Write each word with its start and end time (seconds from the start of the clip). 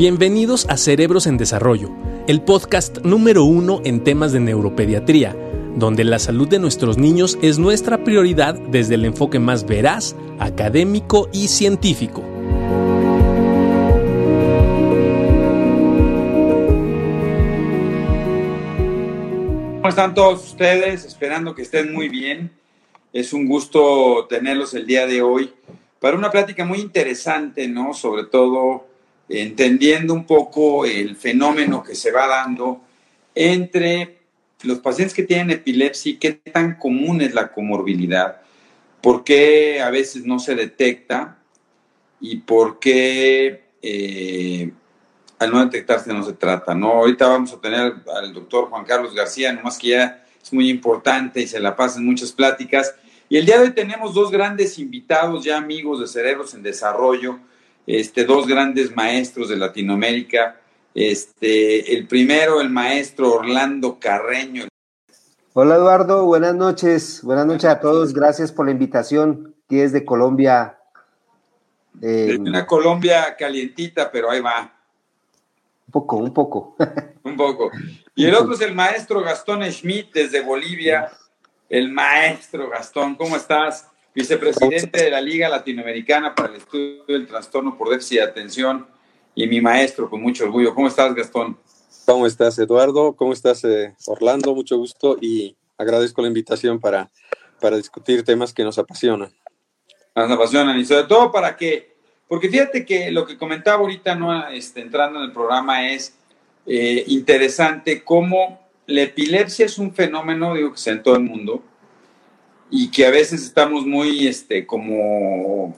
Bienvenidos 0.00 0.64
a 0.70 0.78
Cerebros 0.78 1.26
en 1.26 1.36
Desarrollo, 1.36 1.90
el 2.26 2.40
podcast 2.40 3.00
número 3.04 3.44
uno 3.44 3.82
en 3.84 4.02
temas 4.02 4.32
de 4.32 4.40
neuropediatría, 4.40 5.36
donde 5.76 6.04
la 6.04 6.18
salud 6.18 6.48
de 6.48 6.58
nuestros 6.58 6.96
niños 6.96 7.38
es 7.42 7.58
nuestra 7.58 8.02
prioridad 8.02 8.54
desde 8.54 8.94
el 8.94 9.04
enfoque 9.04 9.38
más 9.38 9.66
veraz, 9.66 10.16
académico 10.38 11.28
y 11.34 11.48
científico. 11.48 12.22
¿Cómo 19.82 19.88
están 19.90 20.14
todos 20.14 20.46
ustedes? 20.46 21.04
Esperando 21.04 21.54
que 21.54 21.60
estén 21.60 21.92
muy 21.92 22.08
bien. 22.08 22.50
Es 23.12 23.34
un 23.34 23.46
gusto 23.46 24.26
tenerlos 24.30 24.72
el 24.72 24.86
día 24.86 25.06
de 25.06 25.20
hoy 25.20 25.52
para 26.00 26.16
una 26.16 26.30
plática 26.30 26.64
muy 26.64 26.78
interesante, 26.78 27.68
¿no? 27.68 27.92
Sobre 27.92 28.24
todo 28.24 28.88
entendiendo 29.30 30.12
un 30.12 30.26
poco 30.26 30.84
el 30.84 31.16
fenómeno 31.16 31.82
que 31.82 31.94
se 31.94 32.10
va 32.10 32.26
dando 32.26 32.82
entre 33.34 34.18
los 34.62 34.80
pacientes 34.80 35.14
que 35.14 35.22
tienen 35.22 35.50
epilepsia 35.50 36.18
qué 36.20 36.32
tan 36.32 36.74
común 36.74 37.22
es 37.22 37.32
la 37.32 37.52
comorbilidad, 37.52 38.42
por 39.00 39.24
qué 39.24 39.80
a 39.80 39.90
veces 39.90 40.26
no 40.26 40.38
se 40.38 40.54
detecta 40.54 41.38
y 42.20 42.36
por 42.38 42.78
qué 42.80 43.62
eh, 43.80 44.72
al 45.38 45.50
no 45.50 45.64
detectarse 45.64 46.12
no 46.12 46.22
se 46.22 46.34
trata, 46.34 46.74
¿no? 46.74 46.92
Ahorita 46.92 47.26
vamos 47.26 47.52
a 47.52 47.60
tener 47.60 47.94
al 48.14 48.34
doctor 48.34 48.68
Juan 48.68 48.84
Carlos 48.84 49.14
García, 49.14 49.52
nomás 49.52 49.78
que 49.78 49.88
ya 49.88 50.26
es 50.42 50.52
muy 50.52 50.68
importante 50.68 51.40
y 51.40 51.46
se 51.46 51.60
la 51.60 51.76
pasa 51.76 51.98
en 51.98 52.04
muchas 52.04 52.32
pláticas. 52.32 52.94
Y 53.28 53.38
el 53.38 53.46
día 53.46 53.58
de 53.58 53.68
hoy 53.68 53.70
tenemos 53.70 54.12
dos 54.12 54.30
grandes 54.30 54.78
invitados, 54.78 55.44
ya 55.44 55.56
amigos 55.56 56.00
de 56.00 56.08
Cerebros 56.08 56.52
en 56.52 56.62
Desarrollo, 56.62 57.38
este, 57.86 58.24
dos 58.24 58.46
grandes 58.46 58.94
maestros 58.94 59.48
de 59.48 59.56
Latinoamérica. 59.56 60.60
Este, 60.94 61.94
el 61.96 62.06
primero, 62.06 62.60
el 62.60 62.70
maestro 62.70 63.34
Orlando 63.34 63.98
Carreño. 64.00 64.66
Hola 65.52 65.76
Eduardo, 65.76 66.24
buenas 66.24 66.54
noches. 66.54 67.22
Buenas 67.22 67.46
noches 67.46 67.64
a 67.64 67.80
todos. 67.80 68.12
Gracias 68.14 68.52
por 68.52 68.66
la 68.66 68.72
invitación. 68.72 69.54
Aquí 69.64 69.76
desde 69.76 70.04
Colombia. 70.04 70.78
Eh, 72.00 72.36
una 72.38 72.66
Colombia 72.66 73.36
calientita, 73.36 74.10
pero 74.10 74.30
ahí 74.30 74.40
va. 74.40 74.72
Un 75.86 75.92
poco, 75.92 76.16
un 76.16 76.32
poco. 76.32 76.76
un 77.24 77.36
poco. 77.36 77.70
Y 78.14 78.26
el 78.26 78.34
otro 78.34 78.54
es 78.54 78.60
el 78.60 78.74
maestro 78.74 79.22
Gastón 79.22 79.64
Schmidt 79.70 80.12
desde 80.12 80.40
Bolivia. 80.40 81.10
El 81.68 81.90
maestro 81.90 82.68
Gastón, 82.68 83.16
¿cómo 83.16 83.36
estás? 83.36 83.88
Vicepresidente 84.14 85.04
de 85.04 85.10
la 85.10 85.20
Liga 85.20 85.48
Latinoamericana 85.48 86.34
para 86.34 86.50
el 86.50 86.56
Estudio 86.56 87.04
del 87.06 87.26
Trastorno 87.26 87.76
por 87.76 87.90
Déficit 87.90 88.18
de 88.18 88.24
Atención 88.24 88.86
y 89.34 89.46
mi 89.46 89.60
maestro, 89.60 90.10
con 90.10 90.20
mucho 90.20 90.44
orgullo. 90.44 90.74
¿Cómo 90.74 90.88
estás, 90.88 91.14
Gastón? 91.14 91.58
¿Cómo 92.06 92.26
estás, 92.26 92.58
Eduardo? 92.58 93.14
¿Cómo 93.14 93.32
estás, 93.32 93.64
eh, 93.64 93.94
Orlando? 94.06 94.54
Mucho 94.54 94.76
gusto 94.76 95.16
y 95.20 95.56
agradezco 95.78 96.22
la 96.22 96.28
invitación 96.28 96.80
para, 96.80 97.10
para 97.60 97.76
discutir 97.76 98.24
temas 98.24 98.52
que 98.52 98.64
nos 98.64 98.78
apasionan. 98.78 99.30
Nos 100.16 100.30
apasionan 100.30 100.78
y 100.78 100.84
sobre 100.84 101.04
todo 101.04 101.30
para 101.30 101.56
que, 101.56 101.94
porque 102.26 102.48
fíjate 102.48 102.84
que 102.84 103.10
lo 103.12 103.24
que 103.26 103.38
comentaba 103.38 103.80
ahorita, 103.80 104.16
no 104.16 104.48
este, 104.48 104.80
entrando 104.80 105.20
en 105.20 105.26
el 105.26 105.32
programa, 105.32 105.88
es 105.88 106.16
eh, 106.66 107.04
interesante 107.06 108.02
cómo 108.02 108.60
la 108.86 109.02
epilepsia 109.02 109.66
es 109.66 109.78
un 109.78 109.94
fenómeno, 109.94 110.54
digo 110.54 110.72
que 110.72 110.78
se 110.78 110.90
en 110.90 111.02
todo 111.02 111.14
el 111.14 111.22
mundo, 111.22 111.62
y 112.70 112.90
que 112.90 113.06
a 113.06 113.10
veces 113.10 113.42
estamos 113.42 113.84
muy, 113.84 114.26
este, 114.26 114.66
como, 114.66 115.76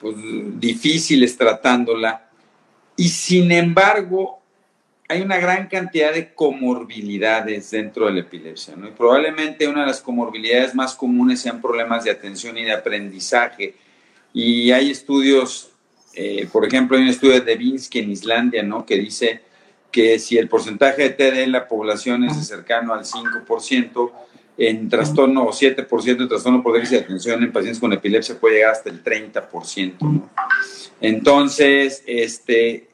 pues, 0.00 0.16
difíciles 0.60 1.36
tratándola. 1.36 2.28
Y 2.96 3.08
sin 3.08 3.50
embargo, 3.50 4.38
hay 5.08 5.22
una 5.22 5.38
gran 5.38 5.68
cantidad 5.68 6.12
de 6.12 6.34
comorbilidades 6.34 7.70
dentro 7.70 8.06
de 8.06 8.12
la 8.12 8.20
epilepsia, 8.20 8.76
¿no? 8.76 8.88
Y 8.88 8.90
probablemente 8.90 9.66
una 9.66 9.80
de 9.80 9.86
las 9.86 10.02
comorbilidades 10.02 10.74
más 10.74 10.94
comunes 10.94 11.40
sean 11.40 11.62
problemas 11.62 12.04
de 12.04 12.10
atención 12.10 12.58
y 12.58 12.64
de 12.64 12.72
aprendizaje. 12.72 13.74
Y 14.34 14.70
hay 14.70 14.90
estudios, 14.90 15.70
eh, 16.14 16.46
por 16.52 16.66
ejemplo, 16.66 16.96
hay 16.96 17.04
un 17.04 17.08
estudio 17.08 17.40
de 17.40 17.56
Vinsky 17.56 18.00
en 18.00 18.10
Islandia, 18.10 18.62
¿no? 18.62 18.84
Que 18.84 18.96
dice 18.96 19.40
que 19.90 20.18
si 20.18 20.36
el 20.36 20.48
porcentaje 20.48 21.02
de 21.02 21.10
TD 21.10 21.44
en 21.44 21.52
la 21.52 21.66
población 21.66 22.24
es 22.24 22.46
cercano 22.46 22.92
al 22.92 23.04
5%, 23.04 24.12
en 24.58 24.88
trastorno 24.88 25.44
o 25.44 25.52
7% 25.52 26.16
de 26.16 26.26
trastorno 26.26 26.62
por 26.62 26.74
déficit 26.74 26.98
de 26.98 27.04
atención 27.04 27.42
en 27.44 27.52
pacientes 27.52 27.78
con 27.78 27.92
epilepsia 27.92 28.38
puede 28.38 28.56
llegar 28.56 28.72
hasta 28.72 28.90
el 28.90 29.04
30%. 29.04 29.94
¿no? 30.00 30.28
Entonces, 31.00 32.02
este, 32.06 32.88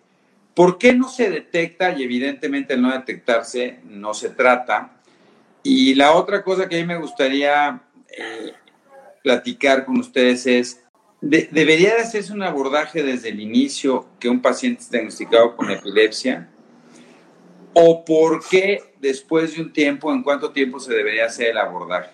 ¿por 0.54 0.76
qué 0.76 0.92
no 0.92 1.08
se 1.08 1.30
detecta? 1.30 1.98
Y 1.98 2.02
evidentemente 2.02 2.74
al 2.74 2.82
no 2.82 2.92
detectarse 2.92 3.78
no 3.84 4.12
se 4.12 4.28
trata. 4.28 4.92
Y 5.62 5.94
la 5.94 6.12
otra 6.12 6.44
cosa 6.44 6.68
que 6.68 6.76
a 6.76 6.80
mí 6.80 6.86
me 6.86 6.98
gustaría 6.98 7.80
eh, 8.08 8.52
platicar 9.22 9.86
con 9.86 9.98
ustedes 9.98 10.46
es, 10.46 10.84
¿debería 11.22 11.94
de 11.94 12.02
hacerse 12.02 12.34
un 12.34 12.42
abordaje 12.42 13.02
desde 13.02 13.30
el 13.30 13.40
inicio 13.40 14.06
que 14.20 14.28
un 14.28 14.42
paciente 14.42 14.82
esté 14.82 14.98
diagnosticado 14.98 15.56
con 15.56 15.70
epilepsia? 15.70 16.50
¿O 17.72 18.04
por 18.04 18.46
qué 18.46 18.93
después 19.04 19.54
de 19.54 19.62
un 19.62 19.72
tiempo, 19.72 20.12
en 20.12 20.22
cuánto 20.22 20.50
tiempo 20.50 20.80
se 20.80 20.92
debería 20.92 21.26
hacer 21.26 21.50
el 21.50 21.58
abordaje. 21.58 22.10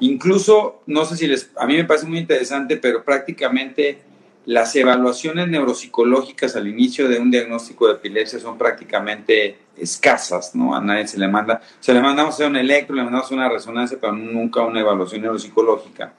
Incluso, 0.00 0.82
no 0.86 1.04
sé 1.04 1.16
si 1.16 1.26
les, 1.26 1.50
a 1.56 1.66
mí 1.66 1.74
me 1.74 1.84
parece 1.84 2.06
muy 2.06 2.18
interesante, 2.18 2.76
pero 2.76 3.02
prácticamente 3.02 4.02
las 4.44 4.76
evaluaciones 4.76 5.48
neuropsicológicas 5.48 6.54
al 6.54 6.68
inicio 6.68 7.08
de 7.08 7.18
un 7.18 7.30
diagnóstico 7.30 7.88
de 7.88 7.94
epilepsia 7.94 8.38
son 8.38 8.56
prácticamente 8.58 9.58
escasas, 9.76 10.54
¿no? 10.54 10.76
A 10.76 10.80
nadie 10.80 11.08
se 11.08 11.18
le 11.18 11.26
manda, 11.26 11.62
se 11.80 11.92
le 11.92 12.00
mandamos 12.00 12.34
hacer 12.34 12.46
un 12.46 12.56
electro, 12.56 12.94
le 12.94 13.02
mandamos 13.02 13.30
una 13.30 13.48
resonancia, 13.48 13.98
pero 14.00 14.12
nunca 14.12 14.60
una 14.62 14.80
evaluación 14.80 15.22
neuropsicológica. 15.22 16.12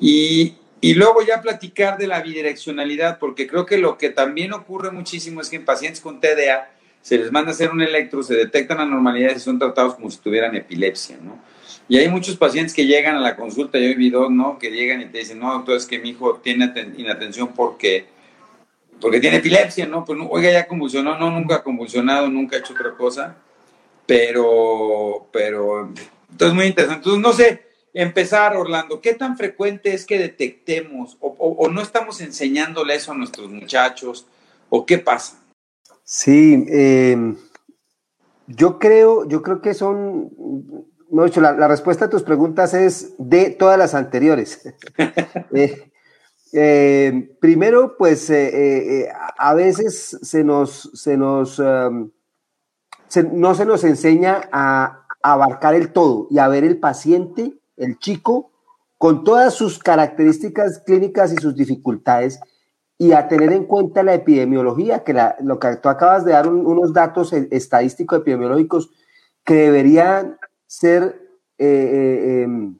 Y, 0.00 0.54
y 0.80 0.94
luego 0.94 1.22
ya 1.22 1.42
platicar 1.42 1.98
de 1.98 2.06
la 2.06 2.22
bidireccionalidad, 2.22 3.18
porque 3.18 3.46
creo 3.46 3.66
que 3.66 3.78
lo 3.78 3.98
que 3.98 4.10
también 4.10 4.52
ocurre 4.52 4.90
muchísimo 4.90 5.40
es 5.40 5.50
que 5.50 5.56
en 5.56 5.64
pacientes 5.64 6.00
con 6.00 6.20
TDA, 6.20 6.70
se 7.06 7.18
les 7.18 7.30
manda 7.30 7.52
a 7.52 7.54
hacer 7.54 7.70
un 7.70 7.80
electro, 7.80 8.20
se 8.24 8.34
detectan 8.34 8.80
anormalidades 8.80 9.36
y 9.36 9.40
son 9.40 9.60
tratados 9.60 9.94
como 9.94 10.10
si 10.10 10.18
tuvieran 10.18 10.56
epilepsia, 10.56 11.16
¿no? 11.22 11.38
Y 11.88 11.98
hay 11.98 12.08
muchos 12.08 12.36
pacientes 12.36 12.74
que 12.74 12.84
llegan 12.84 13.14
a 13.14 13.20
la 13.20 13.36
consulta, 13.36 13.78
yo 13.78 13.84
he 13.84 13.94
visto, 13.94 14.28
¿no? 14.28 14.58
Que 14.58 14.72
llegan 14.72 15.00
y 15.00 15.06
te 15.06 15.18
dicen, 15.18 15.38
no, 15.38 15.52
doctor, 15.52 15.76
es 15.76 15.86
que 15.86 16.00
mi 16.00 16.10
hijo 16.10 16.40
tiene 16.42 16.64
inatención 16.96 17.52
porque, 17.54 18.08
porque 19.00 19.20
tiene 19.20 19.36
epilepsia, 19.36 19.86
¿no? 19.86 20.04
Pues, 20.04 20.18
oiga, 20.28 20.50
ya 20.50 20.66
convulsionó, 20.66 21.16
no, 21.16 21.30
nunca 21.30 21.54
ha 21.54 21.62
convulsionado, 21.62 22.28
nunca 22.28 22.56
ha 22.56 22.58
hecho 22.58 22.72
otra 22.72 22.96
cosa, 22.96 23.36
pero, 24.04 25.28
pero, 25.32 25.92
entonces 26.28 26.56
muy 26.56 26.66
interesante. 26.66 27.08
Entonces, 27.08 27.22
no 27.22 27.32
sé, 27.32 27.68
empezar, 27.94 28.56
Orlando, 28.56 29.00
¿qué 29.00 29.14
tan 29.14 29.36
frecuente 29.36 29.94
es 29.94 30.06
que 30.06 30.18
detectemos 30.18 31.16
o, 31.20 31.28
o 31.28 31.68
no 31.68 31.82
estamos 31.82 32.20
enseñándole 32.20 32.96
eso 32.96 33.12
a 33.12 33.14
nuestros 33.14 33.48
muchachos 33.48 34.26
o 34.70 34.84
qué 34.84 34.98
pasa? 34.98 35.45
Sí, 36.08 36.64
em, 36.68 37.36
yo 38.46 38.78
creo, 38.78 39.26
yo 39.26 39.42
creo 39.42 39.60
que 39.60 39.74
son, 39.74 40.30
no 41.10 41.24
dicho, 41.24 41.40
la, 41.40 41.66
respuesta 41.66 42.04
a 42.04 42.10
tus 42.10 42.22
preguntas 42.22 42.74
es 42.74 43.14
de 43.18 43.50
todas 43.50 43.78
las 43.78 43.94
anteriores. 43.94 44.62
Eh, 46.52 47.08
em, 47.08 47.28
primero, 47.40 47.96
pues 47.98 48.30
eh, 48.30 49.02
eh, 49.02 49.08
a 49.36 49.54
veces 49.54 50.18
se 50.22 50.44
nos, 50.44 50.90
se 50.94 51.16
nos, 51.16 51.58
em, 51.58 52.10
no 53.32 53.54
se 53.54 53.66
nos 53.66 53.82
enseña 53.82 54.48
a 54.52 55.06
abarcar 55.22 55.74
el 55.74 55.92
todo 55.92 56.28
y 56.30 56.38
a 56.38 56.48
ver 56.48 56.62
el 56.62 56.78
paciente, 56.78 57.58
el 57.76 57.98
chico, 57.98 58.52
con 58.96 59.24
todas 59.24 59.54
sus 59.54 59.80
características 59.80 60.82
clínicas 60.86 61.32
y 61.32 61.36
sus 61.36 61.56
dificultades 61.56 62.38
y 62.98 63.12
a 63.12 63.28
tener 63.28 63.52
en 63.52 63.64
cuenta 63.64 64.02
la 64.02 64.14
epidemiología, 64.14 65.04
que 65.04 65.14
lo 65.40 65.58
que 65.58 65.76
tú 65.76 65.88
acabas 65.88 66.24
de 66.24 66.32
dar 66.32 66.48
unos 66.48 66.92
datos 66.92 67.32
e, 67.32 67.48
estadísticos 67.50 68.20
epidemiológicos 68.20 68.90
que 69.44 69.54
deberían 69.54 70.38
ser, 70.66 71.20
eh, 71.58 71.66
eh, 71.66 72.42
em, 72.42 72.78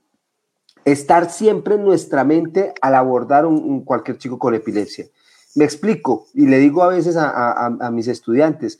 estar 0.85 1.31
siempre 1.31 1.75
en 1.75 1.85
nuestra 1.85 2.25
mente 2.25 2.73
al 2.81 2.95
abordar 2.95 3.45
un, 3.45 3.85
cualquier 3.85 4.19
chico 4.19 4.39
con 4.39 4.55
epilepsia. 4.55 5.07
Me 5.55 5.65
explico 5.65 6.27
y 6.33 6.47
le 6.47 6.59
digo 6.59 6.83
a 6.83 6.89
veces 6.89 7.17
a, 7.17 7.67
a 7.67 7.91
mis 7.91 8.09
estudiantes, 8.09 8.79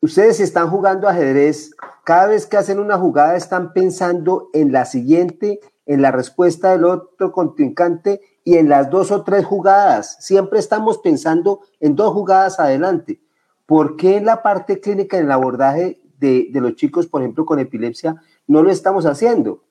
ustedes 0.00 0.40
están 0.40 0.68
jugando 0.68 1.08
ajedrez, 1.08 1.70
cada 2.04 2.26
vez 2.26 2.46
que 2.46 2.56
hacen 2.56 2.78
una 2.78 2.98
jugada 2.98 3.36
están 3.36 3.72
pensando 3.72 4.50
en 4.52 4.72
la 4.72 4.84
siguiente, 4.84 5.60
en 5.86 6.02
la 6.02 6.10
respuesta 6.10 6.72
del 6.72 6.84
otro 6.84 7.32
contrincante 7.32 8.20
y 8.44 8.56
en 8.58 8.68
las 8.68 8.90
dos 8.90 9.10
o 9.10 9.24
tres 9.24 9.44
jugadas. 9.44 10.18
Siempre 10.20 10.58
estamos 10.58 10.98
pensando 10.98 11.60
en 11.80 11.96
dos 11.96 12.12
jugadas 12.12 12.60
adelante. 12.60 13.20
¿Por 13.66 13.96
qué 13.96 14.18
en 14.18 14.26
la 14.26 14.42
parte 14.42 14.80
clínica, 14.80 15.16
en 15.16 15.24
el 15.24 15.32
abordaje 15.32 16.00
de, 16.18 16.48
los 16.54 16.76
chicos, 16.76 17.06
por 17.06 17.22
ejemplo, 17.22 17.46
con 17.46 17.58
epilepsia, 17.58 18.16
no 18.46 18.62
lo 18.62 18.70
estamos 18.70 19.06
haciendo? 19.06 19.64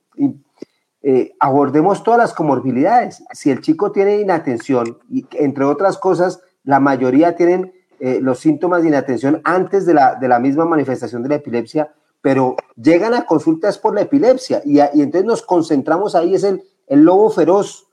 Eh, 1.03 1.33
abordemos 1.39 2.03
todas 2.03 2.19
las 2.19 2.33
comorbilidades. 2.33 3.23
Si 3.31 3.51
el 3.51 3.61
chico 3.61 3.91
tiene 3.91 4.19
inatención, 4.19 4.97
y 5.09 5.25
entre 5.33 5.65
otras 5.65 5.97
cosas, 5.97 6.41
la 6.63 6.79
mayoría 6.79 7.35
tienen 7.35 7.73
eh, 7.99 8.19
los 8.21 8.39
síntomas 8.39 8.81
de 8.81 8.87
inatención 8.87 9.41
antes 9.43 9.85
de 9.85 9.93
la, 9.93 10.15
de 10.15 10.27
la 10.27 10.39
misma 10.39 10.65
manifestación 10.65 11.21
de 11.21 11.29
la 11.29 11.35
epilepsia, 11.35 11.93
pero 12.21 12.55
llegan 12.75 13.13
a 13.13 13.25
consultas 13.25 13.77
por 13.77 13.93
la 13.93 14.01
epilepsia 14.01 14.61
y, 14.65 14.77
y 14.77 15.01
entonces 15.01 15.25
nos 15.25 15.41
concentramos 15.41 16.15
ahí, 16.15 16.35
es 16.35 16.43
el, 16.43 16.63
el 16.87 17.03
lobo 17.03 17.29
feroz 17.29 17.87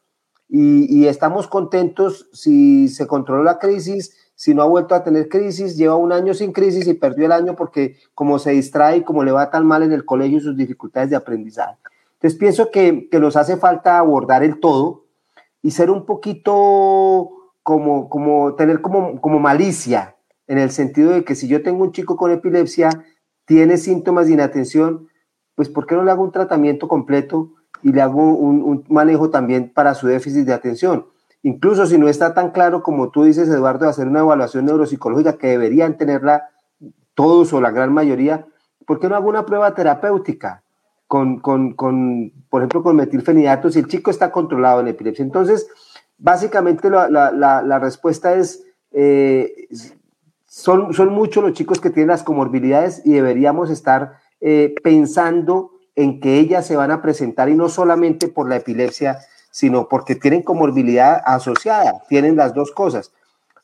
y, 0.51 0.95
y, 0.95 1.07
estamos 1.07 1.47
contentos 1.47 2.29
si 2.33 2.89
se 2.89 3.07
controló 3.07 3.45
la 3.45 3.59
crisis, 3.59 4.17
si 4.35 4.53
no 4.53 4.63
ha 4.63 4.67
vuelto 4.67 4.95
a 4.95 5.05
tener 5.05 5.29
crisis, 5.29 5.77
lleva 5.77 5.95
un 5.97 6.13
año 6.13 6.35
sin 6.35 6.53
crisis 6.53 6.89
y 6.89 6.95
perdió 6.95 7.27
el 7.27 7.33
año 7.33 7.55
porque 7.55 7.97
como 8.15 8.39
se 8.39 8.51
distrae, 8.53 9.05
como 9.05 9.23
le 9.23 9.33
va 9.33 9.51
tan 9.51 9.67
mal 9.67 9.83
en 9.83 9.93
el 9.93 10.05
colegio 10.05 10.39
y 10.39 10.41
sus 10.41 10.57
dificultades 10.57 11.11
de 11.11 11.17
aprendizaje. 11.17 11.77
Entonces 12.15 12.39
pienso 12.39 12.71
que, 12.71 13.09
que 13.11 13.21
nos 13.21 13.37
hace 13.37 13.57
falta 13.57 13.99
abordar 13.99 14.43
el 14.43 14.59
todo 14.59 15.05
y 15.63 15.71
ser 15.71 15.91
un 15.91 16.05
poquito 16.05 17.31
como, 17.63 18.09
como 18.09 18.55
tener 18.55 18.81
como, 18.81 19.21
como 19.21 19.39
malicia, 19.39 20.17
en 20.47 20.59
el 20.59 20.71
sentido 20.71 21.13
de 21.13 21.23
que 21.23 21.35
si 21.35 21.47
yo 21.47 21.63
tengo 21.63 21.85
un 21.85 21.93
chico 21.93 22.17
con 22.17 22.33
epilepsia, 22.33 22.91
tiene 23.45 23.77
síntomas 23.77 24.27
de 24.27 24.33
inatención, 24.33 25.09
pues 25.55 25.69
¿por 25.69 25.87
qué 25.87 25.95
no 25.95 26.03
le 26.03 26.11
hago 26.11 26.25
un 26.25 26.33
tratamiento 26.33 26.89
completo 26.89 27.53
y 27.83 27.93
le 27.93 28.03
hago 28.03 28.23
un, 28.35 28.85
manejo 28.89 29.31
también 29.31 29.73
para 29.73 29.95
su 29.95 30.07
déficit 30.07 30.47
de 30.47 30.55
atención? 30.55 31.07
Incluso 31.43 31.87
si 31.87 31.97
no 31.99 32.09
está 32.09 32.35
tan 32.35 32.51
claro 32.51 32.83
como 32.83 33.11
tú 33.11 33.25
dices, 33.25 33.49
Eduardo, 33.49 33.87
de 33.87 33.91
hacer 33.91 34.09
una 34.09 34.21
evaluación 34.21 34.67
neuropsicológica 34.67 35.39
que 35.39 35.49
deberían 35.49 35.97
tenerla 35.97 36.51
todos 37.15 37.53
o 37.53 37.61
la 37.61 37.71
gran 37.71 37.93
mayoría, 37.93 38.47
¿por 38.87 39.01
qué 39.01 39.09
no 39.09 39.17
hago 39.17 39.29
una 39.29 39.47
prueba 39.47 39.75
terapéutica? 39.75 40.63
Con, 41.07 41.41
con, 41.41 41.73
con, 41.73 42.31
por 42.49 42.63
ejemplo, 42.63 42.85
con 42.85 42.95
metilfenidato, 42.95 43.69
si 43.69 43.81
el 43.81 43.89
chico 43.89 44.13
está 44.13 44.31
controlado 44.31 44.81
en 44.81 44.87
epilepsia. 44.87 45.25
Entonces, 45.25 45.67
Básicamente 46.23 46.91
la, 46.91 47.09
la, 47.09 47.63
la, 47.63 47.79
respuesta 47.79 48.35
es, 48.35 48.63
eh, 48.93 49.69
son, 50.45 50.93
son 50.93 51.09
muchos 51.15 51.43
los 51.43 51.55
chicos 51.55 51.81
que 51.81 51.89
tienen 51.89 52.09
las 52.09 52.23
comorbilidades 52.23 53.01
y 53.07 53.13
deberíamos 53.13 53.71
estar 53.71 54.19
eh, 54.43 54.75
pensando 54.83 55.71
en 56.01 56.21
que 56.21 56.39
ellas 56.39 56.67
se 56.67 56.77
van 56.77 56.91
a 56.91 57.03
presentar 57.03 57.49
y 57.49 57.55
no 57.55 57.69
solamente 57.69 58.29
por 58.29 58.49
la 58.49 58.57
epilepsia, 58.57 59.19
sino 59.51 59.89
porque 59.89 60.15
tienen 60.15 60.43
comorbilidad 60.43 61.21
asociada, 61.25 62.03
tienen 62.09 62.37
las 62.37 62.55
dos 62.55 62.71
cosas. 62.71 63.13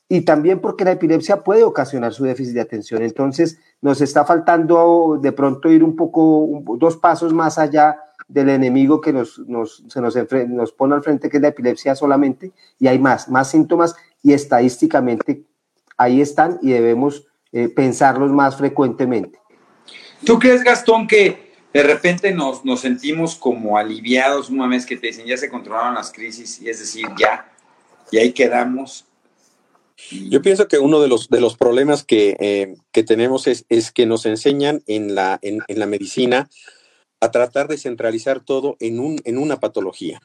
Y 0.08 0.20
también 0.20 0.60
porque 0.60 0.84
la 0.84 0.92
epilepsia 0.92 1.42
puede 1.42 1.64
ocasionar 1.64 2.12
su 2.12 2.24
déficit 2.24 2.54
de 2.54 2.60
atención. 2.60 3.02
Entonces, 3.02 3.58
nos 3.80 4.00
está 4.00 4.24
faltando 4.24 5.18
de 5.20 5.32
pronto 5.32 5.70
ir 5.70 5.82
un 5.82 5.96
poco, 5.96 6.62
dos 6.78 6.96
pasos 6.96 7.32
más 7.32 7.58
allá 7.58 8.00
del 8.28 8.50
enemigo 8.50 9.00
que 9.00 9.12
nos, 9.12 9.38
nos, 9.48 9.84
se 9.88 10.00
nos, 10.00 10.16
nos 10.48 10.72
pone 10.72 10.94
al 10.94 11.02
frente, 11.02 11.28
que 11.28 11.38
es 11.38 11.42
la 11.42 11.48
epilepsia 11.48 11.94
solamente, 11.94 12.52
y 12.78 12.88
hay 12.88 12.98
más, 12.98 13.28
más 13.28 13.50
síntomas, 13.50 13.96
y 14.22 14.32
estadísticamente 14.32 15.44
ahí 15.96 16.20
están 16.20 16.58
y 16.60 16.72
debemos 16.72 17.26
eh, 17.52 17.68
pensarlos 17.68 18.30
más 18.30 18.56
frecuentemente. 18.56 19.38
¿Tú 20.24 20.38
crees, 20.38 20.62
Gastón, 20.62 21.06
que 21.06 21.45
de 21.76 21.82
repente 21.82 22.32
nos, 22.32 22.64
nos 22.64 22.80
sentimos 22.80 23.36
como 23.36 23.76
aliviados 23.76 24.48
una 24.48 24.66
vez 24.66 24.86
que 24.86 24.96
te 24.96 25.08
dicen 25.08 25.26
ya 25.26 25.36
se 25.36 25.50
controlaron 25.50 25.94
las 25.94 26.10
crisis, 26.10 26.58
y 26.62 26.70
es 26.70 26.78
decir, 26.78 27.06
ya, 27.18 27.52
y 28.10 28.16
ahí 28.16 28.32
quedamos? 28.32 29.04
Yo 30.30 30.40
pienso 30.40 30.68
que 30.68 30.78
uno 30.78 31.00
de 31.00 31.08
los, 31.08 31.28
de 31.28 31.40
los 31.40 31.56
problemas 31.58 32.02
que, 32.02 32.34
eh, 32.40 32.76
que 32.92 33.02
tenemos 33.02 33.46
es, 33.46 33.66
es, 33.68 33.92
que 33.92 34.06
nos 34.06 34.24
enseñan 34.24 34.82
en 34.86 35.14
la, 35.14 35.38
en, 35.42 35.60
la 35.68 35.86
medicina 35.86 36.48
a 37.20 37.30
tratar 37.30 37.68
de 37.68 37.76
centralizar 37.76 38.40
todo 38.40 38.76
en, 38.80 38.98
un, 38.98 39.20
en 39.24 39.36
una 39.36 39.60
patología. 39.60 40.22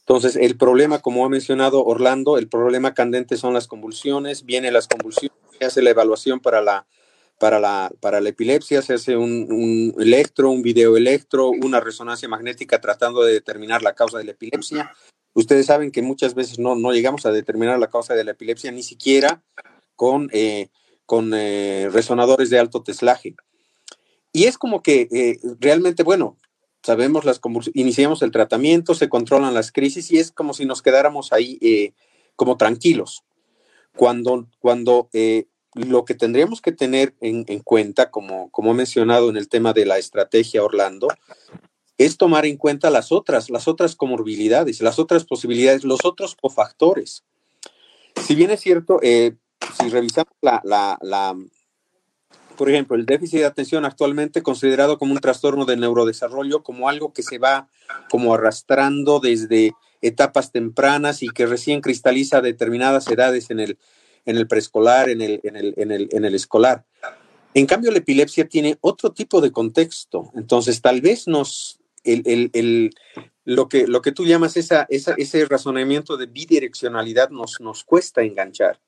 Entonces, 0.00 0.36
el 0.36 0.56
problema, 0.56 1.00
como 1.00 1.26
ha 1.26 1.28
mencionado 1.28 1.84
Orlando, 1.84 2.38
el 2.38 2.48
problema 2.48 2.94
candente 2.94 3.36
son 3.36 3.52
las 3.52 3.66
convulsiones, 3.66 4.44
vienen 4.44 4.74
las 4.74 4.86
convulsiones, 4.86 5.36
se 5.58 5.64
hace 5.64 5.82
la 5.82 5.90
evaluación 5.90 6.38
para 6.38 6.62
la, 6.62 6.86
para 7.38 7.60
la, 7.60 7.90
para 8.00 8.20
la 8.20 8.28
epilepsia, 8.30 8.82
se 8.82 8.94
hace 8.94 9.16
un, 9.16 9.46
un 9.50 9.94
electro, 9.98 10.50
un 10.50 10.62
video 10.62 10.96
electro, 10.96 11.50
una 11.50 11.80
resonancia 11.80 12.28
magnética 12.28 12.80
tratando 12.80 13.22
de 13.22 13.32
determinar 13.32 13.82
la 13.82 13.94
causa 13.94 14.18
de 14.18 14.24
la 14.24 14.32
epilepsia. 14.32 14.92
Ustedes 15.34 15.66
saben 15.66 15.92
que 15.92 16.02
muchas 16.02 16.34
veces 16.34 16.58
no, 16.58 16.74
no 16.74 16.92
llegamos 16.92 17.26
a 17.26 17.32
determinar 17.32 17.78
la 17.78 17.88
causa 17.88 18.14
de 18.14 18.24
la 18.24 18.32
epilepsia 18.32 18.72
ni 18.72 18.82
siquiera 18.82 19.42
con, 19.94 20.28
eh, 20.32 20.68
con 21.06 21.32
eh, 21.32 21.88
resonadores 21.92 22.50
de 22.50 22.58
alto 22.58 22.82
teslaje. 22.82 23.36
Y 24.32 24.44
es 24.44 24.58
como 24.58 24.82
que 24.82 25.08
eh, 25.12 25.38
realmente, 25.60 26.02
bueno, 26.02 26.36
sabemos 26.82 27.24
las 27.24 27.40
iniciamos 27.74 28.22
el 28.22 28.30
tratamiento, 28.30 28.94
se 28.94 29.08
controlan 29.08 29.54
las 29.54 29.72
crisis 29.72 30.10
y 30.10 30.18
es 30.18 30.32
como 30.32 30.54
si 30.54 30.64
nos 30.64 30.82
quedáramos 30.82 31.32
ahí 31.32 31.58
eh, 31.60 31.92
como 32.36 32.56
tranquilos. 32.56 33.24
Cuando, 33.96 34.48
cuando 34.60 35.08
eh, 35.12 35.47
lo 35.74 36.04
que 36.04 36.14
tendríamos 36.14 36.60
que 36.60 36.72
tener 36.72 37.14
en, 37.20 37.44
en, 37.48 37.60
cuenta, 37.60 38.10
como, 38.10 38.50
como 38.50 38.72
he 38.72 38.74
mencionado 38.74 39.28
en 39.28 39.36
el 39.36 39.48
tema 39.48 39.72
de 39.72 39.86
la 39.86 39.98
estrategia 39.98 40.64
Orlando, 40.64 41.08
es 41.98 42.16
tomar 42.16 42.46
en 42.46 42.56
cuenta 42.56 42.90
las 42.90 43.10
otras, 43.12 43.50
las 43.50 43.68
otras 43.68 43.96
comorbilidades, 43.96 44.80
las 44.80 44.98
otras 44.98 45.24
posibilidades, 45.24 45.84
los 45.84 46.04
otros 46.04 46.36
cofactores. 46.40 47.24
Si 48.24 48.34
bien 48.34 48.50
es 48.50 48.60
cierto, 48.60 49.00
si 49.02 49.88
revisamos 49.88 50.32
la, 50.40 51.36
por 52.56 52.70
ejemplo, 52.70 52.96
el 52.96 53.04
déficit 53.04 53.40
de 53.40 53.46
atención 53.46 53.84
actualmente 53.84 54.42
considerado 54.42 54.98
como 54.98 55.12
un 55.12 55.18
trastorno 55.18 55.64
de 55.64 55.76
neurodesarrollo, 55.76 56.62
como 56.62 56.88
algo 56.88 57.12
que 57.12 57.22
se 57.22 57.38
va 57.38 57.68
como 58.10 58.34
arrastrando 58.34 59.18
desde 59.18 59.72
etapas 60.00 60.52
tempranas 60.52 61.24
y 61.24 61.28
que 61.28 61.46
recién 61.46 61.80
cristaliza 61.80 62.38
a 62.38 62.42
determinadas 62.42 63.08
edades 63.08 63.50
en 63.50 63.58
el, 63.58 63.78
en 64.28 64.36
el 64.36 64.46
preescolar, 64.46 65.08
en 65.08 65.22
el, 65.22 65.40
en, 65.42 65.56
el, 65.56 65.74
en, 65.78 65.90
el, 65.90 66.08
en 66.12 66.24
el 66.26 66.34
escolar. 66.34 66.84
En 67.54 67.64
cambio, 67.64 67.90
la 67.90 67.98
epilepsia 67.98 68.46
tiene 68.46 68.76
otro 68.82 69.10
tipo 69.12 69.40
de 69.40 69.50
contexto. 69.50 70.30
Entonces, 70.34 70.82
tal 70.82 71.00
vez 71.00 71.26
nos, 71.26 71.80
el, 72.04 72.22
el, 72.26 72.50
el, 72.52 72.90
lo, 73.46 73.70
que, 73.70 73.86
lo 73.86 74.02
que 74.02 74.12
tú 74.12 74.26
llamas 74.26 74.58
esa, 74.58 74.86
esa, 74.90 75.14
ese 75.16 75.46
razonamiento 75.46 76.18
de 76.18 76.26
bidireccionalidad 76.26 77.30
nos, 77.30 77.58
nos 77.60 77.84
cuesta 77.84 78.22
enganchar. 78.22 78.78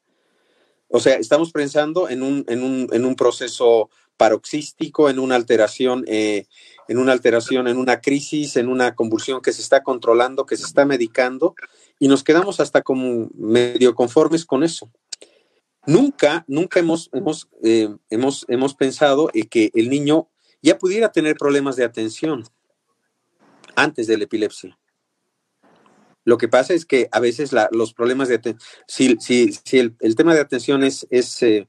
O 0.88 1.00
sea, 1.00 1.14
estamos 1.14 1.52
pensando 1.52 2.10
en 2.10 2.22
un, 2.22 2.44
en 2.46 2.62
un, 2.62 2.88
en 2.92 3.06
un 3.06 3.16
proceso 3.16 3.88
paroxístico, 4.18 5.08
en 5.08 5.18
una 5.18 5.36
alteración, 5.36 6.04
eh, 6.06 6.44
en 6.86 6.98
una 6.98 7.12
alteración, 7.12 7.66
en 7.66 7.78
una 7.78 8.02
crisis, 8.02 8.56
en 8.56 8.68
una 8.68 8.94
convulsión 8.94 9.40
que 9.40 9.52
se 9.52 9.62
está 9.62 9.82
controlando, 9.82 10.44
que 10.44 10.58
se 10.58 10.64
está 10.64 10.84
medicando, 10.84 11.54
y 11.98 12.08
nos 12.08 12.22
quedamos 12.22 12.60
hasta 12.60 12.82
como 12.82 13.30
medio 13.34 13.94
conformes 13.94 14.44
con 14.44 14.62
eso. 14.62 14.90
Nunca, 15.90 16.44
nunca 16.46 16.78
hemos, 16.78 17.10
hemos, 17.12 17.48
eh, 17.64 17.88
hemos, 18.10 18.46
hemos 18.48 18.74
pensado 18.76 19.28
en 19.34 19.48
que 19.48 19.72
el 19.74 19.90
niño 19.90 20.28
ya 20.62 20.78
pudiera 20.78 21.10
tener 21.10 21.34
problemas 21.34 21.74
de 21.74 21.82
atención 21.82 22.44
antes 23.74 24.06
de 24.06 24.16
la 24.16 24.22
epilepsia. 24.22 24.78
Lo 26.22 26.38
que 26.38 26.46
pasa 26.46 26.74
es 26.74 26.86
que 26.86 27.08
a 27.10 27.18
veces 27.18 27.52
la, 27.52 27.68
los 27.72 27.92
problemas 27.92 28.28
de 28.28 28.36
atención, 28.36 28.62
si, 28.86 29.16
si, 29.18 29.52
si 29.64 29.78
el, 29.80 29.96
el, 29.98 30.14
tema 30.14 30.32
de 30.32 30.40
atención 30.40 30.84
es, 30.84 31.08
es 31.10 31.42
eh, 31.42 31.68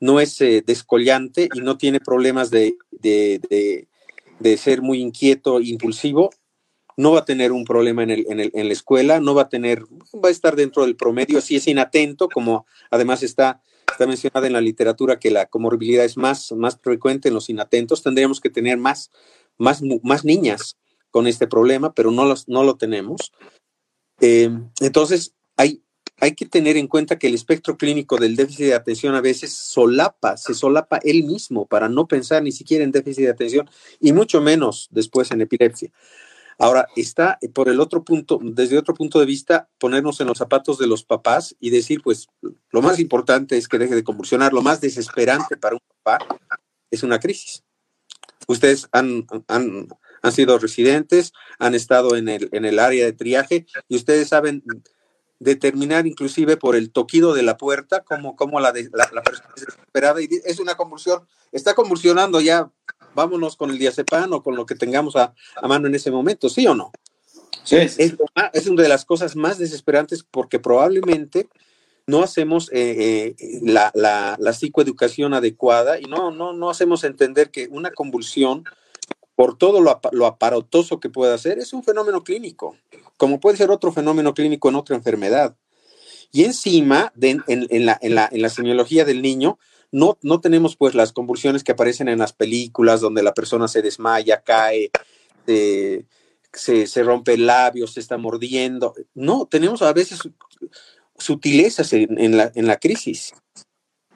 no 0.00 0.20
es 0.20 0.38
eh, 0.42 0.62
descollante 0.66 1.48
y 1.54 1.60
no 1.60 1.78
tiene 1.78 1.98
problemas 1.98 2.50
de, 2.50 2.76
de, 2.90 3.40
de, 3.48 3.88
de, 4.38 4.56
ser 4.58 4.82
muy 4.82 5.00
inquieto, 5.00 5.62
impulsivo, 5.62 6.28
no 6.96 7.12
va 7.12 7.20
a 7.20 7.24
tener 7.24 7.52
un 7.52 7.64
problema 7.64 8.02
en, 8.02 8.10
el, 8.10 8.26
en, 8.28 8.40
el, 8.40 8.50
en, 8.54 8.66
la 8.66 8.72
escuela, 8.72 9.20
no 9.20 9.34
va 9.34 9.42
a 9.42 9.48
tener, 9.48 9.84
va 10.14 10.28
a 10.28 10.32
estar 10.32 10.56
dentro 10.56 10.84
del 10.84 10.96
promedio, 10.96 11.40
si 11.40 11.56
es 11.56 11.66
inatento, 11.66 12.28
como 12.28 12.66
además 12.90 13.22
está, 13.22 13.62
está 13.90 14.06
mencionada 14.06 14.46
en 14.46 14.52
la 14.52 14.60
literatura 14.60 15.18
que 15.18 15.30
la 15.30 15.46
comorbilidad 15.46 16.04
es 16.04 16.16
más, 16.16 16.52
más 16.52 16.78
frecuente 16.82 17.28
en 17.28 17.34
los 17.34 17.48
inatentos, 17.48 18.02
tendríamos 18.02 18.40
que 18.40 18.50
tener 18.50 18.78
más, 18.78 19.10
más, 19.58 19.82
más 20.02 20.24
niñas 20.24 20.76
con 21.10 21.26
este 21.26 21.46
problema, 21.46 21.92
pero 21.92 22.10
no, 22.10 22.24
los, 22.24 22.48
no 22.48 22.64
lo 22.64 22.76
tenemos. 22.76 23.32
Eh, 24.20 24.50
entonces, 24.80 25.34
hay, 25.56 25.82
hay 26.22 26.34
que 26.36 26.46
tener 26.46 26.76
en 26.76 26.86
cuenta 26.86 27.18
que 27.18 27.26
el 27.26 27.34
espectro 27.34 27.76
clínico 27.76 28.16
del 28.16 28.36
déficit 28.36 28.66
de 28.66 28.74
atención 28.74 29.14
a 29.14 29.20
veces 29.20 29.52
solapa, 29.52 30.36
se 30.36 30.54
solapa 30.54 30.98
él 31.02 31.24
mismo 31.24 31.66
para 31.66 31.88
no 31.88 32.06
pensar 32.06 32.42
ni 32.42 32.52
siquiera 32.52 32.84
en 32.84 32.92
déficit 32.92 33.24
de 33.24 33.30
atención 33.30 33.68
y 34.00 34.12
mucho 34.12 34.40
menos 34.40 34.88
después 34.92 35.30
en 35.32 35.40
epilepsia. 35.40 35.90
Ahora, 36.58 36.86
está 36.96 37.38
por 37.54 37.68
el 37.68 37.80
otro 37.80 38.04
punto, 38.04 38.38
desde 38.42 38.78
otro 38.78 38.94
punto 38.94 39.18
de 39.18 39.26
vista, 39.26 39.68
ponernos 39.78 40.20
en 40.20 40.26
los 40.26 40.38
zapatos 40.38 40.78
de 40.78 40.86
los 40.86 41.04
papás 41.04 41.56
y 41.60 41.70
decir, 41.70 42.02
pues, 42.02 42.28
lo 42.70 42.82
más 42.82 42.98
importante 42.98 43.56
es 43.56 43.68
que 43.68 43.78
deje 43.78 43.94
de 43.94 44.04
convulsionar, 44.04 44.52
lo 44.52 44.62
más 44.62 44.80
desesperante 44.80 45.56
para 45.56 45.76
un 45.76 45.80
papá 46.02 46.24
es 46.90 47.02
una 47.02 47.18
crisis. 47.18 47.64
Ustedes 48.46 48.88
han, 48.92 49.26
han, 49.48 49.88
han 50.20 50.32
sido 50.32 50.58
residentes, 50.58 51.32
han 51.58 51.74
estado 51.74 52.16
en 52.16 52.28
el, 52.28 52.48
en 52.52 52.64
el 52.64 52.78
área 52.78 53.04
de 53.04 53.12
triaje 53.12 53.66
y 53.88 53.96
ustedes 53.96 54.28
saben 54.28 54.62
determinar 55.42 56.06
inclusive 56.06 56.56
por 56.56 56.76
el 56.76 56.92
toquido 56.92 57.34
de 57.34 57.42
la 57.42 57.56
puerta 57.56 58.04
como 58.04 58.60
la, 58.60 58.72
de, 58.72 58.88
la, 58.92 59.10
la 59.12 59.22
persona 59.22 59.48
es 59.56 59.64
desesperada 59.64 60.22
y 60.22 60.28
es 60.44 60.60
una 60.60 60.76
convulsión, 60.76 61.26
está 61.50 61.74
convulsionando 61.74 62.40
ya, 62.40 62.70
vámonos 63.14 63.56
con 63.56 63.70
el 63.70 63.78
diazepam 63.78 64.32
o 64.32 64.42
con 64.42 64.56
lo 64.56 64.66
que 64.66 64.74
tengamos 64.74 65.16
a, 65.16 65.34
a 65.56 65.68
mano 65.68 65.86
en 65.88 65.94
ese 65.94 66.10
momento, 66.10 66.48
¿sí 66.48 66.66
o 66.66 66.74
no? 66.74 66.92
Sí. 67.64 67.76
Es, 67.76 67.98
es, 67.98 68.66
una 68.66 68.82
de 68.82 68.88
las 68.88 69.04
cosas 69.04 69.36
más 69.36 69.58
desesperantes 69.58 70.24
porque 70.28 70.58
probablemente 70.58 71.48
no 72.06 72.22
hacemos 72.22 72.70
eh, 72.72 73.34
eh, 73.38 73.60
la, 73.62 73.92
la, 73.94 74.36
la, 74.38 74.52
psicoeducación 74.52 75.34
adecuada 75.34 76.00
y 76.00 76.04
no, 76.04 76.32
no, 76.32 76.52
no 76.52 76.70
hacemos 76.70 77.04
entender 77.04 77.50
que 77.50 77.68
una 77.70 77.92
convulsión, 77.92 78.64
por 79.36 79.56
todo 79.56 79.80
lo, 79.80 80.00
lo 80.10 80.26
aparatoso 80.26 80.98
que 80.98 81.10
puede 81.10 81.34
hacer, 81.34 81.58
es 81.58 81.72
un 81.72 81.84
fenómeno 81.84 82.24
clínico, 82.24 82.76
como 83.16 83.38
puede 83.38 83.56
ser 83.56 83.70
otro 83.70 83.92
fenómeno 83.92 84.34
clínico 84.34 84.68
en 84.68 84.74
otra 84.74 84.96
enfermedad. 84.96 85.56
Y 86.32 86.44
encima, 86.44 87.12
de, 87.14 87.30
en, 87.30 87.44
en, 87.46 87.86
la, 87.86 87.98
en, 88.00 88.14
la, 88.14 88.28
en 88.32 88.42
la 88.42 88.48
semiología 88.48 89.04
del 89.04 89.22
niño, 89.22 89.58
no, 89.92 90.18
no 90.22 90.40
tenemos 90.40 90.74
pues 90.76 90.94
las 90.94 91.12
convulsiones 91.12 91.62
que 91.62 91.72
aparecen 91.72 92.08
en 92.08 92.18
las 92.18 92.32
películas 92.32 93.00
donde 93.00 93.22
la 93.22 93.34
persona 93.34 93.68
se 93.68 93.82
desmaya, 93.82 94.42
cae, 94.42 94.90
se, 95.46 96.86
se, 96.86 97.02
rompe 97.02 97.34
el 97.34 97.46
labio, 97.46 97.86
se 97.86 98.00
está 98.00 98.16
mordiendo. 98.16 98.94
No, 99.14 99.46
tenemos 99.46 99.82
a 99.82 99.92
veces 99.92 100.20
sutilezas 101.18 101.92
en, 101.92 102.36
la, 102.36 102.50
en 102.54 102.66
la 102.66 102.78
crisis. 102.78 103.32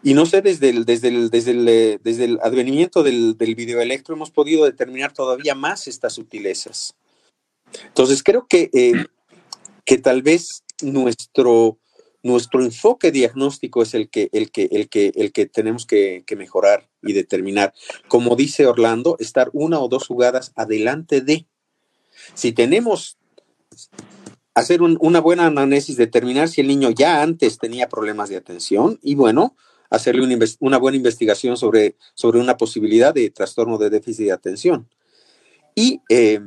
Y 0.03 0.15
no 0.15 0.25
sé, 0.25 0.41
desde 0.41 0.71
el, 0.71 0.85
desde 0.85 1.09
el, 1.09 1.31
desde 1.31 1.51
el, 1.51 2.01
desde 2.03 2.25
el 2.25 2.39
advenimiento 2.43 3.03
del, 3.03 3.37
del 3.37 3.55
videoelectro 3.55 4.15
hemos 4.15 4.31
podido 4.31 4.65
determinar 4.65 5.13
todavía 5.13 5.55
más 5.55 5.89
estas 5.89 6.15
sutilezas. 6.15 6.95
Entonces 7.85 8.23
creo 8.23 8.47
que, 8.49 8.71
eh, 8.73 9.05
que 9.85 9.99
tal 9.99 10.23
vez 10.23 10.63
nuestro, 10.83 11.79
nuestro 12.27 12.63
enfoque 12.63 13.13
diagnóstico 13.13 13.83
es 13.83 13.95
el 13.95 14.09
que, 14.09 14.29
el 14.33 14.51
que, 14.51 14.69
el 14.73 14.89
que, 14.89 15.13
el 15.15 15.33
que 15.33 15.47
tenemos 15.47 15.87
que, 15.87 16.25
mejorar 16.37 16.89
y 17.03 17.13
determinar. 17.13 17.73
Como 18.09 18.35
dice 18.35 18.67
Orlando, 18.67 19.17
estar 19.21 19.49
una 19.53 19.79
o 19.81 19.89
dos 19.89 20.07
jugadas 20.07 20.53
adelante 20.57 21.21
de. 21.21 21.47
Si 22.35 22.53
tenemos 22.53 23.17
hacer 24.55 24.83
una 24.83 25.21
buena 25.21 25.47
análisis, 25.47 25.97
determinar 25.97 26.49
si 26.49 26.63
el 26.63 26.69
niño 26.69 26.91
ya 26.91 27.23
antes 27.23 27.59
tenía 27.59 27.89
problemas 27.89 28.31
de 28.31 28.37
atención 28.37 28.99
y 29.03 29.15
bueno, 29.15 29.55
hacerle 29.91 30.23
una, 30.61 30.79
buena 30.79 30.97
investigación 30.97 31.57
sobre, 31.57 31.97
sobre 32.15 32.41
una 32.41 32.57
posibilidad 32.57 33.15
de 33.15 33.31
trastorno 33.31 33.79
de 33.79 33.91
déficit 33.91 34.27
de 34.27 34.33
atención. 34.33 34.89
Y 35.75 36.01
eh, 36.09 36.41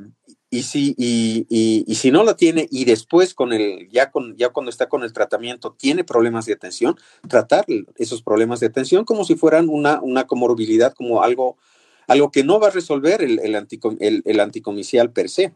y 0.52 0.64
si, 0.64 0.96
y, 0.98 1.46
y, 1.50 1.96
si 1.96 2.12
no 2.12 2.24
la 2.24 2.36
tiene 2.36 2.68
y 2.72 2.86
después 2.86 3.34
con 3.34 3.54
el, 3.54 3.88
ya, 3.92 4.10
con, 4.10 4.36
ya 4.36 4.50
cuando 4.50 4.72
está 4.72 4.90
con 4.90 5.04
el 5.04 5.14
tratamiento 5.14 5.76
tiene 5.78 6.04
problemas 6.04 6.46
de 6.46 6.54
atención, 6.54 6.96
tratar 7.28 7.66
esos 7.98 8.24
problemas 8.24 8.60
de 8.60 8.68
atención 8.68 9.06
como 9.06 9.26
si 9.26 9.36
fueran 9.36 9.70
una, 9.70 10.02
una 10.02 10.26
comorbilidad, 10.26 10.94
como 10.94 11.22
algo, 11.22 11.58
algo 12.08 12.32
que 12.32 12.44
no 12.44 12.60
va 12.60 12.68
a 12.68 12.72
resolver 12.72 13.22
el, 13.22 13.40
el, 13.40 13.56
el, 14.00 14.22
el 14.26 14.40
anticomicial 14.40 15.12
per 15.12 15.30
se 15.30 15.54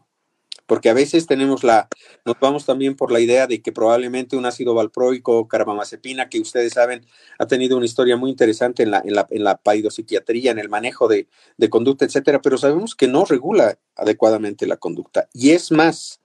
porque 0.66 0.88
a 0.88 0.94
veces 0.94 1.26
tenemos 1.26 1.64
la, 1.64 1.88
nos 2.24 2.36
vamos 2.40 2.64
también 2.64 2.96
por 2.96 3.12
la 3.12 3.20
idea 3.20 3.46
de 3.46 3.60
que 3.62 3.72
probablemente 3.72 4.36
un 4.36 4.46
ácido 4.46 4.74
valproico, 4.74 5.46
carbamazepina, 5.48 6.28
que 6.28 6.40
ustedes 6.40 6.72
saben, 6.74 7.04
ha 7.38 7.46
tenido 7.46 7.76
una 7.76 7.86
historia 7.86 8.16
muy 8.16 8.30
interesante 8.30 8.82
en 8.82 8.90
la, 8.90 9.02
en 9.04 9.14
la, 9.14 9.26
en 9.30 9.44
la 9.44 9.56
paidopsiquiatría, 9.56 10.50
en 10.50 10.58
el 10.58 10.68
manejo 10.68 11.08
de, 11.08 11.28
de 11.56 11.70
conducta, 11.70 12.04
etcétera, 12.04 12.40
pero 12.40 12.58
sabemos 12.58 12.94
que 12.94 13.08
no 13.08 13.24
regula 13.24 13.78
adecuadamente 13.96 14.66
la 14.66 14.76
conducta. 14.76 15.28
Y 15.32 15.50
es 15.50 15.70
más, 15.70 16.20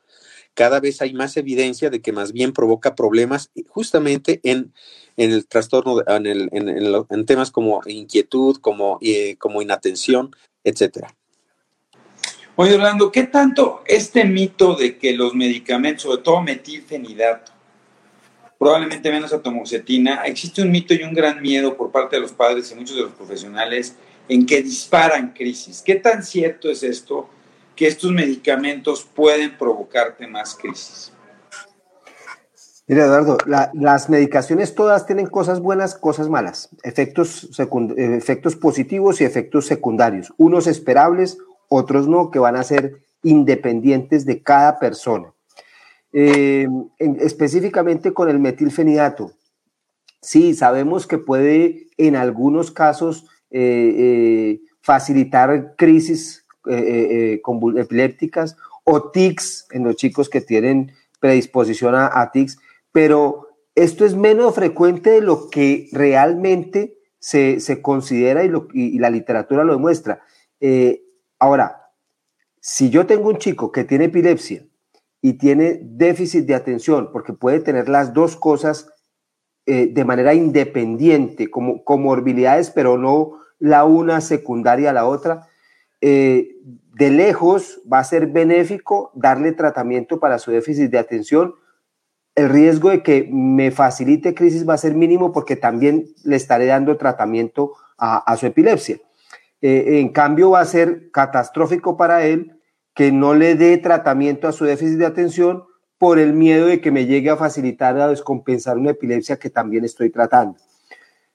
cada 0.53 0.79
vez 0.79 1.01
hay 1.01 1.13
más 1.13 1.37
evidencia 1.37 1.89
de 1.89 2.01
que 2.01 2.11
más 2.11 2.31
bien 2.31 2.53
provoca 2.53 2.95
problemas 2.95 3.51
justamente 3.67 4.39
en, 4.43 4.73
en 5.17 5.31
el 5.31 5.47
trastorno, 5.47 6.01
en, 6.07 6.25
el, 6.25 6.49
en, 6.51 6.69
en, 6.69 7.25
temas 7.25 7.51
como 7.51 7.81
inquietud, 7.85 8.57
como, 8.57 8.99
eh, 9.01 9.35
como 9.37 9.61
inatención, 9.61 10.31
etcétera. 10.63 11.15
Oye, 12.61 12.75
Orlando, 12.75 13.09
¿qué 13.09 13.23
tanto 13.23 13.83
este 13.85 14.25
mito 14.25 14.75
de 14.75 14.97
que 14.97 15.13
los 15.13 15.33
medicamentos, 15.33 16.03
sobre 16.03 16.21
todo 16.21 16.41
metilfenidato, 16.41 17.53
probablemente 18.57 19.09
menos 19.09 19.31
atomoxetina, 19.31 20.25
existe 20.25 20.61
un 20.61 20.69
mito 20.69 20.93
y 20.93 21.03
un 21.03 21.13
gran 21.13 21.41
miedo 21.41 21.77
por 21.77 21.89
parte 21.89 22.17
de 22.17 22.21
los 22.21 22.33
padres 22.33 22.69
y 22.69 22.75
muchos 22.75 22.97
de 22.97 23.03
los 23.03 23.13
profesionales 23.13 23.95
en 24.27 24.45
que 24.45 24.61
disparan 24.61 25.31
crisis? 25.31 25.81
¿Qué 25.81 25.95
tan 25.95 26.21
cierto 26.21 26.69
es 26.69 26.83
esto 26.83 27.29
que 27.77 27.87
estos 27.87 28.11
medicamentos 28.11 29.05
pueden 29.05 29.57
provocarte 29.57 30.27
más 30.27 30.53
crisis? 30.53 31.13
Mira, 32.87 33.05
Eduardo, 33.05 33.37
las 33.45 34.09
medicaciones 34.09 34.75
todas 34.75 35.05
tienen 35.05 35.27
cosas 35.27 35.61
buenas, 35.61 35.95
cosas 35.95 36.27
malas, 36.27 36.67
efectos, 36.83 37.57
efectos 37.95 38.57
positivos 38.57 39.21
y 39.21 39.23
efectos 39.23 39.65
secundarios, 39.65 40.33
unos 40.35 40.67
esperables, 40.67 41.37
otros 41.69 42.09
no, 42.09 42.31
que 42.31 42.39
van 42.39 42.57
a 42.57 42.63
ser 42.63 43.01
independientes 43.23 44.25
de 44.25 44.43
cada 44.43 44.79
persona. 44.79 45.33
Eh, 46.11 46.67
específicamente 47.19 48.13
con 48.13 48.29
el 48.29 48.39
metilfenidato, 48.39 49.31
sí, 50.21 50.55
sabemos 50.55 51.05
que 51.05 51.19
puede 51.19 51.87
en 51.97 52.15
algunos 52.15 52.71
casos 52.71 53.27
eh, 53.51 53.95
eh, 53.97 54.61
facilitar 54.81 55.75
crisis 55.77 56.45
epilépticas 56.65 58.57
o 58.83 59.11
tics 59.11 59.67
en 59.71 59.83
los 59.83 59.95
chicos 59.95 60.29
que 60.29 60.41
tienen 60.41 60.91
predisposición 61.19 61.93
a, 61.95 62.29
tics, 62.31 62.57
pero 62.91 63.47
esto 63.75 64.05
es 64.05 64.15
menos 64.15 64.55
frecuente 64.55 65.11
de 65.11 65.21
lo 65.21 65.49
que 65.49 65.89
realmente 65.91 66.97
se, 67.19 67.81
considera 67.81 68.43
y, 68.43 68.51
y, 68.73 68.99
la 68.99 69.09
literatura 69.09 69.63
lo 69.63 69.73
demuestra. 69.73 70.21
Ahora, 71.39 71.91
si 72.59 72.89
yo 72.89 73.05
tengo 73.05 73.29
un 73.29 73.37
chico 73.37 73.71
que 73.71 73.85
tiene 73.85 74.05
epilepsia 74.05 74.65
y 75.21 75.33
tiene 75.33 75.79
déficit 75.81 76.45
de 76.45 76.55
atención, 76.55 77.09
porque 77.13 77.33
puede 77.33 77.61
tener 77.61 77.87
las 77.87 78.13
dos 78.13 78.35
cosas 78.35 78.89
eh, 79.65 79.87
de 79.87 80.05
manera 80.05 80.33
independiente, 80.33 81.49
como 81.49 81.83
comorbilidades, 81.83 82.71
pero 82.71 82.97
no 82.97 83.39
la 83.59 83.85
una 83.85 84.19
secundaria 84.19 84.89
a 84.89 84.93
la 84.93 85.05
otra, 85.05 85.47
eh, 86.01 86.57
de 86.93 87.11
lejos 87.11 87.81
va 87.91 87.99
a 87.99 88.03
ser 88.03 88.27
benéfico 88.27 89.11
darle 89.15 89.53
tratamiento 89.53 90.19
para 90.19 90.39
su 90.39 90.51
déficit 90.51 90.91
de 90.91 90.99
atención. 90.99 91.55
El 92.35 92.49
riesgo 92.49 92.89
de 92.89 93.03
que 93.03 93.29
me 93.31 93.71
facilite 93.71 94.33
crisis 94.33 94.67
va 94.67 94.73
a 94.73 94.77
ser 94.77 94.95
mínimo 94.95 95.31
porque 95.31 95.55
también 95.55 96.05
le 96.23 96.35
estaré 96.35 96.65
dando 96.65 96.97
tratamiento 96.97 97.73
a 97.97 98.35
su 98.37 98.45
epilepsia. 98.45 98.97
Eh, 99.61 99.99
en 99.99 100.09
cambio, 100.09 100.51
va 100.51 100.61
a 100.61 100.65
ser 100.65 101.11
catastrófico 101.11 101.97
para 101.97 102.25
él 102.25 102.59
que 102.93 103.11
no 103.11 103.33
le 103.33 103.55
dé 103.55 103.77
tratamiento 103.77 104.47
a 104.47 104.51
su 104.51 104.65
déficit 104.65 104.97
de 104.97 105.05
atención 105.05 105.63
por 105.97 106.17
el 106.17 106.33
miedo 106.33 106.67
de 106.67 106.81
que 106.81 106.91
me 106.91 107.05
llegue 107.05 107.29
a 107.29 107.37
facilitar 107.37 107.99
a 107.99 108.07
descompensar 108.07 108.77
una 108.77 108.91
epilepsia 108.91 109.37
que 109.37 109.49
también 109.49 109.83
estoy 109.83 110.09
tratando. 110.09 110.57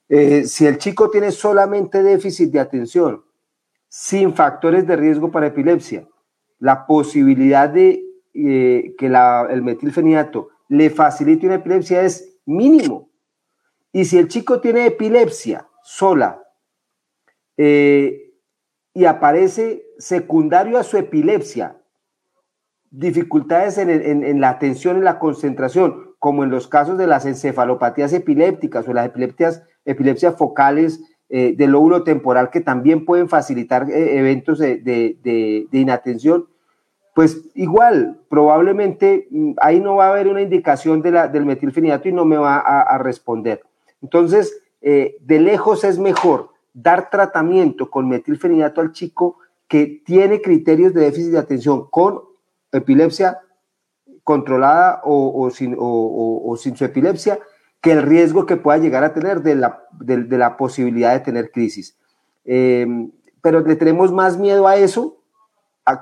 Eh, 0.08 0.44
si 0.44 0.66
el 0.66 0.78
chico 0.78 1.10
tiene 1.10 1.30
solamente 1.30 2.02
déficit 2.02 2.50
de 2.50 2.60
atención, 2.60 3.24
sin 3.88 4.34
factores 4.34 4.86
de 4.86 4.96
riesgo 4.96 5.30
para 5.30 5.46
epilepsia, 5.46 6.08
la 6.58 6.86
posibilidad 6.86 7.68
de 7.68 8.02
eh, 8.32 8.94
que 8.98 9.06
el 9.06 9.62
metilfenidato 9.62 10.48
le 10.68 10.90
facilite 10.90 11.46
una 11.46 11.56
epilepsia 11.56 12.02
es 12.02 12.38
mínimo. 12.46 13.10
Y 13.92 14.04
si 14.04 14.18
el 14.18 14.28
chico 14.28 14.60
tiene 14.60 14.86
epilepsia 14.86 15.68
sola, 15.82 16.43
eh, 17.56 18.32
y 18.92 19.04
aparece 19.06 19.84
secundario 19.98 20.78
a 20.78 20.84
su 20.84 20.96
epilepsia, 20.96 21.76
dificultades 22.90 23.76
en, 23.78 24.40
la 24.40 24.50
atención 24.50 24.98
y 24.98 25.00
la 25.00 25.18
concentración, 25.18 26.14
como 26.20 26.44
en 26.44 26.50
los 26.50 26.68
casos 26.68 26.96
de 26.96 27.08
las 27.08 27.26
encefalopatías 27.26 28.12
epilépticas 28.12 28.86
o 28.86 28.92
las 28.92 29.06
epilepsias, 29.06 29.64
epilepsias 29.84 30.36
focales 30.36 31.00
eh, 31.28 31.54
del 31.56 31.72
lóbulo 31.72 32.04
temporal 32.04 32.50
que 32.50 32.60
también 32.60 33.04
pueden 33.04 33.28
facilitar 33.28 33.90
eh, 33.90 34.18
eventos 34.18 34.60
de, 34.60 35.66
inatención, 35.72 36.46
pues 37.16 37.42
igual, 37.54 38.20
probablemente 38.28 39.26
mm, 39.30 39.54
ahí 39.60 39.80
no 39.80 39.96
va 39.96 40.06
a 40.06 40.10
haber 40.10 40.28
una 40.28 40.42
indicación 40.42 41.02
del 41.02 41.44
metilfenidato 41.44 42.08
y 42.08 42.12
no 42.12 42.24
me 42.24 42.36
va 42.36 42.58
a, 42.58 42.98
responder. 42.98 43.62
Entonces, 44.02 44.60
de 44.80 45.40
lejos 45.40 45.82
es 45.82 45.98
mejor 45.98 46.53
dar 46.74 47.08
tratamiento 47.08 47.88
con 47.88 48.08
metilfenidato 48.08 48.80
al 48.80 48.92
chico 48.92 49.38
que 49.68 50.02
tiene 50.04 50.42
criterios 50.42 50.92
de 50.92 51.02
déficit 51.02 51.32
de 51.32 51.38
atención 51.38 51.88
con 51.88 52.20
epilepsia 52.72 53.40
controlada 54.24 55.00
o, 55.04 55.50
sin, 55.50 55.76
su 55.76 56.84
epilepsia, 56.84 57.38
que 57.80 57.92
el 57.92 58.02
riesgo 58.02 58.46
que 58.46 58.56
pueda 58.56 58.78
llegar 58.78 59.04
a 59.04 59.12
tener 59.12 59.42
de 59.42 59.54
la, 59.54 60.56
posibilidad 60.56 61.12
de 61.12 61.20
tener 61.20 61.50
crisis. 61.50 61.96
Em, 62.44 63.12
pero 63.40 63.60
le 63.60 63.76
tenemos 63.76 64.10
más 64.12 64.38
miedo 64.38 64.66
a 64.66 64.76
eso 64.76 65.18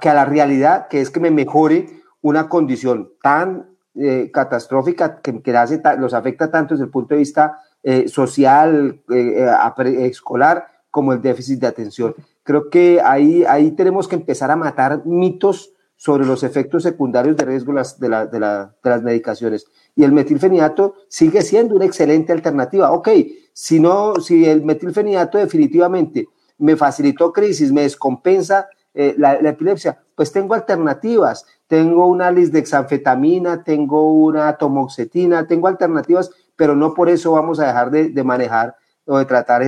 que 0.00 0.08
a 0.08 0.14
la 0.14 0.24
realidad, 0.24 0.88
que 0.88 1.00
es 1.00 1.10
que 1.10 1.20
me 1.20 1.32
mejore 1.32 1.88
una 2.20 2.48
condición 2.48 3.10
tan 3.20 3.76
eh, 3.96 4.30
catastrófica 4.32 5.20
que, 5.20 5.42
que 5.42 5.52
los 5.98 6.14
afecta 6.14 6.50
tanto 6.50 6.74
desde 6.74 6.84
el 6.84 6.90
punto 6.90 7.14
de 7.14 7.18
vista 7.18 7.58
eh, 7.82 8.08
social, 8.08 9.02
eh, 9.10 9.46
eh, 9.46 10.06
escolar, 10.06 10.66
como 10.90 11.12
el 11.12 11.22
déficit 11.22 11.60
de 11.60 11.66
atención. 11.66 12.14
Creo 12.42 12.70
que 12.70 13.00
ahí, 13.02 13.44
ahí 13.44 13.70
tenemos 13.72 14.08
que 14.08 14.16
empezar 14.16 14.50
a 14.50 14.56
matar 14.56 15.06
mitos 15.06 15.72
sobre 15.96 16.26
los 16.26 16.42
efectos 16.42 16.82
secundarios 16.82 17.36
de 17.36 17.44
riesgo 17.44 17.72
de, 17.72 18.08
de, 18.26 18.40
las 18.40 19.02
medicaciones. 19.02 19.66
Y 19.94 20.02
el 20.02 20.12
metilfenidato 20.12 20.94
sigue 21.08 21.42
siendo 21.42 21.76
una 21.76 21.84
excelente 21.84 22.32
alternativa. 22.32 22.90
Ok, 22.90 23.08
si, 23.52 23.78
no, 23.78 24.16
si 24.16 24.44
el 24.44 24.64
metilfenidato 24.64 25.38
definitivamente 25.38 26.26
me 26.58 26.76
facilitó 26.76 27.32
crisis, 27.32 27.72
me 27.72 27.82
descompensa 27.82 28.68
eh, 28.94 29.14
la, 29.16 29.34
epilepsia, 29.34 29.98
pues 30.14 30.32
tengo 30.32 30.54
alternativas. 30.54 31.46
Tengo 31.66 32.06
una 32.06 32.30
lisdexanfetamina, 32.30 33.64
tengo 33.64 34.12
una 34.12 34.56
tomoxetina, 34.58 35.46
tengo 35.46 35.68
alternativas, 35.68 36.30
pero 36.56 36.74
no 36.76 36.94
por 36.94 37.08
eso 37.08 37.32
vamos 37.32 37.60
a 37.60 37.66
dejar 37.66 37.90
de, 37.90 38.24
manejar 38.24 38.76
o 39.04 39.18
de 39.18 39.24
tratar 39.24 39.62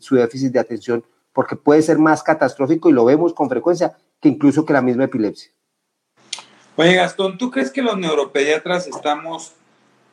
su 0.00 0.16
déficit 0.16 0.52
de 0.52 0.60
atención, 0.60 1.04
porque 1.32 1.56
puede 1.56 1.82
ser 1.82 1.98
más 1.98 2.22
catastrófico 2.22 2.90
y 2.90 2.92
lo 2.92 3.04
vemos 3.04 3.32
con 3.34 3.48
frecuencia 3.48 3.96
que 4.20 4.28
incluso 4.28 4.64
que 4.64 4.72
la 4.72 4.82
misma 4.82 5.04
epilepsia. 5.04 5.50
Oye, 6.76 6.94
Gastón, 6.94 7.36
¿tú 7.38 7.50
crees 7.50 7.70
que 7.70 7.82
los 7.82 7.98
neuropediatras 7.98 8.86
estamos 8.86 9.52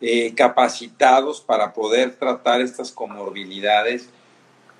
eh, 0.01 0.33
capacitados 0.35 1.41
para 1.41 1.73
poder 1.73 2.15
tratar 2.15 2.61
estas 2.61 2.91
comorbilidades? 2.91 4.09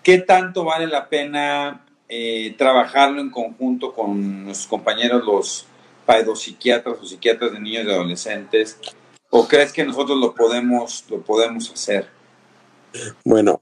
¿Qué 0.03 0.19
tanto 0.19 0.63
vale 0.63 0.87
la 0.87 1.09
pena 1.09 1.85
eh, 2.09 2.55
trabajarlo 2.57 3.19
en 3.19 3.29
conjunto 3.29 3.93
con 3.93 4.45
nuestros 4.45 4.67
compañeros 4.67 5.25
los 5.25 5.65
paedopsiquiatras 6.05 6.99
o 6.99 7.05
psiquiatras 7.05 7.51
de 7.51 7.59
niños 7.59 7.85
y 7.85 7.91
adolescentes? 7.91 8.79
¿O 9.29 9.47
crees 9.47 9.73
que 9.73 9.83
nosotros 9.83 10.17
lo 10.17 10.33
podemos, 10.33 11.05
lo 11.09 11.21
podemos 11.21 11.71
hacer? 11.71 12.07
Bueno, 13.23 13.61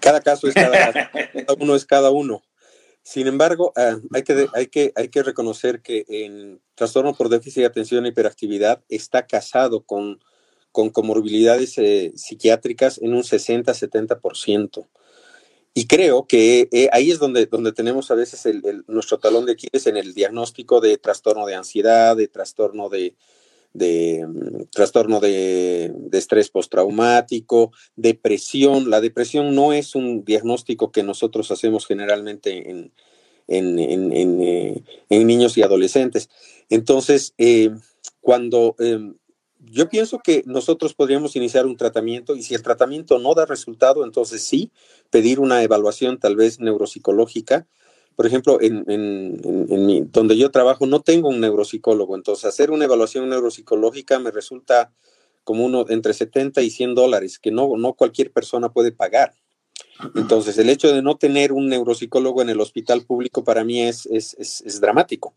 cada 0.00 0.20
caso 0.20 0.48
es 0.48 0.54
cada, 0.54 0.92
cada 1.12 1.54
uno 1.58 1.74
es 1.74 1.84
cada 1.84 2.10
uno. 2.10 2.42
Sin 3.02 3.26
embargo, 3.26 3.72
ah, 3.76 3.98
hay, 4.12 4.22
que, 4.22 4.46
hay, 4.54 4.66
que, 4.68 4.92
hay 4.94 5.08
que 5.08 5.22
reconocer 5.22 5.82
que 5.82 6.04
en 6.08 6.60
trastorno 6.74 7.14
por 7.14 7.28
déficit 7.28 7.62
de 7.62 7.66
atención 7.66 8.06
e 8.06 8.10
hiperactividad 8.10 8.82
está 8.88 9.26
casado 9.26 9.82
con, 9.84 10.20
con 10.70 10.90
comorbilidades 10.90 11.78
eh, 11.78 12.12
psiquiátricas 12.14 12.98
en 13.02 13.14
un 13.14 13.22
60-70%. 13.22 14.86
Y 15.74 15.86
creo 15.86 16.26
que 16.26 16.68
eh, 16.70 16.88
ahí 16.92 17.10
es 17.10 17.18
donde, 17.18 17.46
donde 17.46 17.72
tenemos 17.72 18.10
a 18.10 18.14
veces 18.14 18.46
el, 18.46 18.84
nuestro 18.86 19.18
talón 19.18 19.46
de 19.46 19.52
Aquiles 19.52 19.86
en 19.86 19.96
el 19.96 20.14
diagnóstico 20.14 20.80
de 20.80 20.98
trastorno 20.98 21.46
de 21.46 21.54
ansiedad, 21.54 22.14
de 22.16 22.28
trastorno 22.28 22.88
de, 22.88 23.16
de 23.72 24.26
mm, 24.26 24.64
trastorno 24.70 25.20
de, 25.20 25.92
estrés 26.12 26.50
postraumático, 26.50 27.72
depresión. 27.96 28.90
La 28.90 29.00
depresión 29.00 29.54
no 29.54 29.72
es 29.72 29.94
un 29.94 30.24
diagnóstico 30.24 30.92
que 30.92 31.02
nosotros 31.02 31.50
hacemos 31.50 31.86
generalmente 31.86 32.70
en, 32.70 32.92
eh, 33.48 34.82
niños 35.10 35.56
y 35.58 35.62
adolescentes. 35.62 36.30
Entonces, 36.68 37.34
eh, 37.38 37.70
cuando 38.20 38.76
em, 38.78 39.14
yo 39.64 39.88
pienso 39.88 40.18
que 40.18 40.42
nosotros 40.46 40.94
podríamos 40.94 41.36
iniciar 41.36 41.66
un 41.66 41.76
tratamiento 41.76 42.34
y 42.34 42.42
si 42.42 42.54
el 42.54 42.62
tratamiento 42.62 43.18
no 43.18 43.34
da 43.34 43.46
resultado, 43.46 44.04
entonces 44.04 44.42
sí, 44.42 44.70
pedir 45.10 45.38
una 45.38 45.62
evaluación 45.62 46.18
tal 46.18 46.36
vez 46.36 46.60
neuropsicológica. 46.60 47.66
Por 48.22 48.28
ejemplo, 48.28 48.60
en, 48.60 50.12
donde 50.12 50.36
yo 50.36 50.52
trabajo 50.52 50.86
no 50.86 51.00
tengo 51.00 51.28
un 51.28 51.40
neuropsicólogo, 51.40 52.14
entonces 52.14 52.44
hacer 52.44 52.70
una 52.70 52.84
evaluación 52.84 53.28
neuropsicológica 53.28 54.20
me 54.20 54.30
resulta 54.30 54.92
como 55.42 55.64
uno 55.64 55.86
entre 55.88 56.14
70 56.14 56.62
y 56.62 56.70
100 56.70 56.94
dólares, 56.94 57.40
que 57.40 57.50
no, 57.50 57.76
no 57.76 57.94
cualquier 57.94 58.30
persona 58.30 58.72
puede 58.72 58.92
pagar. 58.92 59.34
Entonces, 60.14 60.56
el 60.58 60.70
hecho 60.70 60.94
de 60.94 61.02
no 61.02 61.16
tener 61.16 61.52
un 61.52 61.68
neuropsicólogo 61.68 62.42
en 62.42 62.50
el 62.50 62.60
hospital 62.60 63.04
público 63.04 63.42
para 63.42 63.64
mí 63.64 63.82
es, 63.82 64.06
es, 64.06 64.36
es, 64.38 64.80
dramático. 64.80 65.34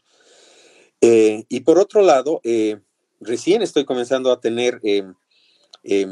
Eh, 1.02 1.46
y 1.50 1.62
por 1.62 1.80
otro 1.80 2.04
lado, 2.04 2.40
eh, 2.44 2.78
recién 3.20 3.64
estoy 3.64 3.86
comenzando 3.86 4.32
a 4.32 4.40
tener 4.40 4.80
eh, 4.84 5.12
eh, 5.84 6.06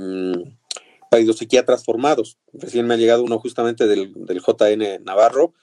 psiquiatras 1.38 1.86
formados. 1.86 2.40
Recién 2.52 2.88
me 2.88 2.96
ha 2.96 2.98
llegado 2.98 3.22
uno 3.22 3.38
justamente 3.38 3.86
del, 3.86 4.12
JN 4.12 5.04
Navarro 5.04 5.54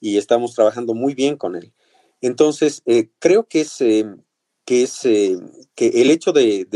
y 0.00 0.16
estamos 0.16 0.54
trabajando 0.54 0.94
muy 0.94 1.14
bien 1.14 1.36
con 1.36 1.54
él. 1.54 1.72
Entonces, 2.20 2.82
eh, 2.86 3.10
creo 3.18 3.46
que 3.46 3.62
es, 3.62 3.80
em, 3.80 4.22
que, 4.64 4.82
es 4.82 5.04
eh, 5.04 5.36
que 5.74 5.88
el 5.88 6.10
hecho 6.10 6.32
de, 6.32 6.66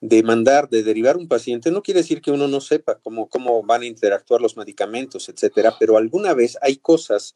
de, 0.00 0.22
mandar, 0.22 0.68
de 0.68 0.82
derivar 0.82 1.16
un 1.16 1.28
paciente, 1.28 1.70
no 1.70 1.82
quiere 1.82 2.00
decir 2.00 2.20
que 2.20 2.30
uno 2.30 2.48
no 2.48 2.60
sepa 2.60 2.98
cómo, 2.98 3.28
cómo 3.28 3.62
van 3.62 3.82
a 3.82 3.86
interactuar 3.86 4.40
los 4.40 4.56
medicamentos, 4.56 5.28
etcétera, 5.28 5.74
pero 5.78 5.96
alguna 5.96 6.34
vez 6.34 6.58
hay 6.62 6.76
cosas, 6.76 7.34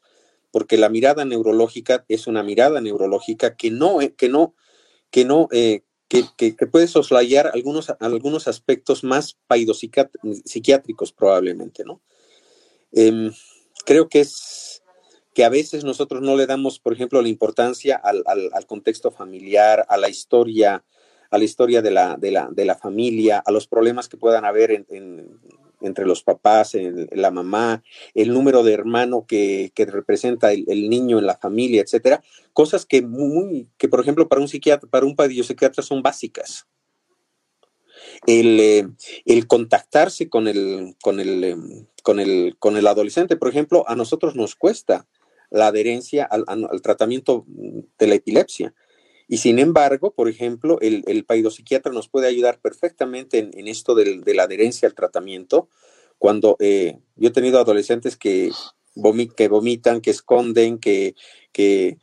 porque 0.51 0.77
la 0.77 0.89
mirada 0.89 1.25
neurológica 1.25 2.05
es 2.07 2.27
una 2.27 2.43
mirada 2.43 2.81
neurológica 2.81 3.55
que 3.55 3.71
no, 3.71 3.99
que 4.17 4.29
no, 4.29 4.55
que 5.09 5.25
no, 5.25 5.47
eh, 5.51 5.83
que, 6.07 6.25
que, 6.37 6.67
puede 6.67 6.87
soslayar 6.87 7.51
algunos, 7.53 7.91
algunos 7.99 8.47
aspectos 8.47 9.03
más 9.03 9.37
paidopsiquiátricos 9.47 11.13
probablemente, 11.13 11.83
¿no? 11.85 12.01
Creo 13.85 14.09
que 14.09 14.21
es 14.21 14.83
que 15.33 15.45
a 15.45 15.49
veces 15.49 15.83
nosotros 15.83 16.21
no 16.21 16.35
le 16.35 16.45
damos, 16.45 16.79
por 16.79 16.93
ejemplo, 16.93 17.21
la 17.21 17.29
importancia 17.29 17.95
al, 17.95 18.23
al, 18.25 18.65
contexto 18.65 19.11
familiar, 19.11 19.85
a 19.87 19.97
la 19.97 20.09
historia, 20.09 20.83
a 21.29 21.37
la 21.37 21.43
historia 21.43 21.81
de 21.81 21.91
la, 21.91 22.17
de 22.17 22.31
la, 22.31 22.49
de 22.51 22.65
la 22.65 22.75
familia, 22.75 23.41
a 23.45 23.51
los 23.51 23.67
problemas 23.67 24.09
que 24.09 24.17
puedan 24.17 24.43
haber 24.43 24.71
en, 24.71 25.39
entre 25.81 26.05
los 26.05 26.23
papás, 26.23 26.77
la 27.11 27.31
mamá, 27.31 27.83
el 28.13 28.33
número 28.33 28.63
de 28.63 28.73
hermano 28.73 29.25
que, 29.27 29.71
representa 29.75 30.51
el, 30.51 30.89
niño 30.89 31.19
en 31.19 31.25
la 31.25 31.37
familia, 31.37 31.81
etcétera, 31.81 32.23
cosas 32.53 32.85
que 32.85 33.01
muy, 33.01 33.67
que 33.77 33.87
por 33.87 33.99
ejemplo 33.99 34.27
para 34.27 34.41
un 34.41 34.47
psiquiatra, 34.47 34.89
para 34.89 35.05
un 35.05 35.15
psiquiatra 35.15 35.83
son 35.83 36.01
básicas. 36.01 36.67
El, 38.27 38.59
eh, 38.59 38.87
el, 39.25 39.47
contactarse 39.47 40.29
con 40.29 40.47
el, 40.47 40.95
con 41.01 41.19
el, 41.19 41.43
eh, 41.43 41.57
con 42.03 42.19
el, 42.19 42.55
con 42.59 42.77
el 42.77 42.87
adolescente, 42.87 43.35
por 43.35 43.49
ejemplo, 43.49 43.83
a 43.87 43.95
nosotros 43.95 44.35
nos 44.35 44.55
cuesta 44.55 45.07
la 45.49 45.67
adherencia 45.67 46.23
al, 46.23 46.81
tratamiento 46.81 47.45
de 47.47 48.07
la 48.07 48.15
epilepsia. 48.15 48.73
Y 49.27 49.37
sin 49.37 49.59
embargo, 49.59 50.13
por 50.13 50.27
ejemplo, 50.27 50.79
el, 50.81 51.03
el 51.07 51.51
psiquiatra 51.51 51.91
nos 51.91 52.09
puede 52.09 52.27
ayudar 52.27 52.59
perfectamente 52.59 53.49
en, 53.53 53.67
esto 53.67 53.95
de 53.95 54.33
la 54.33 54.43
adherencia 54.43 54.87
al 54.87 54.95
tratamiento. 54.95 55.69
Cuando 56.17 56.55
eh, 56.59 56.99
yo 57.15 57.29
he 57.29 57.31
tenido 57.31 57.59
adolescentes 57.59 58.17
que, 58.17 58.51
que 59.35 59.47
vomitan, 59.47 60.01
que 60.01 60.11
esconden, 60.11 60.79
que, 60.79 61.15
que 61.51 61.97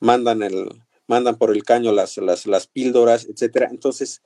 mandan, 0.00 0.42
el, 0.42 0.68
mandan 1.06 1.36
por 1.36 1.52
el 1.52 1.64
caño 1.64 1.92
las, 1.92 2.16
las, 2.18 2.46
las 2.46 2.66
píldoras, 2.66 3.26
etcétera. 3.26 3.68
Entonces, 3.70 4.22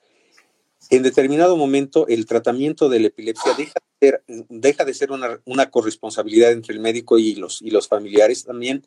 en 0.90 1.02
determinado 1.02 1.56
momento, 1.56 2.06
el 2.08 2.26
tratamiento 2.26 2.88
de 2.88 3.00
la 3.00 3.06
epilepsia 3.08 3.52
deja 4.48 4.84
de 4.84 4.94
ser, 4.94 5.10
una, 5.12 5.40
una 5.44 5.70
corresponsabilidad 5.70 6.52
entre 6.52 6.74
el 6.74 6.80
médico 6.80 7.18
y 7.18 7.34
los, 7.34 7.62
y 7.62 7.70
los 7.70 7.88
familiares 7.88 8.44
también 8.44 8.84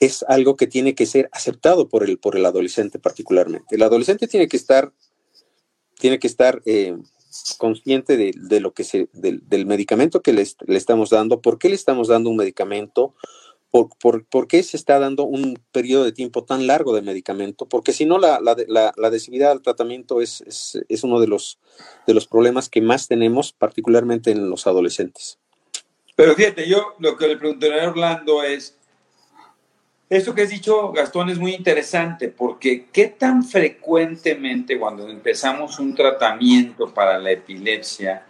es 0.00 0.24
algo 0.26 0.56
que 0.56 0.66
tiene 0.66 0.94
que 0.94 1.06
ser 1.06 1.28
aceptado 1.30 1.88
por 1.88 2.02
el, 2.04 2.18
adolescente 2.46 2.98
particularmente. 2.98 3.76
El 3.76 3.82
adolescente 3.82 4.26
tiene 4.26 4.48
que 4.48 4.56
estar, 4.56 4.92
eh, 6.64 6.96
consciente 7.58 8.16
de, 8.16 8.60
lo 8.60 8.72
que 8.72 9.08
del, 9.12 9.66
medicamento 9.66 10.22
que 10.22 10.32
le, 10.32 10.42
estamos 10.68 11.10
dando, 11.10 11.42
por 11.42 11.58
qué 11.58 11.68
le 11.68 11.74
estamos 11.74 12.08
dando 12.08 12.30
un 12.30 12.36
medicamento, 12.36 13.14
por, 13.70 14.24
por, 14.26 14.48
qué 14.48 14.62
se 14.62 14.76
está 14.76 14.98
dando 14.98 15.24
un 15.24 15.58
periodo 15.70 16.04
de 16.04 16.12
tiempo 16.12 16.44
tan 16.44 16.66
largo 16.66 16.94
de 16.94 17.02
medicamento, 17.02 17.66
porque 17.66 17.92
si 17.92 18.04
no, 18.04 18.18
la, 18.18 18.40
la, 18.40 18.56
la, 18.66 18.92
adhesividad 19.06 19.52
al 19.52 19.62
tratamiento 19.62 20.20
es, 20.20 20.42
es, 20.88 21.04
uno 21.04 21.20
de 21.20 21.28
los, 21.28 21.58
de 22.06 22.14
los 22.14 22.26
problemas 22.26 22.68
que 22.68 22.80
más 22.80 23.06
tenemos, 23.06 23.52
particularmente 23.52 24.32
en 24.32 24.50
los 24.50 24.66
adolescentes. 24.66 25.38
Pero 26.16 26.34
fíjate, 26.34 26.68
yo 26.68 26.94
lo 26.98 27.16
que 27.16 27.28
le 27.28 27.36
preguntaría 27.36 27.84
a 27.84 27.90
Orlando 27.90 28.42
es, 28.42 28.76
esto 30.08 30.34
que 30.34 30.42
has 30.42 30.50
dicho, 30.50 30.90
Gastón, 30.90 31.30
es 31.30 31.38
muy 31.38 31.54
interesante 31.54 32.28
porque 32.28 32.86
qué 32.92 33.06
tan 33.06 33.44
frecuentemente 33.44 34.80
cuando 34.80 35.08
empezamos 35.08 35.78
un 35.78 35.94
tratamiento 35.94 36.92
para 36.92 37.18
la 37.18 37.30
epilepsia, 37.30 38.26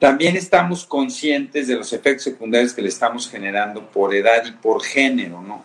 también 0.00 0.34
estamos 0.34 0.86
conscientes 0.86 1.68
de 1.68 1.76
los 1.76 1.92
efectos 1.92 2.24
secundarios 2.24 2.72
que 2.72 2.80
le 2.82 2.88
estamos 2.88 3.30
generando 3.30 3.86
por 3.90 4.14
edad 4.14 4.44
y 4.46 4.52
por 4.52 4.82
género, 4.82 5.42
¿no? 5.42 5.62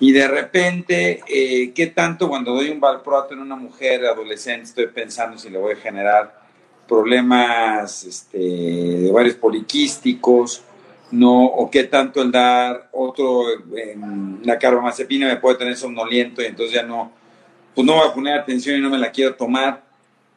Y 0.00 0.12
de 0.12 0.26
repente, 0.26 1.20
eh, 1.28 1.72
¿qué 1.74 1.86
tanto 1.88 2.28
cuando 2.28 2.54
doy 2.54 2.70
un 2.70 2.80
valproato 2.80 3.34
en 3.34 3.40
una 3.40 3.54
mujer 3.54 4.04
adolescente 4.06 4.64
estoy 4.64 4.86
pensando 4.88 5.38
si 5.38 5.50
le 5.50 5.58
voy 5.58 5.74
a 5.74 5.76
generar 5.76 6.40
problemas 6.88 8.04
este, 8.04 8.38
de 8.38 9.12
varios 9.12 9.36
poliquísticos 9.36 10.62
no, 11.10 11.44
o 11.44 11.70
qué 11.70 11.84
tanto 11.84 12.22
el 12.22 12.32
dar 12.32 12.88
otro, 12.92 13.44
la 14.42 14.58
carbamazepina 14.58 15.28
me 15.28 15.36
puede 15.36 15.58
tener 15.58 15.76
somnoliento 15.76 16.42
y 16.42 16.46
entonces 16.46 16.74
ya 16.74 16.82
no, 16.82 17.12
pues 17.74 17.86
no 17.86 17.94
voy 17.94 18.08
a 18.08 18.14
poner 18.14 18.38
atención 18.38 18.76
y 18.76 18.80
no 18.80 18.90
me 18.90 18.98
la 18.98 19.12
quiero 19.12 19.34
tomar. 19.34 19.85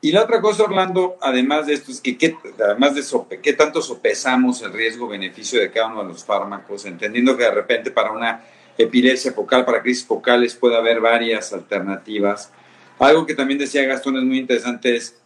Y 0.02 0.14
la 0.14 0.24
otra 0.24 0.40
cosa, 0.40 0.64
Orlando, 0.64 1.18
además 1.22 1.68
de 1.68 1.74
esto, 1.74 1.92
es 1.92 2.00
que 2.00 2.18
¿qué, 2.18 2.36
además 2.58 2.96
de 2.96 3.04
sope, 3.04 3.42
qué 3.42 3.52
tanto 3.54 3.82
sopesamos 3.82 4.62
el 4.62 4.72
riesgo-beneficio 4.72 5.60
de 5.60 5.72
cada 5.72 5.88
uno 5.88 6.04
de 6.04 6.10
los 6.10 6.24
fármacos, 6.24 6.86
entendiendo 6.86 7.36
que 7.36 7.44
de 7.44 7.52
repente 7.52 7.92
para 7.92 8.12
una 8.12 8.42
epilepsia 8.78 9.34
focal, 9.34 9.66
para 9.66 9.82
crisis 9.82 10.06
focales, 10.06 10.56
puede 10.56 10.78
haber 10.78 11.02
varias 11.02 11.52
alternativas. 11.52 12.50
Algo 12.98 13.26
que 13.26 13.36
también 13.36 13.60
decía 13.60 13.84
Gastón 13.84 14.16
es 14.18 14.24
muy 14.24 14.38
interesante 14.38 14.96
es, 14.96 15.18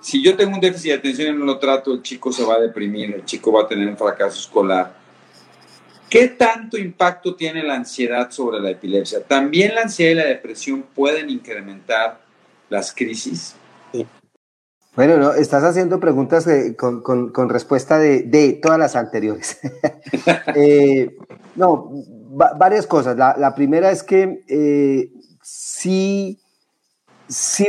si 0.00 0.22
yo 0.22 0.36
tengo 0.36 0.54
un 0.54 0.60
déficit 0.60 0.90
de 0.90 0.98
atención 0.98 1.34
y 1.34 1.38
no 1.38 1.44
lo 1.44 1.58
trato, 1.58 1.92
el 1.92 2.02
chico 2.02 2.32
se 2.32 2.44
va 2.44 2.54
a 2.54 2.60
deprimir, 2.60 3.14
el 3.14 3.24
chico 3.24 3.52
va 3.52 3.62
a 3.62 3.68
tener 3.68 3.86
un 3.86 3.96
fracaso 3.96 4.40
escolar. 4.40 4.92
¿Qué 6.10 6.28
tanto 6.28 6.78
impacto 6.78 7.34
tiene 7.34 7.62
la 7.62 7.74
ansiedad 7.74 8.30
sobre 8.30 8.60
la 8.60 8.70
epilepsia? 8.70 9.22
¿También 9.22 9.74
la 9.74 9.82
ansiedad 9.82 10.12
y 10.12 10.14
la 10.14 10.24
depresión 10.24 10.82
pueden 10.82 11.30
incrementar 11.30 12.25
las 12.68 12.92
crisis? 12.92 13.54
Bueno, 14.96 15.18
no, 15.18 15.32
estás 15.34 15.62
haciendo 15.62 16.00
preguntas 16.00 16.48
con, 16.78 17.48
respuesta 17.50 17.98
de, 17.98 18.58
todas 18.62 18.78
las 18.78 18.96
anteriores. 18.96 19.58
Eh, 20.54 21.16
no, 21.56 21.90
varias 22.30 22.86
cosas. 22.86 23.16
La, 23.16 23.54
primera 23.54 23.90
es 23.90 24.02
que 24.02 24.42
eh, 24.48 25.10
sí, 25.42 26.38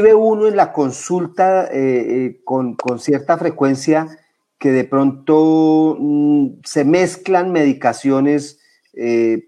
ve 0.02 0.14
uno 0.14 0.48
en 0.48 0.56
la 0.56 0.72
consulta 0.72 1.68
eh, 1.72 2.40
con, 2.46 2.78
cierta 3.00 3.38
frecuencia 3.38 4.08
que 4.58 4.72
de 4.72 4.86
pronto 4.86 5.98
mm, 6.00 6.60
se 6.64 6.86
mezclan 6.86 7.52
medicaciones 7.52 8.60
de 8.94 9.44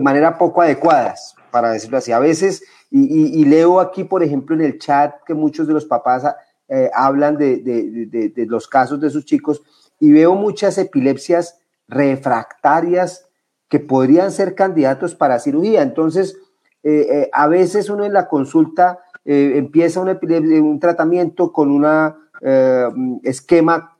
manera 0.00 0.38
poco 0.38 0.62
adecuadas, 0.62 1.34
para 1.50 1.70
decirlo 1.72 1.98
así. 1.98 2.12
A 2.12 2.18
veces 2.18 2.62
y, 2.96 3.44
leo 3.46 3.80
aquí, 3.80 4.04
por 4.04 4.22
ejemplo, 4.22 4.54
en 4.54 4.62
el 4.62 4.78
chat 4.78 5.16
que 5.26 5.34
muchos 5.34 5.66
de 5.66 5.72
los 5.72 5.84
papás 5.84 6.24
eh, 6.68 6.88
hablan 6.94 7.36
de, 7.36 8.46
los 8.48 8.68
casos 8.68 9.00
de 9.00 9.10
sus 9.10 9.24
chicos 9.24 9.64
y 9.98 10.12
veo 10.12 10.36
muchas 10.36 10.78
epilepsias 10.78 11.58
refractarias 11.88 13.26
que 13.68 13.80
podrían 13.80 14.30
ser 14.30 14.54
candidatos 14.54 15.16
para 15.16 15.40
cirugía. 15.40 15.82
Entonces, 15.82 16.36
eh, 16.84 17.06
eh, 17.10 17.30
a 17.32 17.48
veces 17.48 17.90
uno 17.90 18.04
en 18.04 18.12
la 18.12 18.28
consulta 18.28 19.00
empieza 19.24 20.00
un 20.00 20.78
tratamiento 20.78 21.50
con 21.52 21.72
un 21.72 23.20
esquema 23.24 23.96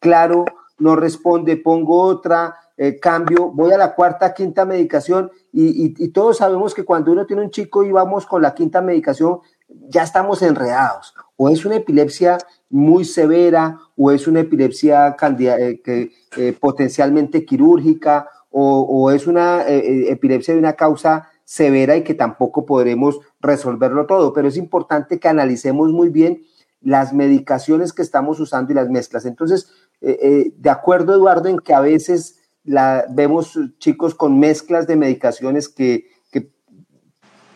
claro, 0.00 0.46
no 0.78 0.96
responde, 0.96 1.56
pongo 1.56 2.00
otra, 2.02 2.56
eh, 2.76 2.98
cambio, 2.98 3.50
voy 3.50 3.72
a 3.72 3.78
la 3.78 3.94
cuarta, 3.94 4.34
quinta 4.34 4.64
medicación 4.64 5.30
y, 5.52 6.08
todos 6.08 6.38
sabemos 6.38 6.74
que 6.74 6.84
cuando 6.84 7.12
uno 7.12 7.26
tiene 7.26 7.42
un 7.42 7.50
chico 7.50 7.84
y 7.84 7.92
vamos 7.92 8.26
con 8.26 8.42
la 8.42 8.54
quinta 8.54 8.80
medicación, 8.80 9.40
ya 9.68 10.02
estamos 10.02 10.42
enredados. 10.42 11.14
O 11.36 11.48
es 11.48 11.64
una 11.64 11.76
epilepsia 11.76 12.38
muy 12.70 13.04
severa 13.04 13.78
o 13.96 14.10
es 14.10 14.26
una 14.26 14.40
epilepsia 14.40 15.16
eh, 15.20 15.80
que, 15.82 16.10
eh, 16.36 16.56
potencialmente 16.58 17.44
quirúrgica 17.44 18.28
o, 18.50 19.10
es 19.10 19.26
una 19.26 19.64
epilepsia 19.66 20.52
de 20.52 20.60
una 20.60 20.74
causa 20.74 21.30
severa 21.44 21.96
y 21.96 22.02
que 22.02 22.12
tampoco 22.12 22.66
podremos 22.66 23.20
resolverlo 23.40 24.06
todo. 24.06 24.32
Pero 24.32 24.48
es 24.48 24.56
importante 24.56 25.18
que 25.18 25.28
analicemos 25.28 25.90
muy 25.90 26.10
bien 26.10 26.42
las 26.82 27.12
medicaciones 27.12 27.92
que 27.92 28.02
estamos 28.02 28.40
usando 28.40 28.72
y 28.72 28.74
las 28.74 28.90
mezclas. 28.90 29.24
Entonces, 29.24 29.70
de 30.02 30.70
acuerdo, 30.70 31.14
Eduardo, 31.14 31.48
en 31.48 31.58
que 31.58 31.72
a 31.72 31.80
veces 31.80 32.42
la, 32.64 33.04
vemos 33.08 33.58
chicos 33.78 34.14
con 34.14 34.38
mezclas 34.38 34.86
de 34.86 34.96
medicaciones 34.96 35.68
que, 35.68 36.10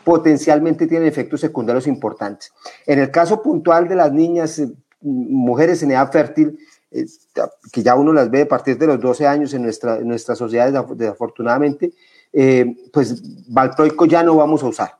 potencialmente 0.04 0.86
tienen 0.86 1.08
efectos 1.08 1.40
secundarios 1.40 1.88
importantes. 1.88 2.52
En 2.86 3.00
el 3.00 3.10
caso 3.10 3.42
puntual 3.42 3.88
de 3.88 3.96
las 3.96 4.12
niñas, 4.12 4.56
eh, 4.60 4.72
mujeres 5.00 5.82
en 5.82 5.90
edad 5.90 6.12
fértil, 6.12 6.56
eh, 6.92 7.06
que 7.72 7.82
ya 7.82 7.96
uno 7.96 8.12
las 8.12 8.30
ve 8.30 8.42
a 8.42 8.48
partir 8.48 8.78
de 8.78 8.86
los 8.86 9.00
12 9.00 9.26
años 9.26 9.52
en 9.52 9.62
nuestra, 9.62 9.96
en 9.96 10.06
nuestra 10.06 10.36
sociedad, 10.36 10.86
desafortunadamente, 10.94 11.92
eh, 12.32 12.76
pues 12.92 13.20
valproico 13.48 14.06
ya 14.06 14.22
no 14.22 14.36
vamos 14.36 14.62
a 14.62 14.68
usar. 14.68 14.90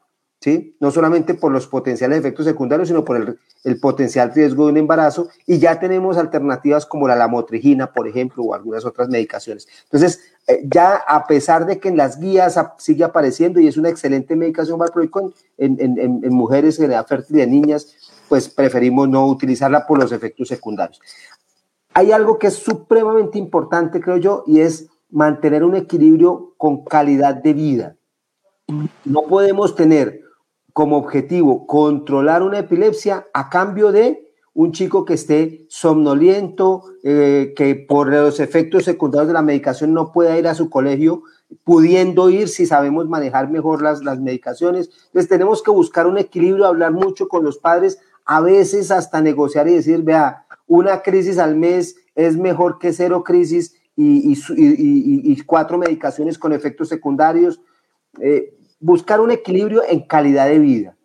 ¿Sí? 0.46 0.76
No 0.78 0.92
solamente 0.92 1.34
por 1.34 1.50
los 1.50 1.66
potenciales 1.66 2.20
efectos 2.20 2.46
secundarios, 2.46 2.86
sino 2.86 3.04
por 3.04 3.16
el, 3.16 3.36
el, 3.64 3.80
potencial 3.80 4.32
riesgo 4.32 4.66
de 4.66 4.70
un 4.70 4.76
embarazo. 4.76 5.28
Y 5.44 5.58
ya 5.58 5.80
tenemos 5.80 6.16
alternativas 6.18 6.86
como 6.86 7.08
la 7.08 7.16
lamotrigina, 7.16 7.92
por 7.92 8.06
ejemplo, 8.06 8.44
o 8.44 8.54
algunas 8.54 8.84
otras 8.84 9.08
medicaciones. 9.08 9.66
Entonces, 9.82 10.20
eh, 10.46 10.62
ya 10.72 10.94
a 10.94 11.26
pesar 11.26 11.66
de 11.66 11.80
que 11.80 11.88
en 11.88 11.96
las 11.96 12.20
guías 12.20 12.60
sigue 12.78 13.02
apareciendo 13.02 13.58
y 13.58 13.66
es 13.66 13.76
una 13.76 13.88
excelente 13.88 14.36
medicación 14.36 14.78
valproicon 14.78 15.34
en, 15.58 15.78
en, 15.80 15.98
en, 15.98 16.32
mujeres 16.32 16.78
en 16.78 16.92
edad 16.92 17.08
fértil 17.08 17.38
de 17.38 17.46
niñas, 17.48 17.96
pues 18.28 18.48
preferimos 18.48 19.08
no 19.08 19.26
utilizarla 19.26 19.84
por 19.84 19.98
los 19.98 20.12
efectos 20.12 20.46
secundarios. 20.46 21.00
Hay 21.92 22.12
algo 22.12 22.38
que 22.38 22.46
es 22.46 22.54
supremamente 22.54 23.36
importante, 23.36 24.00
creo 24.00 24.18
yo, 24.18 24.44
y 24.46 24.60
es 24.60 24.86
mantener 25.10 25.64
un 25.64 25.74
equilibrio 25.74 26.54
con 26.56 26.84
calidad 26.84 27.34
de 27.34 27.52
vida. 27.52 27.96
No 29.04 29.22
podemos 29.22 29.74
tener 29.74 30.25
como 30.76 30.98
objetivo 30.98 31.66
controlar 31.66 32.42
una 32.42 32.58
epilepsia 32.58 33.26
a 33.32 33.48
cambio 33.48 33.92
de 33.92 34.30
un 34.52 34.72
chico 34.72 35.06
que 35.06 35.14
esté 35.14 35.64
somnoliento, 35.70 36.82
eh, 37.02 37.54
que 37.56 37.76
por 37.76 38.08
los 38.08 38.40
efectos 38.40 38.84
secundarios 38.84 39.28
de 39.28 39.32
la 39.32 39.40
medicación 39.40 39.94
no 39.94 40.12
pueda 40.12 40.38
ir 40.38 40.46
a 40.46 40.54
su 40.54 40.68
colegio, 40.68 41.22
pudiendo 41.64 42.28
ir 42.28 42.48
si 42.48 42.66
sabemos 42.66 43.08
manejar 43.08 43.48
mejor 43.48 43.80
las, 43.80 44.04
las 44.04 44.20
medicaciones. 44.20 44.90
Entonces 45.06 45.30
tenemos 45.30 45.62
que 45.62 45.70
buscar 45.70 46.06
un 46.06 46.18
equilibrio, 46.18 46.66
hablar 46.66 46.92
mucho 46.92 47.26
con 47.26 47.42
los 47.42 47.56
padres, 47.56 47.98
a 48.26 48.42
veces 48.42 48.90
hasta 48.90 49.22
negociar 49.22 49.68
y 49.68 49.76
decir, 49.76 50.02
vea, 50.02 50.44
una 50.66 51.00
crisis 51.00 51.38
al 51.38 51.56
mes 51.56 51.96
es 52.14 52.36
mejor 52.36 52.78
que 52.78 52.92
cero 52.92 53.24
crisis 53.24 53.76
y, 53.96 54.34
y, 54.36 55.42
cuatro 55.46 55.78
medicaciones 55.78 56.36
con 56.36 56.52
efectos 56.52 56.90
secundarios. 56.90 57.62
Eh, 58.20 58.55
buscar 58.80 59.20
un 59.20 59.30
equilibrio 59.30 59.82
en 59.88 60.06
calidad 60.06 60.46
de 60.46 60.58
vida. 60.58 60.96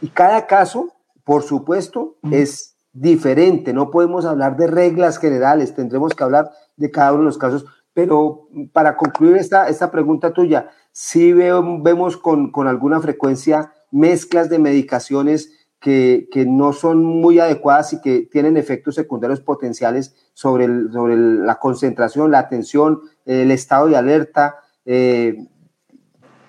Y 0.00 0.08
cada 0.08 0.46
caso, 0.46 0.94
por 1.24 1.42
supuesto, 1.42 2.16
es 2.30 2.76
diferente. 2.92 3.72
No 3.72 3.90
podemos 3.90 4.24
hablar 4.24 4.56
de 4.56 4.66
reglas 4.66 5.18
generales, 5.18 5.74
tendremos 5.74 6.14
que 6.14 6.24
hablar 6.24 6.50
de 6.76 6.90
cada 6.90 7.12
uno 7.12 7.20
de 7.20 7.26
los 7.26 7.38
casos. 7.38 7.66
Pero 7.94 8.48
para 8.72 8.96
concluir 8.96 9.36
esta, 9.36 9.68
esta 9.68 9.90
pregunta 9.90 10.32
tuya, 10.32 10.70
sí 10.92 11.32
vemos 11.32 12.16
con, 12.16 12.52
alguna 12.66 13.00
frecuencia 13.00 13.72
mezclas 13.90 14.48
de 14.48 14.58
medicaciones 14.58 15.52
que, 15.80 16.28
no 16.46 16.72
son 16.72 17.04
muy 17.04 17.40
adecuadas 17.40 17.92
y 17.92 18.00
que 18.00 18.28
tienen 18.30 18.56
efectos 18.56 18.94
secundarios 18.94 19.40
potenciales 19.40 20.14
sobre, 20.32 20.66
sobre 20.92 21.16
la 21.16 21.58
concentración, 21.58 22.30
la 22.30 22.40
atención, 22.40 23.00
el 23.24 23.50
estado 23.50 23.86
de 23.86 23.96
alerta, 23.96 24.56
eh, 24.84 25.48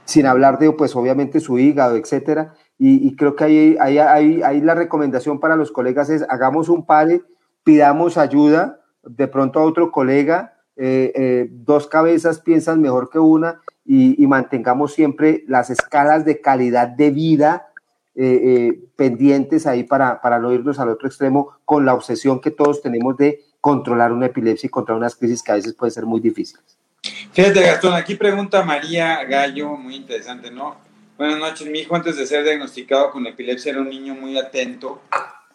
sin 0.09 0.25
hablar 0.25 0.57
de, 0.57 0.71
pues 0.71 0.95
obviamente 0.95 1.39
su 1.39 1.59
hígado, 1.59 1.95
etcétera. 1.95 2.55
Y, 2.79 3.15
creo 3.15 3.35
que 3.35 3.43
ahí, 3.79 3.99
ahí, 3.99 4.61
la 4.61 4.73
recomendación 4.73 5.39
para 5.39 5.55
los 5.55 5.71
colegas 5.71 6.09
es 6.09 6.25
hagamos 6.29 6.67
un 6.67 6.85
pare, 6.85 7.21
pidamos 7.63 8.17
ayuda 8.17 8.79
de 9.03 9.27
pronto 9.27 9.59
a 9.59 9.65
otro 9.65 9.91
colega, 9.91 10.55
eh, 10.77 11.11
eh, 11.13 11.47
dos 11.51 11.85
cabezas 11.87 12.39
piensan 12.39 12.81
mejor 12.81 13.11
que 13.11 13.19
una 13.19 13.61
y, 13.85 14.25
mantengamos 14.25 14.93
siempre 14.93 15.43
las 15.47 15.69
escalas 15.69 16.25
de 16.25 16.41
calidad 16.41 16.87
de 16.87 17.11
vida 17.11 17.67
eh, 18.15 18.89
pendientes 18.95 19.67
ahí 19.67 19.83
para, 19.83 20.21
para 20.21 20.39
no 20.39 20.51
irnos 20.51 20.79
al 20.79 20.89
otro 20.89 21.07
extremo 21.07 21.51
con 21.65 21.85
la 21.85 21.93
obsesión 21.93 22.41
que 22.41 22.49
todos 22.49 22.81
tenemos 22.81 23.15
de 23.17 23.41
controlar 23.61 24.11
una 24.11 24.25
epilepsia 24.25 24.67
y 24.67 24.71
controlar 24.71 25.01
unas 25.01 25.15
crisis 25.15 25.43
que 25.43 25.51
a 25.51 25.55
veces 25.55 25.75
pueden 25.75 25.93
ser 25.93 26.07
muy 26.07 26.19
difíciles. 26.19 26.78
Fíjate, 27.01 27.61
Gastón, 27.61 27.93
aquí 27.93 28.15
pregunta 28.15 28.63
María 28.63 29.23
Gallo, 29.23 29.69
muy 29.69 29.95
interesante, 29.95 30.51
¿no? 30.51 30.77
Buenas 31.17 31.37
noches, 31.37 31.67
mi 31.67 31.79
hijo 31.79 31.95
antes 31.95 32.17
de 32.17 32.25
ser 32.25 32.43
diagnosticado 32.43 33.11
con 33.11 33.25
epilepsia 33.27 33.71
era 33.71 33.81
un 33.81 33.89
niño 33.89 34.15
muy 34.15 34.37
atento 34.37 35.01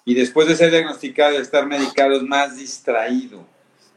y 0.05 0.15
después 0.15 0.49
de 0.49 0.57
ser 0.57 0.71
diagnosticado 0.71 1.35
y 1.35 1.43
estar 1.43 1.67
medicado 1.67 2.15
es 2.17 2.23
más 2.23 2.57
distraído, 2.57 3.47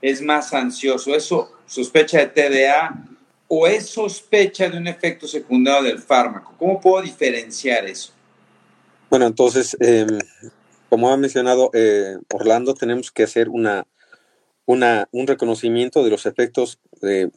es 0.02 0.22
más 0.22 0.54
ansioso. 0.54 1.16
¿Eso 1.16 1.52
sospecha 1.66 2.20
de 2.20 2.28
TDA 2.28 3.06
o 3.48 3.68
es 3.68 3.90
sospecha 3.90 4.70
de 4.70 4.78
un 4.78 4.88
efecto 4.88 5.28
secundario 5.28 5.90
del 5.90 6.00
fármaco? 6.00 6.54
¿Cómo 6.58 6.80
puedo 6.80 7.02
diferenciar 7.02 7.86
eso? 7.86 8.12
Bueno, 9.10 9.26
entonces, 9.28 9.76
em, 9.80 10.20
como 10.90 11.12
ha 11.12 11.18
mencionado 11.18 11.70
eh, 11.74 12.18
Orlando, 12.34 12.74
tenemos 12.74 13.12
que 13.12 13.24
hacer 13.24 13.50
una 13.50 13.86
un 14.68 15.28
reconocimiento 15.28 16.04
de 16.04 16.10
los 16.10 16.26
efectos 16.26 16.78
de, 17.00 17.32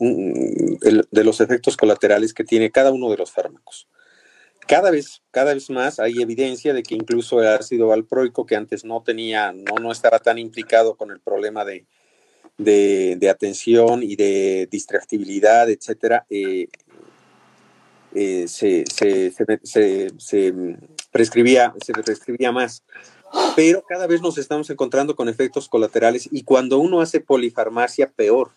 los 1.10 1.40
efectos 1.40 1.76
colaterales 1.76 2.34
que 2.34 2.44
tiene 2.44 2.70
cada 2.70 2.92
uno 2.92 3.10
de 3.10 3.16
los 3.16 3.30
fármacos. 3.30 3.88
Cada 4.66 4.90
vez, 4.90 5.22
cada 5.30 5.54
vez 5.54 5.68
más 5.70 5.98
hay 5.98 6.20
evidencia 6.20 6.72
de 6.72 6.82
que 6.82 6.94
incluso 6.94 7.40
el 7.40 7.48
ácido 7.48 7.88
valproico, 7.88 8.46
que 8.46 8.56
antes 8.56 8.84
no 8.84 9.02
tenía, 9.02 9.52
no, 9.52 9.76
no 9.80 9.90
estaba 9.90 10.18
tan 10.20 10.38
implicado 10.38 10.96
con 10.96 11.10
el 11.10 11.20
problema 11.20 11.64
de, 11.64 11.86
de, 12.56 13.30
atención 13.30 14.02
y 14.02 14.16
de 14.16 14.68
distractibilidad, 14.70 15.68
etcétera, 15.68 16.24
eh, 16.30 16.68
eh, 18.14 18.46
se, 18.48 18.84
se, 18.86 19.32
se, 19.64 20.10
se, 20.18 20.54
prescribía, 21.10 21.74
se 21.84 21.92
prescribía 21.92 22.52
más 22.52 22.84
pero 23.54 23.84
cada 23.86 24.06
vez 24.06 24.20
nos 24.22 24.38
estamos 24.38 24.70
encontrando 24.70 25.14
con 25.14 25.28
efectos 25.28 25.68
colaterales 25.68 26.28
y 26.30 26.42
cuando 26.42 26.78
uno 26.78 27.00
hace 27.00 27.20
polifarmacia, 27.20 28.10
peor. 28.10 28.50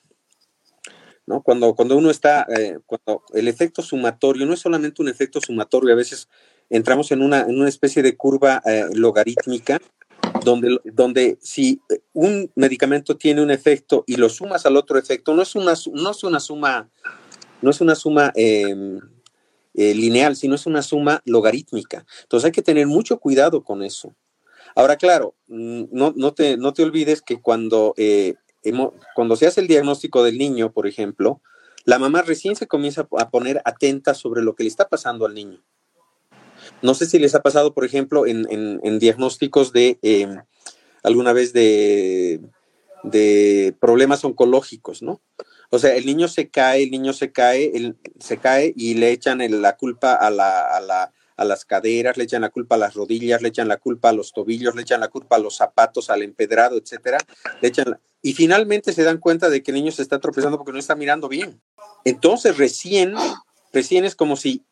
¿No? 1.26 1.42
Cuando, 1.42 1.76
cuando 1.76 1.98
uno 1.98 2.10
está, 2.10 2.46
eh, 2.58 2.80
cuando 2.86 3.24
el 3.34 3.48
efecto 3.48 3.82
sumatorio 3.82 4.46
no 4.46 4.54
es 4.54 4.60
solamente 4.60 5.02
un 5.02 5.10
efecto 5.10 5.40
sumatorio, 5.42 5.94
a 5.94 5.98
veces 5.98 6.28
entramos 6.70 7.12
en 7.12 7.22
una, 7.22 7.42
en 7.42 7.60
una 7.60 7.70
especie 7.70 8.02
de 8.02 8.16
curva 8.18 8.62
eh, 8.66 8.86
logarítmica, 8.94 9.80
donde, 10.44 10.80
donde 10.86 11.38
si 11.42 11.82
un 12.14 12.52
medicamento 12.56 13.18
tiene 13.18 13.42
un 13.42 13.52
efecto 13.52 14.04
y 14.08 14.16
lo 14.16 14.30
sumas 14.30 14.66
al 14.66 14.78
otro 14.78 14.98
efecto, 14.98 15.34
no 15.34 15.42
es 15.42 15.56
una, 15.56 15.74
no 15.94 16.12
es 16.12 16.24
una 16.24 16.40
suma, 16.40 16.90
no 17.62 17.70
es 17.70 17.82
una 17.82 17.96
suma 17.96 18.32
em, 18.36 19.00
eh, 19.74 19.94
lineal, 19.94 20.36
sino 20.36 20.56
es 20.56 20.66
una 20.66 20.82
suma 20.82 21.22
logarítmica. 21.26 22.06
Entonces 22.24 22.46
hay 22.46 22.52
que 22.52 22.62
tener 22.62 22.88
mucho 22.88 23.20
cuidado 23.20 23.64
con 23.64 23.84
eso. 23.84 24.14
Ahora, 24.76 24.98
claro, 24.98 25.36
no, 25.48 26.14
no, 26.16 26.34
te, 26.34 26.58
no 26.58 26.74
te 26.74 26.84
olvides 26.84 27.22
que 27.22 27.40
cuando 27.40 27.94
cuando 29.16 29.36
se 29.36 29.48
hace 29.48 29.62
el 29.62 29.68
diagnóstico 29.68 30.24
del 30.24 30.38
niño, 30.38 30.72
por 30.72 30.88
ejemplo, 30.88 31.42
la 31.86 32.00
mamá 32.00 32.22
recién 32.22 32.56
se 32.56 32.68
comienza 32.68 33.08
a 33.18 33.30
poner 33.30 33.62
atenta 33.66 34.14
sobre 34.14 34.42
lo 34.42 34.56
que 34.56 34.64
le 34.64 34.70
está 34.70 34.88
pasando 34.88 35.26
al 35.26 35.34
niño. 35.34 35.64
No 36.82 36.94
sé 36.94 37.06
si 37.06 37.20
les 37.20 37.36
ha 37.36 37.42
pasado, 37.42 37.74
por 37.74 37.86
ejemplo, 37.86 38.26
en, 38.26 39.00
diagnósticos 39.00 39.74
de 39.74 40.00
em, 40.02 40.42
alguna 41.04 41.34
vez 41.34 41.52
de, 41.54 42.42
problemas 43.80 44.24
oncológicos, 44.24 45.02
¿no? 45.02 45.22
O 45.70 45.80
sea, 45.80 45.96
el 45.96 46.06
niño 46.06 46.28
se 46.28 46.50
cae, 46.50 46.84
el 46.84 46.92
niño 46.92 47.14
se 47.14 47.32
cae, 47.32 47.96
se 48.20 48.38
cae 48.38 48.74
y 48.78 48.94
le 48.94 49.12
echan 49.12 49.40
la 49.62 49.76
culpa 49.76 50.14
a 50.14 50.30
la 50.30 51.12
a 51.36 51.46
las 51.46 51.66
caderas, 51.66 52.18
le 52.18 52.24
echan 52.26 52.42
la 52.42 52.50
culpa 52.50 52.76
a 52.76 52.78
las 52.78 52.94
rodillas, 52.94 53.42
le 53.42 53.50
echan 53.50 53.68
la 53.68 53.78
culpa 53.78 54.10
a 54.10 54.14
los 54.14 54.34
tobillos, 54.34 54.76
le 54.76 54.82
echan 54.84 55.00
la 55.00 55.08
culpa 55.08 55.36
a 55.38 55.40
los 55.40 55.56
zapatos, 55.56 56.10
al 56.10 56.22
empedrado, 56.22 56.78
etcétera, 56.78 57.18
le 57.62 57.68
echan 57.68 58.00
y 58.22 58.34
finalmente 58.34 58.94
se 58.94 59.04
dan 59.04 59.18
cuenta 59.18 59.50
de 59.50 59.62
que 59.62 59.72
el 59.72 59.76
niño 59.76 59.92
se 59.92 60.02
está 60.02 60.20
tropezando 60.20 60.58
porque 60.58 60.72
no 60.72 60.80
está 60.80 60.96
mirando 60.96 61.28
bien. 61.28 61.62
Entonces 62.06 62.58
recién, 62.58 63.14
recién 63.74 64.06
es 64.06 64.16
como 64.16 64.38
si 64.38 64.64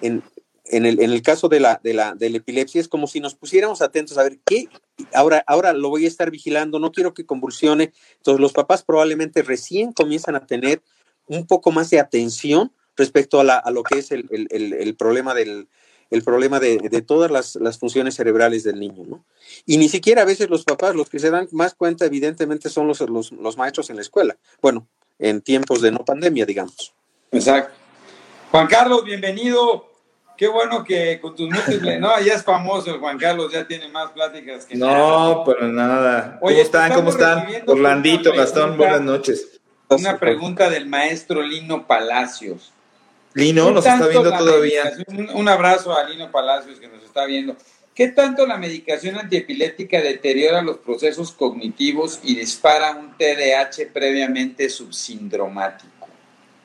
en, 0.00 0.22
el, 0.70 1.00
en 1.00 1.10
el, 1.10 1.22
caso 1.22 1.48
de 1.48 1.58
la, 1.58 1.80
de, 1.82 1.94
la, 1.94 2.14
de 2.14 2.30
la 2.30 2.36
epilepsia 2.36 2.80
es 2.80 2.86
como 2.86 3.08
si 3.08 3.18
nos 3.18 3.34
pusiéramos 3.34 3.82
atentos 3.82 4.18
a 4.18 4.22
ver 4.22 4.38
qué, 4.46 4.68
ahora, 5.12 5.42
ahora 5.48 5.72
lo 5.72 5.88
voy 5.88 6.04
a 6.04 6.08
estar 6.08 6.30
vigilando, 6.30 6.78
no 6.78 6.92
quiero 6.92 7.12
que 7.12 7.26
convulsione. 7.26 7.92
Entonces 8.18 8.40
los 8.40 8.52
papás 8.52 8.84
probablemente 8.84 9.42
recién 9.42 9.92
comienzan 9.92 10.36
a 10.36 10.46
tener 10.46 10.80
un 11.26 11.44
poco 11.44 11.72
más 11.72 11.90
de 11.90 11.98
atención 11.98 12.72
respecto 12.98 13.40
a, 13.40 13.70
lo 13.70 13.82
que 13.82 14.00
es 14.00 14.10
el, 14.10 14.96
problema 14.98 15.32
del 15.32 15.68
el 16.10 16.22
problema 16.22 16.58
de, 16.58 17.02
todas 17.06 17.30
las, 17.30 17.78
funciones 17.78 18.14
cerebrales 18.16 18.64
del 18.64 18.80
niño, 18.80 19.04
¿no? 19.06 19.24
Y 19.66 19.76
ni 19.76 19.88
siquiera 19.88 20.22
a 20.22 20.24
veces 20.24 20.50
los 20.50 20.64
papás, 20.64 20.94
los 20.94 21.08
que 21.08 21.18
se 21.18 21.30
dan 21.30 21.48
más 21.52 21.74
cuenta, 21.74 22.06
evidentemente, 22.06 22.70
son 22.70 22.88
los, 22.88 23.00
los, 23.00 23.56
maestros 23.58 23.90
en 23.90 23.96
la 23.96 24.02
escuela. 24.02 24.36
Bueno, 24.62 24.86
en 25.18 25.42
tiempos 25.42 25.82
de 25.82 25.92
no 25.92 26.04
pandemia, 26.04 26.46
digamos. 26.46 26.94
Exacto. 27.30 27.74
Juan 28.50 28.66
Carlos, 28.66 29.04
bienvenido. 29.04 29.86
Qué 30.36 30.48
bueno 30.48 30.82
que 30.82 31.20
con 31.20 31.34
tus 31.36 31.50
múltiples, 31.50 32.00
no, 32.00 32.18
ya 32.20 32.34
es 32.34 32.44
famoso 32.44 32.94
el 32.94 33.00
Juan 33.00 33.18
Carlos, 33.18 33.52
ya 33.52 33.66
tiene 33.66 33.88
más 33.88 34.12
pláticas 34.12 34.64
que 34.64 34.76
No, 34.76 35.42
pero 35.44 35.68
nada. 35.68 36.38
¿Cómo 36.40 36.50
están? 36.52 36.94
¿Cómo 36.94 37.10
están? 37.10 37.46
Orlandito, 37.66 38.32
Gastón, 38.32 38.78
buenas 38.78 39.02
noches. 39.02 39.60
Una 39.88 40.18
pregunta 40.18 40.70
del 40.70 40.86
maestro 40.86 41.42
Lino 41.42 41.86
Palacios. 41.86 42.72
Lino 43.34 43.70
nos 43.70 43.84
está 43.86 44.06
viendo 44.06 44.30
todavía. 44.30 44.92
Un, 45.34 45.48
abrazo 45.48 45.96
a 45.96 46.04
Lino 46.04 46.30
Palacios 46.30 46.78
que 46.78 46.88
nos 46.88 47.02
está 47.04 47.26
viendo. 47.26 47.56
¿Qué 47.94 48.08
tanto 48.08 48.46
la 48.46 48.56
medicación 48.56 49.16
antiepiléptica 49.16 50.00
deteriora 50.00 50.62
los 50.62 50.78
procesos 50.78 51.32
cognitivos 51.32 52.20
y 52.22 52.36
dispara 52.36 52.92
un 52.92 53.16
TDAH 53.16 53.92
previamente 53.92 54.70
subsindromático? 54.70 56.08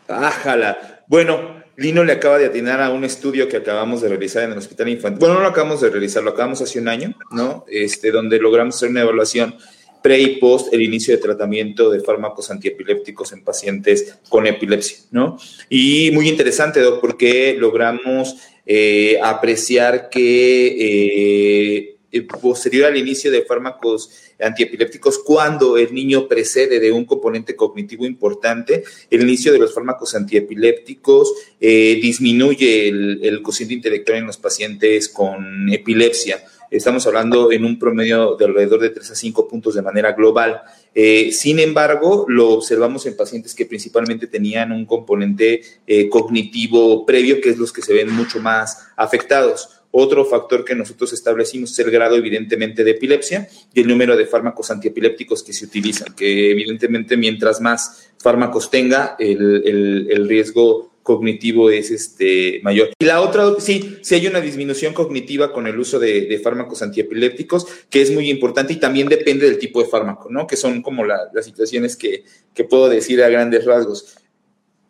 Ájala. 0.08 1.04
Bueno, 1.08 1.64
Lino 1.76 2.04
le 2.04 2.14
acaba 2.14 2.38
de 2.38 2.46
atinar 2.46 2.82
a 2.82 2.92
un 2.92 3.04
estudio 3.04 3.50
que 3.50 3.58
acabamos 3.58 4.02
de 4.02 4.10
realizar 4.10 4.44
en 4.44 4.52
el 4.52 4.58
Hospital 4.58 4.90
Infantil. 4.90 5.20
Bueno, 5.20 5.36
no 5.36 5.42
lo 5.42 5.48
acabamos 5.48 5.82
de 5.82 5.90
realizar, 5.90 6.22
lo 6.22 6.32
acabamos 6.32 6.62
hace 6.62 6.80
un 6.80 6.88
año, 6.88 7.16
¿no? 7.32 7.66
Este, 7.68 8.12
donde 8.12 8.38
logramos 8.40 8.76
hacer 8.76 8.90
una 8.90 9.02
evaluación 9.02 9.56
pre 10.04 10.20
y 10.20 10.36
post 10.36 10.72
el 10.74 10.82
inicio 10.82 11.16
de 11.16 11.22
tratamiento 11.22 11.90
de 11.90 12.02
fármacos 12.02 12.52
antiepilépticos 12.52 13.32
en 13.32 13.44
pacientes 13.44 14.20
con 14.30 14.46
epilepsia, 14.46 14.98
¿no? 15.12 15.40
Y 15.70 16.12
muy 16.12 16.28
interesante, 16.28 16.82
Doc, 16.82 17.00
porque 17.00 17.56
logramos 17.58 18.36
eh, 18.66 19.18
apreciar 19.24 20.10
que 20.10 21.88
eh, 22.12 22.22
posterior 22.42 22.86
al 22.86 22.98
inicio 22.98 23.32
de 23.32 23.44
fármacos 23.44 24.12
antiepilépticos, 24.40 25.20
cuando 25.20 25.78
el 25.78 25.94
niño 25.94 26.28
precede 26.28 26.80
de 26.80 26.92
un 26.92 27.06
componente 27.06 27.56
cognitivo 27.56 28.06
importante, 28.06 28.84
el 29.10 29.22
inicio 29.22 29.54
de 29.54 29.60
los 29.60 29.74
fármacos 29.74 30.14
antiepilépticos 30.16 31.34
eh, 31.62 31.98
disminuye 32.02 32.90
el 32.90 33.42
cociente 33.42 33.74
intelectual 33.74 34.18
en 34.20 34.28
los 34.28 34.38
pacientes 34.38 35.08
con 35.08 35.72
epilepsia. 35.72 36.44
Estamos 36.74 37.06
hablando 37.06 37.52
en 37.52 37.66
un 37.66 37.78
promedio 37.78 38.36
de 38.36 38.46
alrededor 38.46 38.80
de 38.80 38.90
3 38.90 39.12
a 39.12 39.16
5 39.16 39.48
puntos 39.48 39.76
de 39.76 39.84
manera 39.84 40.14
global. 40.14 40.64
Eh, 40.96 41.32
sin 41.32 41.60
embargo, 41.60 42.26
lo 42.28 42.50
observamos 42.50 43.06
en 43.06 43.16
pacientes 43.16 43.54
que 43.54 43.68
principalmente 43.68 44.26
tenían 44.26 44.72
un 44.72 44.88
componente 44.88 45.62
eh, 45.86 46.10
cognitivo 46.10 47.06
previo, 47.06 47.40
que 47.42 47.52
es 47.52 47.60
los 47.60 47.72
que 47.72 47.84
se 47.84 47.94
ven 47.94 48.12
mucho 48.12 48.40
más 48.40 48.88
afectados. 48.98 49.84
Otro 49.92 50.26
factor 50.26 50.66
que 50.66 50.74
nosotros 50.74 51.14
establecimos 51.14 51.72
es 51.74 51.78
el 51.86 51.92
grado, 51.92 52.16
evidentemente, 52.16 52.84
de 52.84 52.92
epilepsia 52.92 53.48
y 53.72 53.82
el 53.82 53.88
número 53.88 54.18
de 54.18 54.26
fármacos 54.26 54.72
antiepilépticos 54.72 55.44
que 55.44 55.54
se 55.54 55.66
utilizan, 55.66 56.16
que 56.16 56.50
evidentemente 56.50 57.18
mientras 57.18 57.62
más 57.62 58.10
fármacos 58.18 58.72
tenga, 58.72 59.16
el, 59.20 59.62
el, 59.64 60.08
el 60.10 60.28
riesgo 60.28 60.93
cognitivo 61.04 61.70
es 61.70 61.92
este 61.92 62.62
mayor. 62.64 62.90
Y 62.98 63.06
la 63.06 63.22
otra, 63.22 63.60
sí, 63.60 63.98
sí 64.02 64.16
hay 64.16 64.26
una 64.26 64.42
disminución 64.42 64.94
cognitiva 64.94 65.52
con 65.52 65.68
el 65.68 65.78
uso 65.78 66.00
de, 66.00 66.40
fármacos 66.44 66.82
antiepilépticos, 66.82 67.68
que 67.90 68.02
es 68.02 68.12
muy 68.12 68.30
importante 68.30 68.74
y 68.74 68.78
también 68.78 69.10
depende 69.10 69.46
del 69.46 69.60
tipo 69.60 69.84
de 69.84 69.90
fármaco, 69.90 70.30
¿no? 70.32 70.48
Que 70.48 70.56
son 70.56 70.82
como 70.82 71.06
las 71.06 71.46
situaciones 71.46 71.96
que, 71.96 72.24
puedo 72.70 72.90
decir 72.90 73.22
a 73.22 73.30
grandes 73.30 73.66
rasgos. 73.66 74.16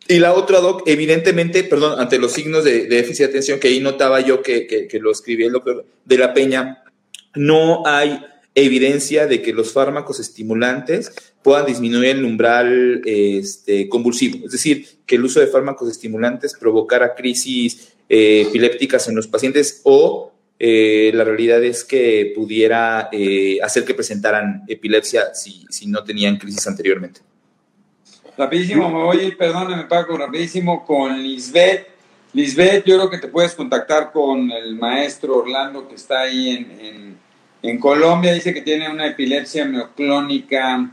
Y 0.06 0.18
la 0.18 0.34
otra, 0.34 0.60
Doc, 0.60 0.82
evidentemente, 0.86 1.64
perdón, 1.64 1.98
ante 1.98 2.18
los 2.18 2.32
signos 2.32 2.62
de, 2.64 2.86
déficit 2.86 3.26
de 3.26 3.30
atención, 3.30 3.58
que 3.58 3.68
ahí 3.68 3.80
notaba 3.80 4.20
yo 4.20 4.42
que, 4.42 4.66
que 4.66 5.00
lo 5.00 5.10
escribí 5.10 5.44
el 5.44 5.52
doctor 5.52 5.84
de 6.04 6.18
la 6.18 6.32
Peña, 6.32 6.84
no 7.34 7.84
hay 7.86 8.20
evidencia 8.54 9.26
de 9.26 9.42
que 9.42 9.52
los 9.52 9.72
fármacos 9.72 10.20
estimulantes 10.20 11.12
puedan 11.44 11.66
disminuir 11.66 12.16
el 12.16 12.24
umbral 12.24 13.02
este, 13.04 13.88
convulsivo, 13.88 14.46
es 14.46 14.52
decir, 14.52 14.88
que 15.06 15.16
el 15.16 15.24
uso 15.24 15.40
de 15.40 15.46
fármacos 15.46 15.88
estimulantes 15.90 16.56
provocara 16.58 17.14
crisis 17.14 17.92
eh, 18.08 18.46
epilépticas 18.48 19.06
en 19.08 19.14
los 19.14 19.28
pacientes 19.28 19.82
o 19.84 20.32
eh, 20.58 21.12
la 21.14 21.22
realidad 21.22 21.62
es 21.62 21.84
que 21.84 22.32
pudiera 22.34 23.10
eh, 23.12 23.58
hacer 23.62 23.84
que 23.84 23.92
presentaran 23.92 24.62
epilepsia 24.66 25.34
si, 25.34 25.66
si, 25.68 25.86
no 25.86 26.02
tenían 26.02 26.38
crisis 26.38 26.66
anteriormente. 26.66 27.20
Rapidísimo, 28.38 28.88
me 28.88 29.04
voy 29.04 29.20
a 29.20 29.22
ir, 29.24 29.36
perdóname 29.36 29.84
Paco, 29.84 30.16
rapidísimo 30.16 30.84
con 30.84 31.22
Lisbeth. 31.22 31.88
Lisbeth, 32.32 32.84
yo 32.84 32.96
creo 32.96 33.10
que 33.10 33.18
te 33.18 33.28
puedes 33.28 33.54
contactar 33.54 34.10
con 34.10 34.50
el 34.50 34.74
maestro 34.76 35.36
Orlando 35.38 35.86
que 35.86 35.94
está 35.94 36.22
ahí 36.22 36.50
en 36.50 37.14
en 37.64 37.78
Colombia 37.78 38.34
dice 38.34 38.52
que 38.52 38.60
tiene 38.60 38.90
una 38.90 39.06
epilepsia 39.06 39.64
mioclónica 39.64 40.90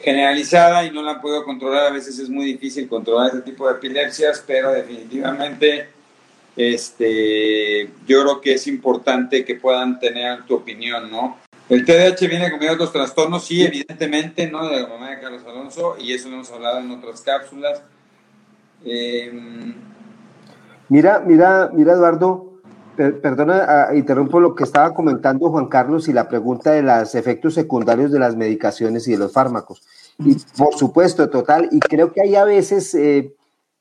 generalizada 0.00 0.84
y 0.84 0.90
no 0.90 1.02
la 1.02 1.20
puedo 1.20 1.44
controlar. 1.44 1.86
A 1.88 1.90
veces 1.90 2.18
es 2.18 2.28
muy 2.28 2.44
difícil 2.44 2.88
controlar 2.88 3.28
este 3.28 3.50
tipo 3.50 3.66
de 3.66 3.74
epilepsias, 3.74 4.42
pero 4.46 4.72
definitivamente 4.72 5.88
este, 6.58 7.84
yo 8.06 8.22
creo 8.22 8.40
que 8.40 8.54
es 8.54 8.66
importante 8.66 9.44
que 9.44 9.54
puedan 9.54 10.00
tener 10.00 10.44
tu 10.44 10.56
opinión, 10.56 11.10
¿no? 11.10 11.38
El 11.68 11.84
TDAH 11.84 12.26
viene 12.26 12.50
con 12.50 12.66
otros 12.68 12.92
trastornos, 12.92 13.44
sí, 13.44 13.62
evidentemente, 13.62 14.50
¿no? 14.50 14.68
De 14.68 14.80
la 14.80 14.88
mamá 14.88 15.10
de 15.10 15.20
Carlos 15.20 15.42
Alonso, 15.46 15.96
y 16.00 16.12
eso 16.12 16.28
lo 16.28 16.36
hemos 16.36 16.50
hablado 16.50 16.80
en 16.80 16.90
otras 16.90 17.20
cápsulas. 17.20 17.82
Em, 18.84 19.74
mira, 20.88 21.20
mira, 21.20 21.70
mira, 21.72 21.92
Eduardo, 21.92 22.47
perdona, 22.98 23.64
ah, 23.68 23.94
interrumpo 23.94 24.40
lo 24.40 24.54
que 24.54 24.64
estaba 24.64 24.92
comentando 24.92 25.50
Juan 25.50 25.68
Carlos 25.68 26.08
y 26.08 26.12
la 26.12 26.28
pregunta 26.28 26.72
de 26.72 26.82
los 26.82 27.14
efectos 27.14 27.54
secundarios 27.54 28.10
de 28.10 28.18
las 28.18 28.34
medicaciones 28.34 29.06
y 29.06 29.12
de 29.12 29.18
los 29.18 29.32
fármacos. 29.32 29.82
Y 30.18 30.36
por 30.56 30.74
supuesto, 30.74 31.30
total, 31.30 31.68
y 31.70 31.78
creo 31.78 32.12
que 32.12 32.20
ahí 32.20 32.34
a 32.34 32.44
veces 32.44 32.92
eh, 32.94 33.36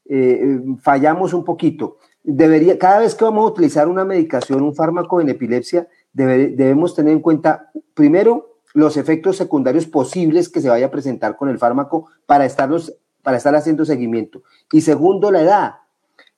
eh, 0.06 0.60
fallamos 0.82 1.34
un 1.34 1.44
poquito. 1.44 1.98
Debería, 2.24 2.78
cada 2.78 3.00
vez 3.00 3.16
que 3.16 3.24
vamos 3.24 3.46
a 3.46 3.52
utilizar 3.54 3.88
una 3.88 4.06
medicación, 4.06 4.62
un 4.62 4.76
fármaco 4.76 5.20
en 5.20 5.30
epilepsia, 5.30 5.88
debemos 6.14 6.94
tener 6.94 7.14
en 7.14 7.22
cuenta, 7.22 7.72
primero, 7.94 8.60
los 8.74 8.98
efectos 8.98 9.38
secundarios 9.38 9.88
posibles 9.88 10.50
que 10.50 10.62
se 10.62 10.70
vaya 10.70 10.88
a 10.88 10.92
presentar 10.92 11.38
con 11.38 11.50
el 11.50 11.58
fármaco 11.58 12.10
para, 12.28 12.46
estarlos, 12.46 12.96
para 13.24 13.38
estar 13.38 13.56
haciendo 13.56 13.86
seguimiento. 13.86 14.44
Y 14.72 14.82
segundo, 14.82 15.32
la 15.32 15.42
edad. 15.42 15.76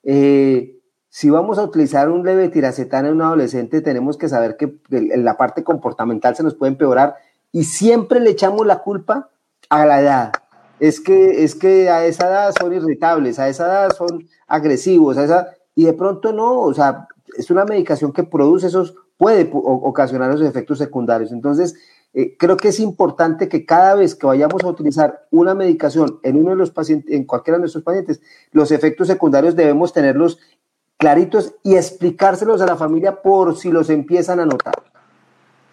Eh, 0.03 0.78
si 1.09 1.29
vamos 1.29 1.57
a 1.57 1.63
utilizar 1.63 2.09
un 2.09 2.23
levetiracetam 2.23 3.05
en 3.05 3.13
un 3.13 3.21
adolescente, 3.23 3.81
tenemos 3.81 4.17
que 4.17 4.29
saber 4.29 4.57
que 4.57 4.79
la 4.89 5.37
parte 5.37 5.63
comportamental 5.63 6.35
se 6.35 6.43
nos 6.43 6.55
puede 6.55 6.71
empeorar 6.71 7.15
y 7.51 7.63
siempre 7.63 8.19
le 8.19 8.29
echamos 8.29 8.65
la 8.65 8.79
culpa 8.79 9.29
a 9.69 9.85
la 9.85 10.01
edad. 10.01 10.31
es 10.79 11.01
que, 11.01 11.43
es 11.43 11.55
que 11.55 11.89
a 11.89 12.05
esa 12.05 12.27
edad 12.27 12.53
son 12.57 12.73
irritables, 12.73 13.39
a 13.39 13.49
esa 13.49 13.65
edad 13.65 13.95
son 13.95 14.27
agresivos, 14.47 15.17
a 15.17 15.23
esa, 15.25 15.49
y 15.75 15.85
de 15.85 15.93
pronto 15.93 16.31
no, 16.31 16.59
o 16.59 16.73
sea, 16.73 17.07
es 17.37 17.49
una 17.49 17.65
medicación 17.65 18.13
que 18.13 18.23
produce 18.23 18.67
esos, 18.67 18.95
puede 19.17 19.49
ocasionar 19.51 20.31
esos 20.31 20.47
efectos 20.47 20.77
secundarios. 20.77 21.31
Entonces, 21.31 21.75
eh, 22.13 22.35
creo 22.37 22.57
que 22.57 22.69
es 22.69 22.79
importante 22.79 23.49
que 23.49 23.65
cada 23.65 23.95
vez 23.95 24.15
que 24.15 24.25
vayamos 24.25 24.63
a 24.63 24.67
utilizar 24.67 25.27
una 25.31 25.53
medicación 25.53 26.19
en 26.23 26.37
uno 26.37 26.51
de 26.51 26.55
los 26.55 26.71
pacientes, 26.71 27.13
en 27.13 27.25
cualquiera 27.25 27.57
de 27.57 27.61
nuestros 27.61 27.83
pacientes, 27.83 28.21
los 28.51 28.71
efectos 28.71 29.07
secundarios 29.07 29.55
debemos 29.55 29.93
tenerlos 29.93 30.39
claritos 30.99 31.53
y 31.63 31.75
explicárselos 31.75 32.61
a 32.61 32.65
la 32.65 32.75
familia 32.75 33.21
por 33.21 33.57
si 33.57 33.71
los 33.71 33.89
empiezan 33.89 34.41
a 34.41 34.45
notar. 34.45 34.83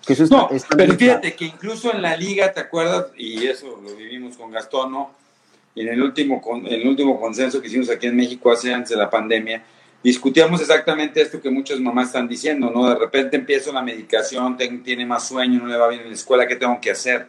Que 0.07 0.13
eso 0.13 0.25
no, 0.31 0.49
pero 0.77 0.95
fíjate 0.95 1.35
que 1.35 1.47
incluso 1.47 1.93
en 1.93 2.01
la 2.01 2.17
liga, 2.17 2.53
¿te 2.53 2.61
acuerdas? 2.61 3.07
Y 3.17 3.45
eso 3.45 3.81
lo 3.83 3.97
vivimos 3.97 4.37
con 4.37 4.53
Gastón, 4.53 4.93
¿no? 4.93 5.11
Y 5.75 5.81
en 5.83 5.89
el 5.89 6.01
último, 6.01 6.41
el 6.65 6.87
último 6.87 7.21
consenso 7.21 7.61
que 7.61 7.67
hicimos 7.67 7.91
aquí 7.91 8.07
en 8.07 8.15
México 8.15 8.53
hace 8.53 8.73
antes 8.73 8.91
de 8.91 8.97
la 8.97 9.11
pandemia, 9.11 9.65
discutíamos 10.01 10.61
exactamente 10.61 11.21
esto 11.21 11.41
que 11.41 11.51
muchas 11.51 11.81
mamás 11.81 12.07
están 12.07 12.29
diciendo, 12.29 12.71
¿no? 12.71 12.89
De 12.89 12.95
repente 12.95 13.37
empiezo 13.37 13.73
la 13.73 13.83
medicación, 13.83 14.57
tiene 14.85 15.05
más 15.05 15.27
sueño, 15.27 15.59
no 15.59 15.67
le 15.67 15.77
va 15.77 15.89
bien 15.89 16.03
en 16.03 16.09
la 16.09 16.15
escuela, 16.15 16.47
¿qué 16.47 16.55
tengo 16.55 16.81
que 16.81 16.93
hacer? 16.93 17.27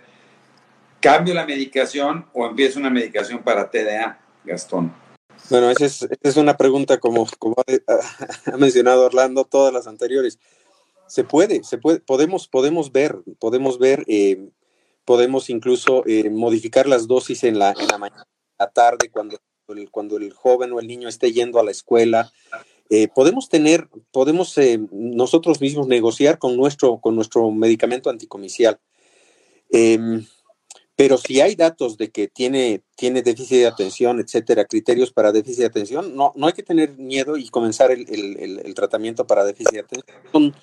¿Cambio 1.02 1.34
la 1.34 1.48
medicación 1.48 2.28
o 2.32 2.46
empiezo 2.46 2.78
una 2.78 2.92
medicación 2.92 3.40
para 3.40 3.72
TDA, 3.72 4.20
Gastón? 4.46 5.07
Bueno, 5.50 5.72
esa 5.72 6.08
es, 6.22 6.38
una 6.38 6.58
pregunta 6.58 7.00
como, 7.00 7.26
como 7.40 7.56
ha 8.46 8.58
mencionado 8.58 9.06
Orlando, 9.06 9.46
todas 9.46 9.74
las 9.74 9.88
anteriores. 9.88 10.40
Se 11.08 11.24
puede, 11.24 11.64
se 11.64 11.78
puede, 11.78 12.02
podemos, 12.02 12.50
podemos 12.50 12.92
ver, 12.92 13.18
podemos 13.40 13.80
ver, 13.80 14.04
eh, 14.08 14.50
podemos 15.06 15.50
incluso 15.50 16.04
eh, 16.06 16.30
modificar 16.30 16.86
las 16.86 17.08
dosis 17.08 17.46
en 17.46 17.60
la, 17.60 17.74
en 17.80 17.88
la 17.88 17.98
mañana, 17.98 18.28
la 18.60 18.70
tarde, 18.70 19.10
cuando 19.10 19.38
el, 19.70 19.90
cuando 19.90 20.18
el 20.18 20.34
joven 20.34 20.74
o 20.74 20.80
el 20.82 20.88
niño 20.88 21.08
esté 21.08 21.32
yendo 21.32 21.60
a 21.60 21.64
la 21.64 21.72
escuela. 21.72 22.32
Eh, 22.90 23.08
podemos 23.08 23.50
tener, 23.50 23.90
podemos 24.12 24.56
nosotros 24.92 25.62
mismos 25.62 25.88
negociar 25.88 26.40
con 26.40 26.58
nuestro, 26.58 27.00
con 27.00 27.16
nuestro 27.16 27.52
medicamento 27.52 28.10
anticomicial. 28.10 28.80
Em, 29.70 30.26
pero 30.98 31.18
si 31.18 31.40
hay 31.40 31.56
datos 31.56 31.98
de 31.98 32.10
que 32.10 32.28
tiene, 32.28 32.82
tiene 32.98 33.22
déficit 33.22 33.60
de 33.60 33.68
atención, 33.68 34.20
etcétera, 34.20 34.66
criterios 34.66 35.14
para 35.14 35.32
déficit 35.32 35.60
de 35.60 35.66
atención, 35.68 36.16
no, 36.18 36.34
no 36.36 36.48
hay 36.48 36.54
que 36.54 36.64
tener 36.64 36.98
miedo 36.98 37.38
y 37.38 37.48
comenzar 37.48 37.92
el, 37.92 38.06
el, 38.10 38.74
tratamiento 38.76 39.26
para 39.26 39.46
déficit 39.46 39.72
de 39.72 39.80
atención. 39.80 40.18
Son, 40.34 40.56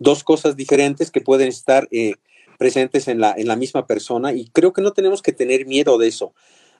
dos 0.00 0.24
cosas 0.24 0.56
diferentes 0.56 1.12
que 1.12 1.20
pueden 1.20 1.48
estar 1.48 1.86
eh, 1.92 2.14
presentes 2.58 3.06
en 3.06 3.20
la, 3.20 3.34
en 3.36 3.46
la 3.46 3.54
misma 3.54 3.86
persona 3.86 4.32
y 4.32 4.48
creo 4.48 4.72
que 4.72 4.82
no 4.82 4.92
tenemos 4.92 5.22
que 5.22 5.32
tener 5.32 5.66
miedo 5.66 5.98
de 5.98 6.08
eso. 6.08 6.34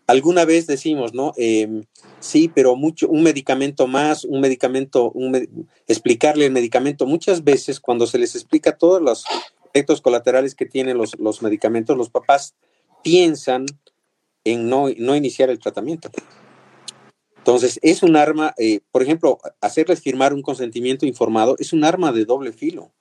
Alguna 0.06 0.44
vez 0.44 0.66
decimos, 0.66 1.14
¿no? 1.14 1.32
Em, 1.36 1.84
sí, 2.18 2.50
pero 2.52 2.74
mucho, 2.74 3.08
un 3.08 3.22
medicamento 3.22 3.86
más, 3.86 4.24
un 4.24 4.40
medicamento, 4.40 5.12
un, 5.12 5.68
explicarle 5.86 6.46
el 6.46 6.52
medicamento. 6.52 7.06
Muchas 7.06 7.44
veces 7.44 7.78
cuando 7.78 8.06
se 8.06 8.18
les 8.18 8.34
explica 8.34 8.76
todos 8.76 9.00
los 9.00 9.24
efectos 9.72 10.00
colaterales 10.00 10.54
que 10.54 10.66
tienen 10.66 10.96
los, 10.96 11.16
los 11.18 11.42
medicamentos, 11.42 11.96
los 11.96 12.10
papás 12.10 12.54
piensan 13.02 13.66
en 14.44 14.68
no, 14.68 14.88
no 14.96 15.16
iniciar 15.16 15.50
el 15.50 15.58
tratamiento. 15.58 16.10
Entonces, 17.38 17.78
es 17.82 18.02
un 18.02 18.16
arma, 18.16 18.54
eh, 18.58 18.80
por 18.92 19.02
ejemplo, 19.02 19.38
hacerles 19.60 20.02
firmar 20.02 20.34
un 20.34 20.42
consentimiento 20.42 21.06
informado 21.06 21.56
es 21.58 21.72
un 21.72 21.84
arma 21.84 22.12
de 22.12 22.26
doble 22.26 22.52
filo, 22.52 22.92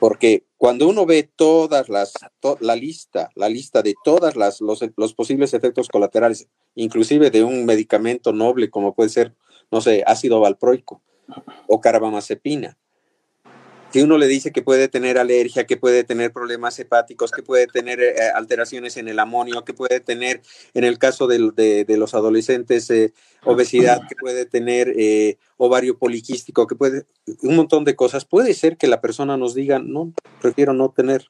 porque 0.00 0.46
cuando 0.56 0.88
uno 0.88 1.04
ve 1.04 1.30
todas 1.36 1.88
las, 1.88 2.14
la 2.60 2.76
lista, 2.76 3.30
la 3.34 3.48
lista 3.48 3.82
de 3.82 3.94
todas 4.02 4.36
las, 4.36 4.60
los, 4.60 4.82
los 4.96 5.14
posibles 5.14 5.52
efectos 5.54 5.88
colaterales, 5.88 6.48
inclusive 6.74 7.30
de 7.30 7.44
un 7.44 7.66
medicamento 7.66 8.32
noble 8.32 8.70
como 8.70 8.94
puede 8.94 9.10
ser, 9.10 9.36
no 9.70 9.80
sé, 9.80 10.02
ácido 10.06 10.40
valproico 10.40 11.02
o 11.68 11.80
carbamazepina, 11.80 12.78
que 13.92 14.02
uno 14.02 14.16
le 14.16 14.26
dice 14.26 14.52
que 14.52 14.62
puede 14.62 14.88
tener 14.88 15.18
alergia, 15.18 15.66
que 15.66 15.76
puede 15.76 16.02
tener 16.02 16.32
problemas 16.32 16.78
hepáticos, 16.78 17.30
que 17.30 17.42
puede 17.42 17.66
tener 17.66 18.00
eh, 18.00 18.14
alteraciones 18.34 18.96
en 18.96 19.06
el 19.06 19.18
amonio, 19.18 19.64
que 19.64 19.74
puede 19.74 20.00
tener, 20.00 20.40
en 20.72 20.84
el 20.84 20.98
caso 20.98 21.26
de, 21.26 21.84
los 21.86 22.14
adolescentes, 22.14 22.90
eh, 22.90 23.12
obesidad, 23.44 24.00
que 24.08 24.16
puede 24.16 24.46
tener 24.46 24.94
eh, 24.96 25.36
ovario 25.58 25.98
poliquístico, 25.98 26.66
que 26.66 26.74
puede, 26.74 27.04
un 27.42 27.54
montón 27.54 27.84
de 27.84 27.94
cosas. 27.94 28.24
Puede 28.24 28.54
ser 28.54 28.78
que 28.78 28.86
la 28.86 29.02
persona 29.02 29.36
nos 29.36 29.54
diga, 29.54 29.78
no, 29.78 30.14
prefiero 30.40 30.72
no 30.72 30.90
tener, 30.90 31.26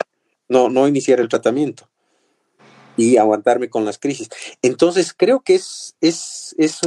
no, 0.48 0.68
no 0.70 0.87
iniciar 0.87 1.18
el 1.18 1.29
tratamiento 1.29 1.90
y 2.96 3.16
aguantarme 3.16 3.70
con 3.70 3.85
las 3.85 3.98
crisis. 3.98 4.29
Entonces, 4.62 5.12
creo 5.12 5.40
que 5.40 5.57
es, 5.57 5.96
es, 6.01 6.55
es, 6.59 6.81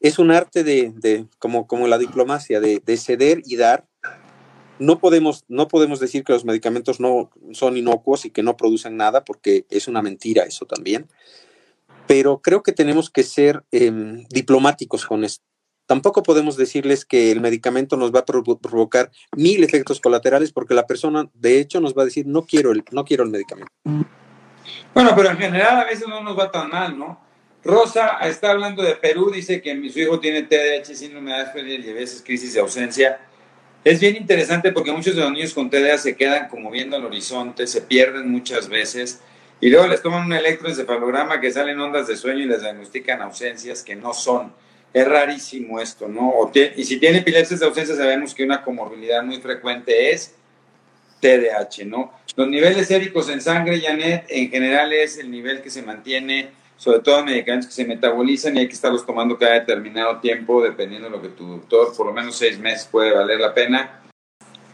es, 0.00 0.18
un 0.18 0.32
arte 0.32 0.64
de, 0.64 1.26
como, 1.38 1.68
como 1.68 1.86
la 1.86 1.98
diplomacia, 1.98 2.58
de, 2.58 2.82
de 2.84 2.96
ceder 2.96 3.42
y 3.44 3.54
dar 3.54 3.86
no 4.78 4.98
podemos, 4.98 5.44
no 5.48 5.68
podemos 5.68 6.00
decir 6.00 6.24
que 6.24 6.32
los 6.32 6.44
medicamentos 6.44 7.00
no 7.00 7.30
son 7.52 7.76
inocuos 7.76 8.24
y 8.24 8.30
que 8.30 8.42
no 8.42 8.56
producen 8.56 8.96
nada, 8.96 9.24
porque 9.24 9.66
es 9.70 9.88
una 9.88 10.02
mentira 10.02 10.44
eso 10.44 10.66
también. 10.66 11.06
Pero 12.06 12.40
creo 12.40 12.62
que 12.62 12.72
tenemos 12.72 13.10
que 13.10 13.22
ser 13.22 13.64
em, 13.72 14.24
diplomáticos 14.28 15.06
con 15.06 15.24
esto. 15.24 15.44
Tampoco 15.86 16.22
podemos 16.22 16.56
decirles 16.56 17.04
que 17.04 17.30
el 17.30 17.40
medicamento 17.40 17.96
nos 17.96 18.12
va 18.12 18.20
a 18.20 18.24
provocar 18.24 19.10
mil 19.36 19.62
efectos 19.62 20.00
colaterales, 20.00 20.52
porque 20.52 20.74
la 20.74 20.86
persona, 20.86 21.28
de 21.34 21.60
hecho, 21.60 21.80
nos 21.80 21.96
va 21.96 22.02
a 22.02 22.06
decir, 22.06 22.26
no 22.26 22.42
quiero 22.42 22.72
el, 22.72 22.84
no 22.90 23.04
quiero 23.04 23.22
el 23.22 23.30
medicamento. 23.30 23.72
Bueno, 24.92 25.12
pero 25.14 25.30
en 25.30 25.38
general 25.38 25.78
a 25.78 25.84
veces 25.84 26.08
no 26.08 26.22
nos 26.22 26.36
va 26.36 26.50
tan 26.50 26.70
mal, 26.70 26.98
¿no? 26.98 27.20
Rosa 27.62 28.18
está 28.22 28.50
hablando 28.50 28.82
de 28.82 28.94
Perú, 28.96 29.30
dice 29.32 29.60
que 29.60 29.90
su 29.90 29.98
hijo 30.00 30.20
tiene 30.20 30.44
TDAH, 30.44 30.94
síndrome 30.94 31.32
de 31.32 31.38
Asperger 31.38 31.80
y 31.80 31.90
a 31.90 31.94
veces 31.94 32.22
crisis 32.24 32.54
de 32.54 32.60
ausencia 32.60 33.20
es 33.86 34.00
bien 34.00 34.16
interesante 34.16 34.72
porque 34.72 34.90
muchos 34.90 35.14
de 35.14 35.22
los 35.22 35.30
niños 35.30 35.54
con 35.54 35.70
TDA 35.70 35.96
se 35.96 36.16
quedan 36.16 36.48
como 36.48 36.72
viendo 36.72 36.96
el 36.96 37.04
horizonte, 37.04 37.68
se 37.68 37.82
pierden 37.82 38.28
muchas 38.28 38.68
veces 38.68 39.20
y 39.60 39.70
luego 39.70 39.86
les 39.86 40.02
toman 40.02 40.26
un 40.26 40.32
electroencefalograma 40.32 41.40
que 41.40 41.52
salen 41.52 41.78
ondas 41.78 42.08
de 42.08 42.16
sueño 42.16 42.40
y 42.40 42.46
les 42.46 42.62
diagnostican 42.62 43.22
ausencias 43.22 43.84
que 43.84 43.94
no 43.94 44.12
son. 44.12 44.52
Es 44.92 45.06
rarísimo 45.06 45.78
esto, 45.78 46.08
¿no? 46.08 46.50
y 46.52 46.82
si 46.82 46.98
tiene 46.98 47.18
epilepsia 47.18 47.56
de 47.58 47.64
ausencia, 47.64 47.94
sabemos 47.94 48.34
que 48.34 48.42
una 48.42 48.64
comorbilidad 48.64 49.22
muy 49.22 49.40
frecuente 49.40 50.10
es 50.10 50.34
TDAH, 51.20 51.84
¿no? 51.84 52.12
Los 52.34 52.48
niveles 52.48 52.88
séricos 52.88 53.28
en 53.28 53.40
sangre, 53.40 53.80
Janet, 53.80 54.24
en 54.28 54.50
general 54.50 54.92
es 54.94 55.16
el 55.16 55.30
nivel 55.30 55.62
que 55.62 55.70
se 55.70 55.82
mantiene 55.82 56.48
sobre 56.76 57.00
todo 57.00 57.24
medicamentos 57.24 57.68
que 57.68 57.74
se 57.74 57.84
metabolizan 57.84 58.56
y 58.56 58.60
hay 58.60 58.68
que 58.68 58.74
estarlos 58.74 59.04
tomando 59.04 59.38
cada 59.38 59.54
determinado 59.54 60.18
tiempo, 60.20 60.62
dependiendo 60.62 61.08
de 61.08 61.16
lo 61.16 61.22
que 61.22 61.28
tu 61.28 61.46
doctor, 61.46 61.96
por 61.96 62.06
lo 62.06 62.12
menos 62.12 62.36
seis 62.36 62.58
meses 62.58 62.86
puede 62.90 63.12
valer 63.12 63.40
la 63.40 63.54
pena. 63.54 64.02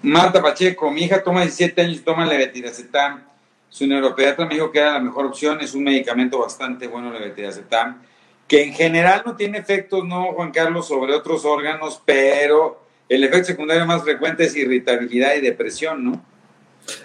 Marta 0.02 0.42
Pacheco, 0.42 0.90
mi 0.90 1.04
hija 1.04 1.22
toma 1.22 1.42
17 1.42 1.80
años 1.80 1.98
y 1.98 2.00
toma 2.00 2.26
levetiracetam. 2.26 3.22
Su 3.68 3.86
neuropediatra 3.86 4.46
me 4.46 4.54
dijo 4.54 4.70
que 4.72 4.80
era 4.80 4.94
la 4.94 5.00
mejor 5.00 5.26
opción, 5.26 5.60
es 5.60 5.74
un 5.74 5.84
medicamento 5.84 6.38
bastante 6.38 6.88
bueno, 6.88 7.12
levetiracetam, 7.12 8.02
que 8.48 8.64
en 8.64 8.74
general 8.74 9.22
no 9.24 9.36
tiene 9.36 9.58
efectos, 9.58 10.04
no, 10.04 10.32
Juan 10.32 10.50
Carlos, 10.50 10.88
sobre 10.88 11.14
otros 11.14 11.44
órganos, 11.44 12.02
pero 12.04 12.82
el 13.08 13.22
efecto 13.24 13.46
secundario 13.46 13.86
más 13.86 14.02
frecuente 14.02 14.44
es 14.44 14.56
irritabilidad 14.56 15.36
y 15.36 15.40
depresión, 15.40 16.04
¿no? 16.04 16.31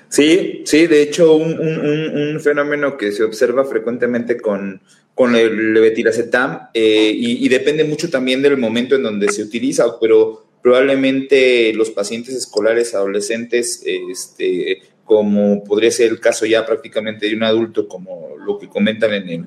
Sí, 0.09 0.63
sí, 0.65 0.87
de 0.87 1.01
hecho, 1.01 1.35
un, 1.35 2.39
fenómeno 2.39 2.97
que 2.97 3.11
se 3.11 3.23
observa 3.23 3.65
frecuentemente 3.65 4.39
con, 4.39 4.81
con 5.13 5.35
el 5.35 5.73
levetiracetam 5.73 6.69
eh, 6.73 7.11
y, 7.13 7.47
depende 7.49 7.83
mucho 7.83 8.09
también 8.09 8.41
del 8.41 8.57
momento 8.57 8.95
en 8.95 9.03
donde 9.03 9.31
se 9.31 9.43
utiliza, 9.43 9.99
pero 9.99 10.45
probablemente 10.61 11.73
los 11.73 11.91
pacientes 11.91 12.35
escolares 12.35 12.93
adolescentes, 12.93 13.83
este, 13.85 14.81
como 15.03 15.63
podría 15.63 15.91
ser 15.91 16.09
el 16.11 16.19
caso 16.19 16.45
ya 16.45 16.65
prácticamente 16.65 17.27
de 17.27 17.35
un 17.35 17.43
adulto, 17.43 17.87
como 17.87 18.35
lo 18.37 18.57
que 18.57 18.67
comentan 18.67 19.13
en 19.13 19.29
el, 19.29 19.45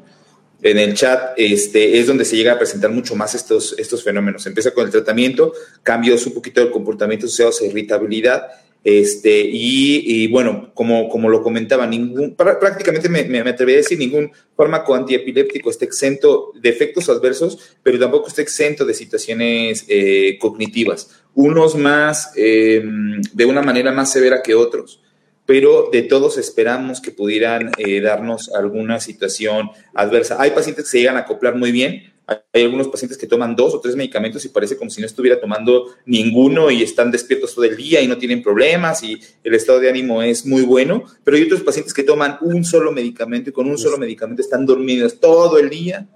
en 0.62 0.79
el 0.79 0.95
chat, 0.95 1.33
este, 1.37 1.99
es 1.99 2.07
donde 2.07 2.24
se 2.24 2.37
llega 2.37 2.53
a 2.53 2.59
presentar 2.59 2.91
mucho 2.91 3.16
más 3.16 3.35
estos, 3.35 3.74
estos 3.78 4.05
fenómenos. 4.05 4.47
Empieza 4.47 4.72
con 4.72 4.85
el 4.85 4.91
tratamiento, 4.91 5.53
cambios 5.83 6.26
un 6.26 6.35
poquito 6.35 6.61
del 6.61 6.70
comportamiento 6.70 7.26
asociado 7.26 7.53
a 7.61 7.66
irritabilidad 7.66 8.43
este, 8.83 9.43
y, 9.43 10.26
bueno, 10.28 10.70
como, 10.72 11.09
como 11.11 11.28
lo 11.28 11.43
comentaba, 11.43 11.87
ningún, 11.87 12.35
prácticamente 12.35 13.11
me, 13.11 13.24
me, 13.24 13.41
atrevería 13.41 13.81
a 13.81 13.83
decir, 13.83 13.99
ningún 13.99 14.33
fármaco 14.57 14.95
antiepiléptico 14.95 15.68
está 15.68 15.85
exento 15.85 16.53
de 16.59 16.70
efectos 16.70 17.11
adversos, 17.11 17.76
pero 17.83 17.99
tampoco 17.99 18.28
está 18.28 18.41
exento 18.41 18.87
de 18.87 18.95
situaciones 18.95 19.85
eh, 19.89 20.39
cognitivas. 20.41 21.11
Unos 21.35 21.74
más, 21.76 22.33
em, 22.37 23.20
de 23.33 23.45
una 23.45 23.61
manera 23.61 23.93
más 23.93 24.12
severa 24.12 24.41
que 24.43 24.55
otros, 24.55 25.03
pero 25.45 25.91
de 25.93 26.03
todos 26.03 26.39
esperamos 26.39 27.03
que 27.03 27.11
pudieran 27.11 27.72
eh, 27.76 28.01
darnos 28.01 28.51
alguna 28.55 28.99
situación 28.99 29.70
adversa. 29.93 30.37
Hay 30.41 30.53
pacientes 30.53 30.87
que 30.87 30.91
se 30.93 30.99
llegan 31.01 31.16
a 31.16 31.20
acoplar 31.20 31.55
muy 31.57 31.70
bien, 31.70 32.10
Hay 32.53 32.62
algunos 32.62 32.87
pacientes 32.87 33.18
que 33.18 33.26
toman 33.26 33.57
dos 33.57 33.74
o 33.74 33.81
tres 33.81 33.97
medicamentos 33.97 34.45
y 34.45 34.51
parece 34.51 34.76
como 34.76 34.89
si 34.89 35.01
no 35.01 35.07
estuviera 35.07 35.41
tomando 35.41 35.87
ninguno 36.07 36.70
y 36.70 36.83
están 36.83 37.11
despiertos 37.11 37.55
todo 37.55 37.64
el 37.64 37.76
día 37.76 38.01
y 38.01 38.07
no 38.07 38.18
tienen 38.18 38.41
problemas 38.41 39.03
y 39.03 39.20
el 39.43 39.55
estado 39.55 39.81
de 39.81 39.89
ánimo 39.89 40.22
es 40.22 40.47
muy 40.47 40.62
bueno, 40.62 41.03
pero 41.24 41.37
hay 41.37 41.43
otros 41.43 41.62
pacientes 41.62 41.93
que 41.93 42.05
toman 42.05 42.39
un 42.41 42.64
solo 42.64 42.93
medicamento 42.93 43.51
y 43.51 43.53
con 43.53 43.68
un 43.68 43.78
solo 43.78 43.99
medicamento 43.99 44.43
están 44.43 44.64
dormidos 44.64 45.18
todo 45.18 45.59
el 45.59 45.70
día, 45.70 46.07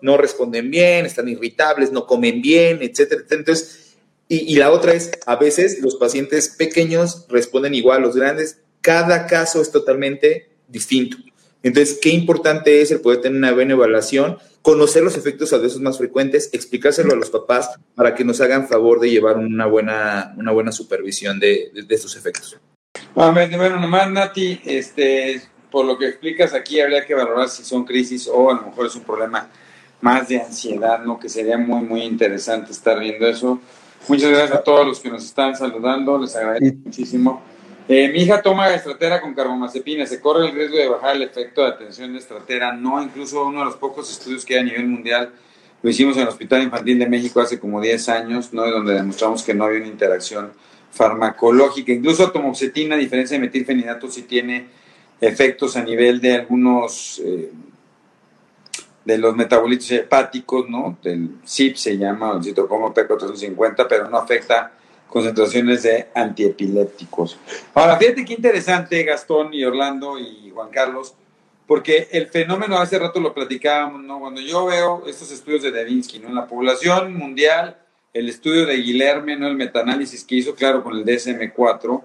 no 0.00 0.16
responden 0.16 0.70
bien, 0.70 1.04
están 1.04 1.28
irritables, 1.28 1.92
no 1.92 2.06
comen 2.06 2.40
bien, 2.40 2.78
etcétera. 2.80 3.22
Entonces, 3.28 3.96
y, 4.26 4.52
y 4.52 4.56
la 4.56 4.72
otra 4.72 4.94
es, 4.94 5.10
a 5.26 5.36
veces 5.36 5.80
los 5.82 5.96
pacientes 5.96 6.48
pequeños 6.48 7.26
responden 7.28 7.74
igual 7.74 7.98
a 7.98 8.06
los 8.06 8.16
grandes, 8.16 8.60
cada 8.80 9.26
caso 9.26 9.60
es 9.60 9.70
totalmente 9.70 10.48
distinto. 10.66 11.18
Entonces, 11.62 11.98
qué 12.00 12.10
importante 12.10 12.80
es 12.82 12.90
el 12.90 13.00
poder 13.00 13.20
tener 13.20 13.38
una 13.38 13.52
buena 13.52 13.74
evaluación, 13.74 14.38
conocer 14.62 15.02
los 15.02 15.16
efectos 15.16 15.52
adversos 15.52 15.80
más 15.80 15.98
frecuentes, 15.98 16.50
explicárselo 16.52 17.12
a 17.12 17.16
los 17.16 17.30
papás 17.30 17.70
para 17.94 18.14
que 18.14 18.24
nos 18.24 18.40
hagan 18.40 18.68
favor 18.68 19.00
de 19.00 19.10
llevar 19.10 19.36
una 19.36 19.66
buena, 19.66 20.34
una 20.36 20.52
buena 20.52 20.72
supervisión 20.72 21.40
de, 21.40 21.70
de, 21.74 21.94
estos 21.94 22.16
efectos. 22.16 22.58
Bueno, 23.14 23.80
nomás 23.80 24.10
Nati, 24.10 24.60
este, 24.64 25.42
por 25.70 25.84
lo 25.84 25.98
que 25.98 26.08
explicas 26.08 26.54
aquí, 26.54 26.80
habría 26.80 27.04
que 27.04 27.14
valorar 27.14 27.48
si 27.48 27.64
son 27.64 27.84
crisis 27.84 28.28
o 28.32 28.50
a 28.50 28.54
lo 28.54 28.62
mejor 28.62 28.86
es 28.86 28.94
un 28.94 29.02
problema 29.02 29.48
más 30.00 30.28
de 30.28 30.40
ansiedad, 30.40 31.00
¿no? 31.00 31.18
Que 31.18 31.28
sería 31.28 31.58
muy, 31.58 31.82
muy 31.82 32.02
interesante 32.02 32.70
estar 32.70 33.00
viendo 33.00 33.26
eso. 33.26 33.60
Muchas 34.06 34.30
gracias 34.30 34.52
a 34.52 34.62
todos 34.62 34.86
los 34.86 35.00
que 35.00 35.10
nos 35.10 35.24
están 35.24 35.56
saludando, 35.56 36.18
les 36.18 36.34
agradezco 36.36 36.78
muchísimo. 36.84 37.42
Eh, 37.88 38.08
mi 38.12 38.20
hija 38.20 38.42
toma 38.42 38.72
estratera 38.74 39.20
con 39.20 39.34
carbamazepina. 39.34 40.06
Se 40.06 40.20
corre 40.20 40.46
el 40.46 40.54
riesgo 40.54 40.76
de 40.76 40.88
bajar 40.88 41.16
el 41.16 41.22
efecto 41.22 41.62
de 41.62 41.68
atención 41.68 42.12
de 42.12 42.18
estratera. 42.18 42.72
No, 42.72 43.02
incluso 43.02 43.46
uno 43.46 43.60
de 43.60 43.64
los 43.64 43.76
pocos 43.76 44.10
estudios 44.10 44.44
que 44.44 44.54
hay 44.54 44.60
a 44.60 44.64
nivel 44.64 44.86
mundial 44.86 45.32
lo 45.82 45.90
hicimos 45.90 46.16
en 46.16 46.22
el 46.22 46.28
Hospital 46.28 46.62
Infantil 46.62 46.98
de 46.98 47.08
México 47.08 47.40
hace 47.40 47.60
como 47.60 47.80
10 47.80 48.08
años, 48.08 48.52
¿no? 48.52 48.68
donde 48.68 48.94
demostramos 48.94 49.42
que 49.42 49.54
no 49.54 49.64
había 49.64 49.78
una 49.78 49.88
interacción 49.88 50.52
farmacológica. 50.90 51.92
Incluso 51.92 52.32
tomoxetina, 52.32 52.96
a 52.96 52.98
diferencia 52.98 53.36
de 53.36 53.46
metilfenidato, 53.46 54.10
sí 54.10 54.22
tiene 54.22 54.66
efectos 55.20 55.76
a 55.76 55.82
nivel 55.82 56.20
de 56.20 56.34
algunos 56.34 57.20
eh, 57.24 57.52
de 59.04 59.18
los 59.18 59.36
metabolitos 59.36 59.90
hepáticos, 59.92 60.68
¿no? 60.68 60.98
Del 61.02 61.36
CIP 61.46 61.76
se 61.76 61.96
llama, 61.96 62.32
el 62.36 62.42
citocromo 62.42 62.92
P450, 62.92 63.86
pero 63.88 64.10
no 64.10 64.18
afecta 64.18 64.72
concentraciones 65.08 65.82
de 65.82 66.08
antiepilépticos. 66.14 67.38
Ahora, 67.74 67.96
fíjate 67.96 68.24
qué 68.24 68.34
interesante, 68.34 69.02
Gastón 69.02 69.54
y 69.54 69.64
Orlando 69.64 70.18
y 70.18 70.50
Juan 70.54 70.70
Carlos, 70.70 71.14
porque 71.66 72.08
el 72.12 72.28
fenómeno, 72.28 72.78
hace 72.78 72.98
rato 72.98 73.20
lo 73.20 73.34
platicábamos, 73.34 74.02
¿no? 74.02 74.20
Cuando 74.20 74.40
yo 74.40 74.66
veo 74.66 75.04
estos 75.06 75.30
estudios 75.30 75.62
de 75.62 75.70
Devinsky, 75.70 76.18
¿no? 76.18 76.28
En 76.28 76.34
la 76.34 76.46
población 76.46 77.14
mundial, 77.14 77.76
el 78.14 78.28
estudio 78.28 78.66
de 78.66 78.76
Guilherme, 78.76 79.36
¿no? 79.36 79.48
El 79.48 79.56
metaanálisis 79.56 80.24
que 80.24 80.36
hizo, 80.36 80.54
claro, 80.54 80.82
con 80.82 80.96
el 80.96 81.04
DSM-4, 81.04 82.02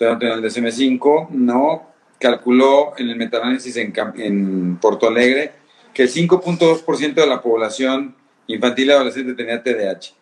en 0.00 0.22
el 0.22 0.42
DSM-5, 0.42 1.30
¿no? 1.30 1.86
Calculó 2.18 2.94
en 2.96 3.10
el 3.10 3.16
metaanálisis 3.16 3.76
en, 3.76 3.92
en 4.16 4.76
Porto 4.76 5.08
Alegre 5.08 5.52
que 5.92 6.04
el 6.04 6.10
5.2% 6.10 7.14
de 7.14 7.26
la 7.26 7.42
población 7.42 8.14
infantil 8.46 8.90
adolescente 8.90 9.34
tenía 9.34 9.62
TDAH. 9.62 10.14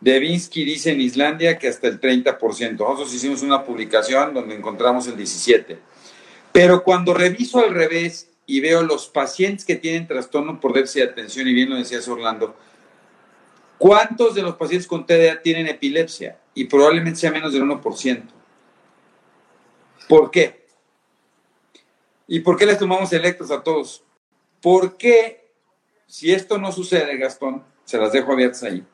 Devinsky 0.00 0.64
dice 0.64 0.92
en 0.92 1.00
Islandia 1.00 1.58
que 1.58 1.68
hasta 1.68 1.88
el 1.88 2.00
30%. 2.00 2.78
Nosotros 2.78 3.12
hicimos 3.12 3.42
una 3.42 3.64
publicación 3.64 4.32
donde 4.32 4.54
encontramos 4.54 5.06
el 5.08 5.16
17%. 5.16 5.78
Pero 6.52 6.82
cuando 6.82 7.14
reviso 7.14 7.58
al 7.58 7.74
revés 7.74 8.30
y 8.46 8.60
veo 8.60 8.82
los 8.82 9.08
pacientes 9.08 9.64
que 9.64 9.76
tienen 9.76 10.06
trastorno 10.06 10.60
por 10.60 10.72
déficit 10.72 11.02
de 11.02 11.10
atención, 11.10 11.46
y 11.46 11.52
bien 11.52 11.70
lo 11.70 11.76
decías 11.76 12.08
Orlando, 12.08 12.56
¿cuántos 13.76 14.34
de 14.34 14.42
los 14.42 14.56
pacientes 14.56 14.86
con 14.86 15.04
TDA 15.04 15.42
tienen 15.42 15.66
epilepsia? 15.66 16.38
Y 16.54 16.64
probablemente 16.64 17.20
sea 17.20 17.30
menos 17.30 17.52
del 17.52 17.64
1%. 17.64 18.22
¿Por 20.08 20.30
qué? 20.30 20.66
¿Y 22.26 22.40
por 22.40 22.56
qué 22.56 22.66
les 22.66 22.78
tomamos 22.78 23.12
electros 23.12 23.50
a 23.50 23.62
todos? 23.62 24.02
¿Por 24.62 24.96
qué, 24.96 25.52
si 26.06 26.32
esto 26.32 26.58
no 26.58 26.72
sucede, 26.72 27.16
Gastón, 27.18 27.62
se 27.84 27.98
las 27.98 28.12
dejo 28.12 28.32
abiertas 28.32 28.62
ahí? 28.62 28.84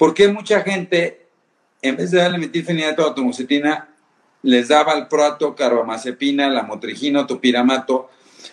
¿Por 0.00 0.14
qué 0.14 0.28
mucha 0.28 0.62
gente, 0.62 1.26
en 1.82 1.94
vez 1.94 2.10
de 2.10 2.20
darle 2.20 2.38
metilfenidato 2.38 3.06
o 3.06 3.12
tomocetina, 3.12 3.94
les 4.40 4.68
daba 4.68 4.94
el 4.94 5.08
proato, 5.08 5.54
carbamazepina, 5.54 6.48
la 6.48 6.62
motrigina, 6.62 7.26
topiramato, 7.26 8.08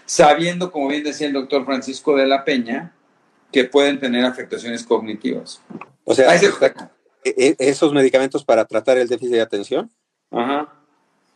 sabiendo, 0.06 0.74
como 0.74 0.90
bien 0.90 1.06
decía 1.06 1.26
el 1.26 1.32
doctor 1.32 1.64
Francisco 1.64 2.18
de 2.18 2.28
la 2.28 2.44
Peña, 2.44 2.94
que 3.50 3.64
pueden 3.64 3.98
tener 3.98 4.26
afectaciones 4.26 4.84
cognitivas? 4.84 5.62
O 6.04 6.14
sea, 6.14 6.36
e, 6.36 6.52
e, 7.24 7.56
esos 7.60 7.94
medicamentos 7.94 8.44
para 8.44 8.66
tratar 8.66 8.98
el 8.98 9.08
déficit 9.08 9.36
de 9.36 9.42
atención. 9.42 9.90
Ajá. 10.32 10.74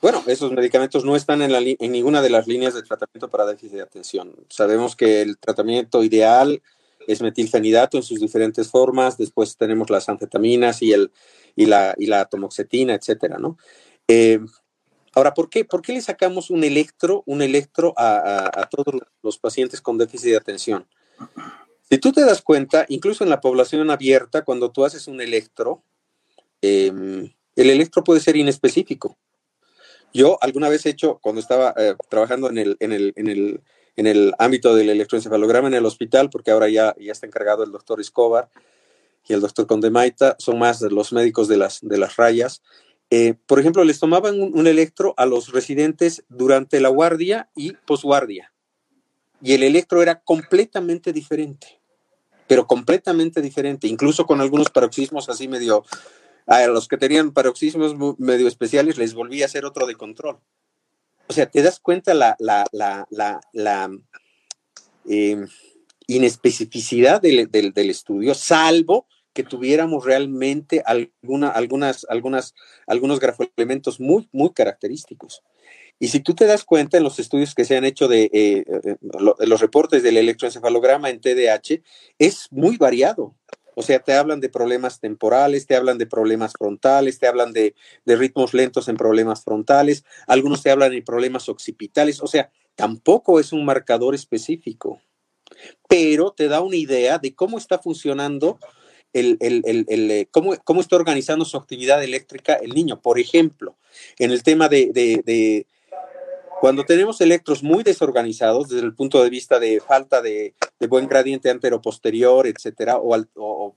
Bueno, 0.02 0.22
esos 0.28 0.52
medicamentos 0.52 1.06
no 1.06 1.16
están 1.16 1.42
en, 1.42 1.54
la, 1.54 1.60
en 1.60 1.92
ninguna 1.94 2.22
de 2.22 2.32
las 2.32 2.48
líneas 2.48 2.74
de 2.74 2.84
tratamiento 2.84 3.30
para 3.30 3.46
déficit 3.46 3.78
de 3.78 3.84
atención. 3.84 4.36
Sabemos 4.50 4.98
que 4.98 5.22
el 5.22 5.38
tratamiento 5.38 6.04
ideal 6.04 6.62
es 7.08 7.22
metilfenidato 7.22 7.98
en 7.98 8.04
sus 8.04 8.20
diferentes 8.20 8.70
formas, 8.70 9.18
después 9.18 9.58
tenemos 9.58 9.90
las 9.90 10.10
anfetaminas 10.10 10.82
y, 10.82 10.94
el, 10.94 11.12
y, 11.56 11.66
la, 11.66 11.96
y 11.98 12.06
la 12.08 12.26
tomoxetina, 12.26 12.94
etcétera, 12.94 13.38
¿no? 13.38 13.58
Eh, 14.08 14.40
ahora, 15.14 15.34
¿por 15.34 15.50
qué, 15.50 15.66
¿por 15.66 15.82
qué 15.82 15.94
le 15.94 16.02
sacamos 16.02 16.50
un 16.50 16.64
electro, 16.64 17.24
un 17.26 17.42
electro 17.42 17.94
a, 17.98 18.68
todos 18.70 19.02
los 19.22 19.38
pacientes 19.38 19.82
con 19.82 19.98
déficit 19.98 20.32
de 20.32 20.38
atención? 20.38 20.88
Si 21.90 21.98
tú 21.98 22.12
te 22.12 22.22
das 22.22 22.42
cuenta, 22.42 22.86
incluso 22.90 23.24
en 23.24 23.30
la 23.30 23.42
población 23.42 23.90
abierta, 23.90 24.44
cuando 24.44 24.72
tú 24.72 24.86
haces 24.86 25.08
un 25.08 25.22
electro, 25.22 25.84
em, 26.62 27.32
el 27.56 27.70
electro 27.70 28.04
puede 28.04 28.22
ser 28.22 28.38
inespecífico. 28.38 29.18
Yo 30.14 30.38
alguna 30.42 30.70
vez 30.70 30.86
he 30.86 30.90
hecho, 30.90 31.20
cuando 31.22 31.42
estaba 31.42 31.74
eh, 31.78 31.96
trabajando 32.10 32.50
en 32.50 32.58
el, 32.58 33.62
en 33.96 34.08
el 34.08 34.34
ámbito 34.40 34.76
del 34.76 34.90
electroencefalograma 34.90 35.68
en 35.68 35.74
el 35.74 35.86
hospital, 35.86 36.30
porque 36.30 36.52
ahora 36.52 36.70
ya, 36.70 36.96
ya 37.00 37.12
está 37.12 37.28
encargado 37.28 37.64
el 37.64 37.72
doctor 37.72 38.00
Escobar 38.00 38.50
y 39.28 39.34
el 39.34 39.42
doctor 39.42 39.68
Condemaita, 39.68 40.36
son 40.40 40.60
más 40.60 40.82
los 40.82 41.14
médicos 41.14 41.48
de 41.48 41.58
las, 41.58 41.80
de 41.82 41.98
las 41.98 42.16
rayas. 42.16 42.62
Eh, 43.10 43.36
por 43.46 43.60
ejemplo, 43.60 43.84
les 43.84 44.00
tomaban 44.00 44.42
un, 44.42 44.68
electro 44.68 45.14
a 45.18 45.26
los 45.26 45.52
residentes 45.52 46.24
durante 46.30 46.80
la 46.80 46.90
guardia 46.90 47.50
y 47.56 47.74
posguardia. 47.74 48.54
Y 49.42 49.54
el 49.54 49.64
electro 49.64 50.02
era 50.02 50.22
completamente 50.22 51.12
diferente, 51.12 51.82
pero 52.48 52.68
completamente 52.68 53.42
diferente, 53.42 53.88
incluso 53.88 54.26
con 54.26 54.40
algunos 54.40 54.70
paroxismos 54.70 55.30
así 55.30 55.48
medio, 55.48 55.84
a 56.48 56.66
los 56.68 56.88
que 56.88 56.98
tenían 56.98 57.32
paroxismos 57.32 57.96
medio 58.18 58.48
especiales 58.48 58.98
les 58.98 59.14
volvía 59.14 59.46
a 59.46 59.48
hacer 59.48 59.66
otro 59.66 59.88
de 59.88 59.96
control. 59.96 60.40
O 61.32 61.34
sea, 61.34 61.50
te 61.50 61.62
das 61.62 61.80
cuenta 61.80 62.14
la, 62.14 62.36
em, 65.06 65.48
inespecificidad 66.06 67.22
del, 67.22 67.90
estudio, 67.90 68.34
salvo 68.34 69.08
que 69.32 69.44
tuviéramos 69.44 70.04
realmente 70.04 70.84
alguna, 70.86 71.48
algunas, 71.48 72.06
algunas, 72.10 72.54
algunos 72.86 73.22
grafoelementos 73.22 74.02
muy, 74.02 74.28
muy 74.34 74.52
característicos. 74.52 75.42
Y 76.00 76.10
si 76.10 76.20
tú 76.20 76.34
te 76.34 76.48
das 76.48 76.66
cuenta 76.66 76.98
en 76.98 77.04
los 77.04 77.18
estudios 77.18 77.56
que 77.56 77.64
se 77.64 77.78
han 77.78 77.86
hecho 77.86 78.10
de 78.10 78.24
eh, 78.34 78.66
eh, 78.68 78.98
los 79.00 79.62
reportes 79.62 80.04
del 80.04 80.18
electroencefalograma 80.18 81.10
en 81.10 81.22
TDAH, 81.22 81.82
es 82.20 82.50
muy 82.52 82.76
variado. 82.76 83.38
O 83.82 83.84
sea, 83.84 83.98
te 83.98 84.14
hablan 84.14 84.40
de 84.40 84.48
problemas 84.48 85.00
temporales, 85.00 85.66
te 85.66 85.76
hablan 85.76 85.98
de 85.98 86.06
problemas 86.06 86.54
frontales, 86.56 87.18
te 87.18 87.26
hablan 87.26 87.52
de, 87.52 87.74
ritmos 88.06 88.54
lentos 88.54 88.88
en 88.88 88.96
problemas 88.96 89.44
frontales, 89.44 90.06
algunos 90.28 90.62
te 90.62 90.70
hablan 90.70 90.92
de 90.92 91.02
problemas 91.02 91.50
occipitales, 91.50 92.22
o 92.22 92.28
sea, 92.28 92.52
tampoco 92.76 93.40
es 93.40 93.52
un 93.52 93.66
marcador 93.66 94.14
específico, 94.14 95.02
pero 95.90 96.30
te 96.30 96.48
da 96.48 96.62
una 96.62 96.76
idea 96.76 97.18
de 97.18 97.34
cómo 97.34 97.58
está 97.58 97.80
funcionando 97.80 98.60
el, 99.14 99.40
eh, 99.42 100.28
cómo, 100.30 100.80
está 100.80 100.96
organizando 100.96 101.44
su 101.44 101.58
actividad 101.58 102.04
eléctrica 102.04 102.54
el 102.54 102.76
niño. 102.76 103.02
Por 103.02 103.18
ejemplo, 103.18 103.80
en 104.20 104.30
el 104.30 104.44
tema 104.44 104.70
de 104.70 105.66
cuando 106.62 106.86
tenemos 106.86 107.20
electros 107.22 107.64
muy 107.64 107.82
desorganizados 107.82 108.70
desde 108.70 108.86
el 108.86 108.94
punto 108.94 109.24
de 109.24 109.32
vista 109.32 109.60
de 109.60 109.82
falta 109.82 110.22
de, 110.22 110.54
buen 110.88 111.08
gradiente 111.08 111.50
antero-posterior, 111.50 112.46
etcétera, 112.46 113.00
o, 113.00 113.76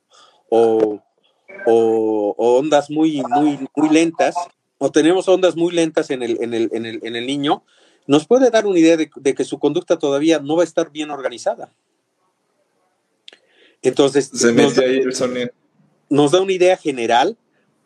ondas 2.37 2.91
muy, 2.91 3.22
muy, 3.22 3.59
muy 3.74 3.89
lentas, 3.89 4.35
o 4.76 4.93
tenemos 4.93 5.26
ondas 5.28 5.57
muy 5.57 5.72
lentas 5.72 6.11
en 6.11 6.22
el, 6.22 6.37
en 6.43 7.16
el, 7.16 7.26
niño, 7.26 7.64
nos 8.07 8.26
puede 8.26 8.51
dar 8.51 8.66
una 8.66 8.78
idea 8.78 8.99
de, 8.99 9.09
que 9.09 9.45
su 9.45 9.59
conducta 9.59 9.99
todavía 9.99 10.41
no 10.41 10.57
va 10.57 10.62
a 10.62 10.66
estar 10.66 10.91
bien 10.91 11.11
organizada. 11.11 11.72
Entonces, 13.80 14.30
nos 16.11 16.32
da 16.32 16.43
una 16.43 16.53
idea 16.53 16.76
general, 16.76 17.39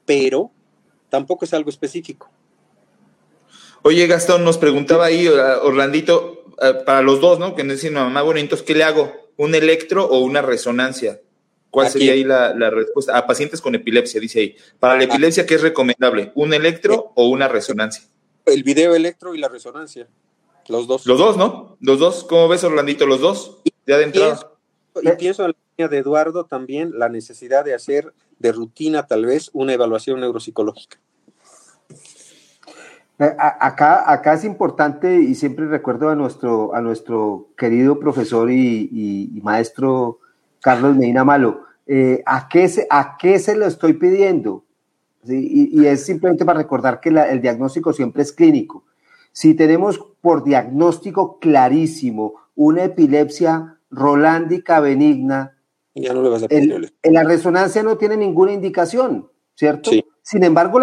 pero 0.04 0.50
tampoco 1.08 1.44
es 1.44 1.54
algo 1.54 1.70
específico. 1.70 2.32
Oye, 3.82 4.06
Gastón, 4.06 4.44
nos 4.44 4.58
preguntaba 4.58 5.06
ahí 5.06 5.28
Orlandito, 5.28 6.44
eh, 6.60 6.74
para 6.84 7.02
los 7.02 7.20
dos, 7.20 7.38
¿no? 7.38 7.54
Que 7.54 7.64
nos 7.64 7.76
dicen, 7.76 7.94
mamá, 7.94 8.22
bueno, 8.22 8.40
entonces, 8.40 8.66
¿qué 8.66 8.74
le 8.74 8.84
hago? 8.84 9.12
¿Un 9.36 9.54
electro 9.54 10.06
o 10.06 10.18
una 10.18 10.42
resonancia? 10.42 11.20
¿Cuál 11.70 11.88
sería 11.90 12.12
ahí 12.12 12.24
la, 12.24 12.70
respuesta? 12.70 13.16
A 13.16 13.26
pacientes 13.26 13.60
con 13.60 13.74
epilepsia, 13.74 14.20
dice 14.20 14.40
ahí. 14.40 14.56
Para 14.80 14.96
la 14.96 15.04
epilepsia, 15.04 15.46
¿qué 15.46 15.54
es 15.54 15.62
recomendable? 15.62 16.32
¿Un 16.34 16.54
electro 16.54 17.12
o 17.14 17.28
una 17.28 17.46
resonancia? 17.46 18.04
El 18.46 18.62
video 18.62 18.94
electro 18.94 19.34
y 19.34 19.38
la 19.38 19.48
resonancia. 19.48 20.08
Los 20.68 20.86
dos. 20.86 21.06
Los 21.06 21.18
dos, 21.18 21.36
¿no? 21.36 21.76
Los 21.80 21.98
dos. 21.98 22.24
¿Cómo 22.24 22.48
ves, 22.48 22.64
Orlandito? 22.64 23.06
Los 23.06 23.20
dos. 23.20 23.58
Ya 23.86 23.98
de 23.98 24.04
entrada. 24.04 24.50
Y 25.00 25.10
pienso 25.12 25.44
en 25.44 25.50
la 25.50 25.56
línea 25.76 25.88
de 25.88 25.98
Eduardo 25.98 26.46
también 26.46 26.98
la 26.98 27.08
necesidad 27.08 27.64
de 27.64 27.74
hacer 27.74 28.12
de 28.38 28.52
rutina 28.52 29.06
tal 29.06 29.26
vez 29.26 29.50
una 29.52 29.74
evaluación 29.74 30.20
neuropsicológica. 30.20 30.98
Eh, 33.20 33.34
acá, 33.36 34.10
acá 34.10 34.34
es 34.34 34.44
importante 34.44 35.20
y 35.20 35.34
siempre 35.34 35.66
recuerdo 35.66 36.08
a 36.08 36.14
nuestro, 36.14 36.74
a 36.74 36.80
nuestro 36.80 37.48
querido 37.56 37.98
profesor 37.98 38.50
y, 38.50 39.40
maestro 39.42 40.20
Carlos 40.60 40.96
Medina 40.96 41.24
Malo. 41.24 41.64
Eh, 41.86 42.22
¿a, 42.26 42.48
qué 42.48 42.68
se, 42.68 42.86
¿A 42.90 43.16
qué 43.18 43.38
se 43.38 43.56
lo 43.56 43.66
estoy 43.66 43.94
pidiendo? 43.94 44.64
Y, 45.26 45.84
es 45.84 46.06
simplemente 46.06 46.44
para 46.44 46.60
recordar 46.60 47.00
que 47.00 47.08
el 47.08 47.40
diagnóstico 47.40 47.92
siempre 47.92 48.22
es 48.22 48.32
clínico. 48.32 48.84
Si 49.32 49.54
tenemos 49.54 49.98
por 50.20 50.44
diagnóstico 50.44 51.38
clarísimo 51.40 52.34
una 52.54 52.84
epilepsia 52.84 53.78
rolándica 53.90 54.80
benigna, 54.80 55.56
ya 55.94 56.14
no 56.14 56.22
le 56.22 56.28
vas 56.28 56.42
a 56.44 56.46
en 56.50 57.14
la 57.14 57.24
resonancia 57.24 57.82
no 57.82 57.96
tiene 57.96 58.16
ninguna 58.16 58.52
indicación, 58.52 59.28
¿cierto? 59.54 59.90
Sin 60.28 60.44
embargo, 60.44 60.78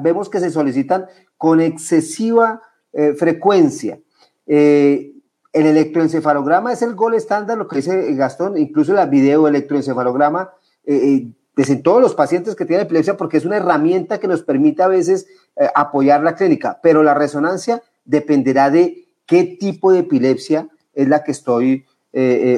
vemos 0.00 0.28
que 0.28 0.40
se 0.40 0.50
solicitan 0.50 1.06
con 1.36 1.60
excesiva 1.60 2.60
eh, 2.92 3.12
frecuencia. 3.12 4.00
Eh, 4.48 5.12
el 5.52 5.66
electroencefalograma 5.66 6.72
es 6.72 6.82
el 6.82 6.96
gol 6.96 7.14
estándar, 7.14 7.56
lo 7.56 7.68
que 7.68 7.76
dice 7.76 8.14
Gastón, 8.14 8.58
incluso 8.58 8.94
la 8.94 9.06
video 9.06 9.46
electroencefalograma, 9.46 10.50
eh, 10.84 11.28
en 11.56 11.82
todos 11.84 12.02
los 12.02 12.16
pacientes 12.16 12.56
que 12.56 12.64
tienen 12.64 12.86
epilepsia, 12.86 13.16
porque 13.16 13.36
es 13.36 13.44
una 13.44 13.58
herramienta 13.58 14.18
que 14.18 14.26
nos 14.26 14.42
permite 14.42 14.82
a 14.82 14.88
veces 14.88 15.28
apoyar 15.76 16.24
la 16.24 16.34
clínica, 16.34 16.80
pero 16.82 17.04
la 17.04 17.14
resonancia 17.14 17.80
dependerá 18.04 18.70
de 18.70 19.06
qué 19.24 19.56
tipo 19.60 19.92
de 19.92 20.00
epilepsia 20.00 20.68
es 20.94 21.06
la 21.06 21.22
que 21.22 21.30
estoy 21.30 21.86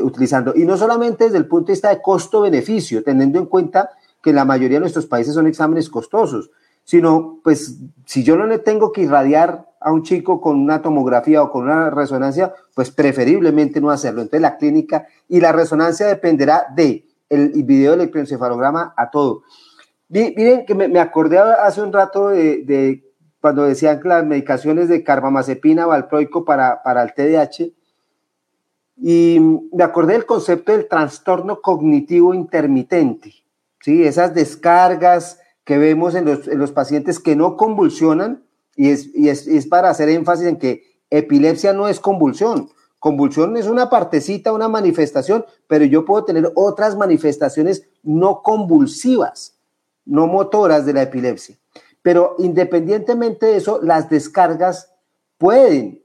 utilizando. 0.02 0.54
Y 0.56 0.64
no 0.64 0.78
solamente 0.78 1.24
desde 1.24 1.36
el 1.36 1.46
punto 1.46 1.66
de 1.66 1.72
vista 1.72 1.90
de 1.90 2.00
costo-beneficio, 2.00 3.04
teniendo 3.04 3.38
en 3.38 3.46
cuenta 3.46 3.90
que 4.22 4.32
la 4.32 4.44
mayoría 4.44 4.76
de 4.76 4.80
nuestros 4.80 5.06
países 5.06 5.34
son 5.34 5.46
exámenes 5.46 5.88
costosos 5.88 6.50
sino 6.90 7.38
pues 7.44 7.78
si 8.04 8.24
yo 8.24 8.36
no 8.36 8.46
le 8.46 8.58
tengo 8.58 8.90
que 8.90 9.02
irradiar 9.02 9.68
a 9.80 9.92
un 9.92 10.02
chico 10.02 10.40
con 10.40 10.58
una 10.58 10.82
tomografía 10.82 11.40
o 11.40 11.50
con 11.50 11.64
una 11.64 11.88
resonancia, 11.88 12.52
pues 12.74 12.90
preferiblemente 12.90 13.80
no 13.80 13.90
hacerlo. 13.90 14.22
Entonces 14.22 14.42
la 14.42 14.56
clínica 14.56 15.06
y 15.28 15.40
la 15.40 15.52
resonancia 15.52 16.06
dependerá 16.06 16.66
de 16.74 17.06
el 17.28 17.50
video 17.62 17.94
electroencefalograma 17.94 18.92
a 18.96 19.08
todo. 19.08 19.42
Miren 20.08 20.66
que 20.66 20.74
me, 20.74 20.98
acordé 20.98 21.38
hace 21.38 21.80
un 21.80 21.92
rato 21.92 22.30
de, 22.30 23.04
cuando 23.40 23.62
decían 23.62 24.00
que 24.00 24.08
las 24.08 24.26
medicaciones 24.26 24.88
de 24.88 25.04
carbamazepina, 25.04 25.86
valproico 25.86 26.44
para, 26.44 26.82
para 26.82 27.04
el 27.04 27.14
TDAH, 27.14 27.70
y 28.96 29.38
me 29.72 29.84
acordé 29.84 30.14
del 30.14 30.26
concepto 30.26 30.72
del 30.72 30.88
trastorno 30.88 31.60
cognitivo 31.60 32.34
intermitente, 32.34 33.32
¿sí? 33.80 34.04
Esas 34.04 34.34
descargas, 34.34 35.38
que 35.64 35.78
vemos 35.78 36.14
en 36.14 36.24
los, 36.24 36.72
pacientes 36.72 37.18
que 37.18 37.36
no 37.36 37.56
convulsionan, 37.56 38.44
y, 38.76 38.88
es, 38.90 39.10
es, 39.14 39.66
para 39.66 39.90
hacer 39.90 40.08
énfasis 40.08 40.46
en 40.46 40.56
que 40.56 40.84
epilepsia 41.10 41.72
no 41.72 41.88
es 41.88 42.00
convulsión. 42.00 42.70
Convulsión 42.98 43.56
es 43.56 43.66
una 43.66 43.88
partecita, 43.88 44.52
una 44.52 44.68
manifestación, 44.68 45.44
pero 45.66 45.84
yo 45.84 46.04
puedo 46.04 46.24
tener 46.24 46.50
otras 46.54 46.96
manifestaciones 46.96 47.88
no 48.02 48.42
convulsivas, 48.42 49.58
no 50.04 50.26
motoras 50.26 50.86
de 50.86 50.92
la 50.92 51.02
epilepsia. 51.02 51.56
Pero 52.02 52.36
independientemente 52.38 53.46
de 53.46 53.56
eso, 53.56 53.80
las 53.82 54.08
descargas 54.08 54.92
pueden, 55.38 56.02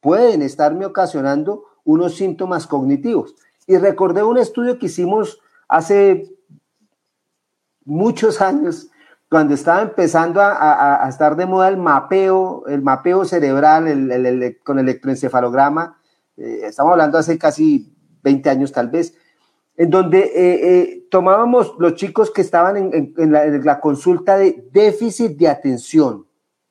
pueden 0.00 0.42
estarme 0.42 0.86
ocasionando 0.86 1.64
unos 1.84 2.16
síntomas 2.16 2.66
cognitivos. 2.66 3.34
Y 3.66 3.76
recordé 3.76 4.22
un 4.22 4.38
estudio 4.38 4.78
que 4.78 4.86
hicimos 4.86 5.40
hace 5.68 6.34
muchos 7.84 8.40
años 8.40 8.90
cuando 9.28 9.54
estaba 9.54 9.82
empezando 9.82 10.40
a, 10.40 11.04
estar 11.08 11.34
de 11.34 11.46
moda 11.46 11.68
el 11.68 11.76
mapeo, 11.76 12.64
el 12.68 12.82
mapeo 12.82 13.24
cerebral 13.24 13.88
el, 13.88 14.58
con 14.62 14.78
electroencefalograma, 14.78 15.98
eh, 16.36 16.60
estamos 16.64 16.92
hablando 16.92 17.18
hace 17.18 17.36
casi 17.36 17.92
20 18.22 18.50
años 18.50 18.70
tal 18.70 18.90
vez, 18.90 19.14
en 19.76 19.90
donde 19.90 20.20
eh, 20.20 20.30
eh, 20.34 21.06
tomábamos 21.10 21.74
los 21.78 21.94
chicos 21.94 22.30
que 22.30 22.42
estaban 22.42 22.76
en, 22.76 23.32
la, 23.32 23.44
en, 23.44 23.64
la, 23.64 23.80
consulta 23.80 24.36
de 24.36 24.68
déficit 24.70 25.36
de 25.36 25.48
atención, 25.48 26.26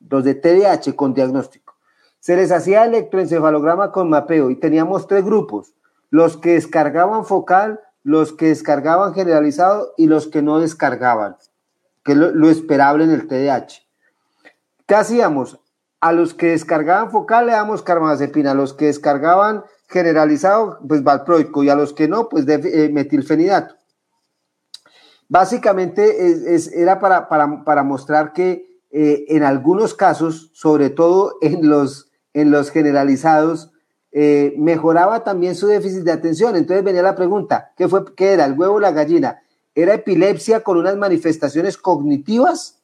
los 0.08 0.24
de 0.24 0.34
TDAH 0.34 0.94
con 0.96 1.12
diagnóstico. 1.12 1.74
Se 2.18 2.34
les 2.34 2.50
hacía 2.50 2.86
electroencefalograma 2.86 3.92
con 3.92 4.08
mapeo 4.08 4.48
y 4.48 4.56
teníamos 4.56 5.06
tres 5.06 5.22
grupos, 5.22 5.74
los 6.08 6.38
que 6.38 6.52
descargaban 6.52 7.26
focal, 7.26 7.80
los 8.04 8.32
que 8.32 8.46
descargaban 8.46 9.14
generalizado 9.14 9.94
y 9.96 10.06
los 10.06 10.28
que 10.28 10.42
no 10.42 10.60
descargaban 10.60 11.36
que 12.04 12.12
es 12.12 12.18
lo, 12.18 12.50
esperable 12.50 13.04
en 13.04 13.10
el 13.10 13.26
TDAH. 13.26 13.82
¿Qué 14.86 14.94
hacíamos? 14.94 15.58
A 16.00 16.12
los 16.12 16.34
que 16.34 16.48
descargaban 16.48 17.10
focal 17.10 17.46
le 17.46 17.52
damos 17.52 17.82
carbamazepina, 17.82 18.50
a 18.50 18.54
los 18.54 18.74
que 18.74 18.86
descargaban 18.86 19.64
generalizado, 19.88 20.78
pues 20.86 21.02
valproico, 21.02 21.64
y 21.64 21.70
a 21.70 21.74
los 21.74 21.94
que 21.94 22.06
no, 22.06 22.28
pues 22.28 22.46
eh, 22.46 22.90
metilfenidato. 22.92 23.76
Básicamente 25.28 26.54
era 26.74 27.00
para, 27.00 27.82
mostrar 27.82 28.34
que 28.34 28.82
eh, 28.90 29.24
en 29.28 29.42
algunos 29.42 29.94
casos, 29.94 30.50
sobre 30.52 30.90
todo 30.90 31.38
en 31.40 31.68
los, 31.68 32.10
en 32.34 32.50
los 32.50 32.70
generalizados, 32.70 33.72
eh, 34.16 34.54
mejoraba 34.56 35.24
también 35.24 35.56
su 35.56 35.66
déficit 35.66 36.04
de 36.04 36.12
atención. 36.12 36.54
Entonces 36.54 36.84
venía 36.84 37.02
la 37.02 37.16
pregunta, 37.16 37.72
¿qué, 37.76 37.88
fue, 37.88 38.04
¿qué 38.14 38.32
era, 38.32 38.44
el 38.44 38.56
huevo 38.56 38.74
o 38.74 38.80
la 38.80 38.92
gallina? 38.92 39.42
¿Era 39.74 39.94
epilepsia 39.94 40.60
con 40.60 40.76
unas 40.76 40.96
manifestaciones 40.96 41.76
cognitivas? 41.76 42.80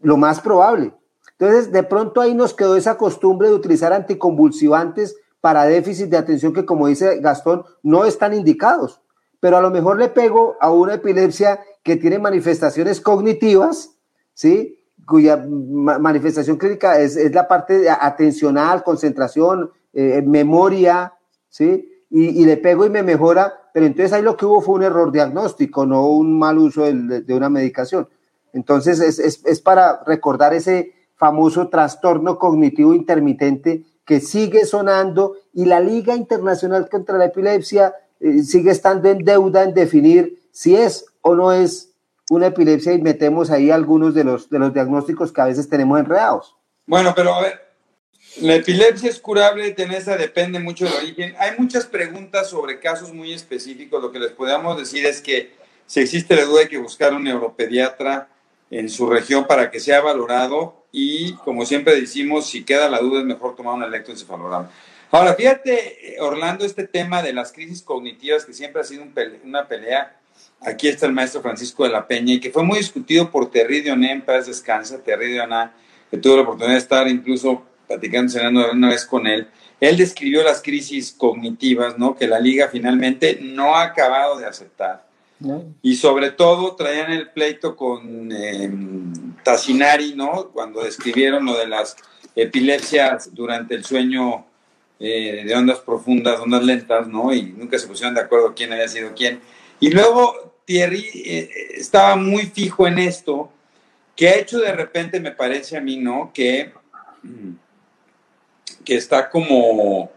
Lo 0.00 0.16
más 0.16 0.40
probable. 0.40 0.94
Entonces, 1.32 1.72
de 1.72 1.82
pronto 1.82 2.20
ahí 2.20 2.32
nos 2.32 2.54
quedó 2.54 2.76
esa 2.76 2.96
costumbre 2.96 3.48
de 3.48 3.54
utilizar 3.54 3.92
anticonvulsivantes 3.92 5.16
para 5.40 5.64
déficit 5.64 6.08
de 6.10 6.16
atención 6.16 6.52
que, 6.52 6.64
como 6.64 6.86
dice 6.86 7.18
Gastón, 7.18 7.64
no 7.82 8.04
están 8.04 8.34
indicados. 8.34 9.00
Pero 9.40 9.56
a 9.56 9.60
lo 9.60 9.70
mejor 9.70 9.98
le 9.98 10.08
pego 10.10 10.56
a 10.60 10.70
una 10.70 10.94
epilepsia 10.94 11.60
que 11.82 11.96
tiene 11.96 12.20
manifestaciones 12.20 13.00
cognitivas, 13.00 13.96
¿sí? 14.32 14.78
cuya 15.08 15.42
manifestación 15.48 16.56
clínica 16.56 17.00
es, 17.00 17.16
la 17.32 17.48
parte 17.48 17.88
atencional, 17.88 18.84
concentración, 18.84 19.72
eh, 19.92 20.22
memoria, 20.24 21.14
¿sí? 21.48 21.88
y, 22.10 22.44
le 22.44 22.56
pego 22.56 22.86
y 22.86 22.90
me 22.90 23.02
mejora, 23.02 23.70
pero 23.72 23.86
entonces 23.86 24.12
ahí 24.12 24.22
lo 24.22 24.36
que 24.36 24.46
hubo 24.46 24.60
fue 24.60 24.76
un 24.76 24.82
error 24.82 25.12
diagnóstico, 25.12 25.86
no 25.86 26.06
un 26.06 26.38
mal 26.38 26.58
uso 26.58 26.84
de, 26.84 27.34
una 27.34 27.48
medicación. 27.48 28.08
Entonces 28.52 29.00
es, 29.00 29.60
para 29.60 30.02
recordar 30.04 30.54
ese 30.54 30.94
famoso 31.16 31.68
trastorno 31.68 32.38
cognitivo 32.38 32.94
intermitente 32.94 33.84
que 34.04 34.20
sigue 34.20 34.64
sonando 34.64 35.34
y 35.52 35.66
la 35.66 35.80
Liga 35.80 36.14
Internacional 36.14 36.88
contra 36.88 37.18
la 37.18 37.26
Epilepsia 37.26 37.94
eh, 38.20 38.42
sigue 38.42 38.70
estando 38.70 39.10
en 39.10 39.18
deuda 39.18 39.64
en 39.64 39.74
definir 39.74 40.40
si 40.50 40.74
es 40.74 41.04
o 41.20 41.34
no 41.34 41.52
es 41.52 41.92
una 42.30 42.46
epilepsia 42.46 42.92
y 42.92 43.02
metemos 43.02 43.50
ahí 43.50 43.70
algunos 43.70 44.14
de 44.14 44.24
los, 44.24 44.48
de 44.50 44.58
los 44.58 44.72
diagnósticos 44.72 45.32
que 45.32 45.40
a 45.40 45.46
veces 45.46 45.68
tenemos 45.68 45.98
enredados. 45.98 46.56
Bueno, 46.86 47.12
pero 47.14 47.34
a 47.34 47.42
ver, 47.42 47.67
la 48.40 48.54
epilepsia 48.54 49.10
es 49.10 49.20
curable, 49.20 49.70
Tenesa, 49.72 50.16
depende 50.16 50.58
mucho 50.58 50.84
del 50.84 50.94
origen. 50.94 51.34
Hay 51.38 51.52
muchas 51.58 51.86
preguntas 51.86 52.50
sobre 52.50 52.78
casos 52.80 53.12
muy 53.12 53.32
específicos. 53.32 54.02
Lo 54.02 54.12
que 54.12 54.18
les 54.18 54.32
podemos 54.32 54.76
decir 54.78 55.04
es 55.06 55.20
que 55.20 55.52
si 55.86 56.00
existe 56.00 56.36
la 56.36 56.44
duda 56.44 56.60
hay 56.60 56.68
que 56.68 56.78
buscar 56.78 57.14
un 57.14 57.24
neuropediatra 57.24 58.28
en 58.70 58.88
su 58.88 59.08
región 59.08 59.46
para 59.46 59.70
que 59.70 59.80
sea 59.80 60.00
valorado 60.00 60.84
y, 60.92 61.34
como 61.36 61.64
siempre 61.64 61.98
decimos, 61.98 62.48
si 62.48 62.64
queda 62.64 62.88
la 62.88 62.98
duda 62.98 63.20
es 63.20 63.26
mejor 63.26 63.56
tomar 63.56 63.74
un 63.74 63.82
electroencefalograma. 63.82 64.70
Ahora, 65.10 65.34
fíjate, 65.34 66.16
Orlando, 66.20 66.64
este 66.64 66.86
tema 66.86 67.22
de 67.22 67.32
las 67.32 67.52
crisis 67.52 67.82
cognitivas 67.82 68.44
que 68.44 68.52
siempre 68.52 68.82
ha 68.82 68.84
sido 68.84 69.04
una 69.42 69.66
pelea. 69.66 70.16
Aquí 70.60 70.88
está 70.88 71.06
el 71.06 71.12
maestro 71.12 71.40
Francisco 71.40 71.84
de 71.84 71.90
la 71.90 72.06
Peña 72.06 72.34
y 72.34 72.40
que 72.40 72.50
fue 72.50 72.62
muy 72.62 72.78
discutido 72.78 73.30
por 73.30 73.50
Terry 73.50 73.82
en 73.88 74.22
paz 74.22 74.46
descansa, 74.46 75.02
Terry 75.02 75.32
Dioné, 75.32 75.70
que 76.10 76.18
tuvo 76.18 76.36
la 76.36 76.42
oportunidad 76.42 76.74
de 76.74 76.78
estar 76.78 77.08
incluso 77.08 77.62
platicando, 77.88 78.30
cenando 78.30 78.70
una 78.70 78.90
vez 78.90 79.04
con 79.04 79.26
él, 79.26 79.48
él 79.80 79.96
describió 79.96 80.42
las 80.42 80.62
crisis 80.62 81.12
cognitivas, 81.12 81.98
¿no? 81.98 82.16
Que 82.16 82.26
la 82.26 82.38
liga 82.38 82.68
finalmente 82.68 83.38
no 83.40 83.74
ha 83.74 83.82
acabado 83.82 84.38
de 84.38 84.46
aceptar. 84.46 85.06
Y 85.82 85.94
sobre 85.94 86.32
todo 86.32 86.74
traían 86.74 87.12
el 87.12 87.30
pleito 87.30 87.76
con 87.76 88.32
eh, 88.32 88.70
Tassinari, 89.44 90.14
¿no? 90.14 90.48
Cuando 90.48 90.82
describieron 90.82 91.44
lo 91.44 91.56
de 91.56 91.68
las 91.68 91.96
epilepsias 92.34 93.32
durante 93.32 93.76
el 93.76 93.84
sueño 93.84 94.46
eh, 94.98 95.44
de 95.46 95.54
ondas 95.54 95.78
profundas, 95.78 96.40
ondas 96.40 96.64
lentas, 96.64 97.06
¿no? 97.06 97.32
Y 97.32 97.42
nunca 97.52 97.78
se 97.78 97.86
pusieron 97.86 98.16
de 98.16 98.22
acuerdo 98.22 98.52
quién 98.54 98.72
había 98.72 98.88
sido 98.88 99.12
quién. 99.14 99.40
Y 99.78 99.90
luego 99.90 100.56
Thierry 100.64 101.08
eh, 101.24 101.50
estaba 101.76 102.16
muy 102.16 102.46
fijo 102.46 102.88
en 102.88 102.98
esto, 102.98 103.52
que 104.16 104.28
ha 104.28 104.36
hecho 104.38 104.58
de 104.58 104.72
repente, 104.72 105.20
me 105.20 105.30
parece 105.30 105.76
a 105.76 105.80
mí, 105.80 105.98
¿no? 105.98 106.32
Que, 106.34 106.72
que 108.88 108.96
está 108.96 109.28
como, 109.28 110.10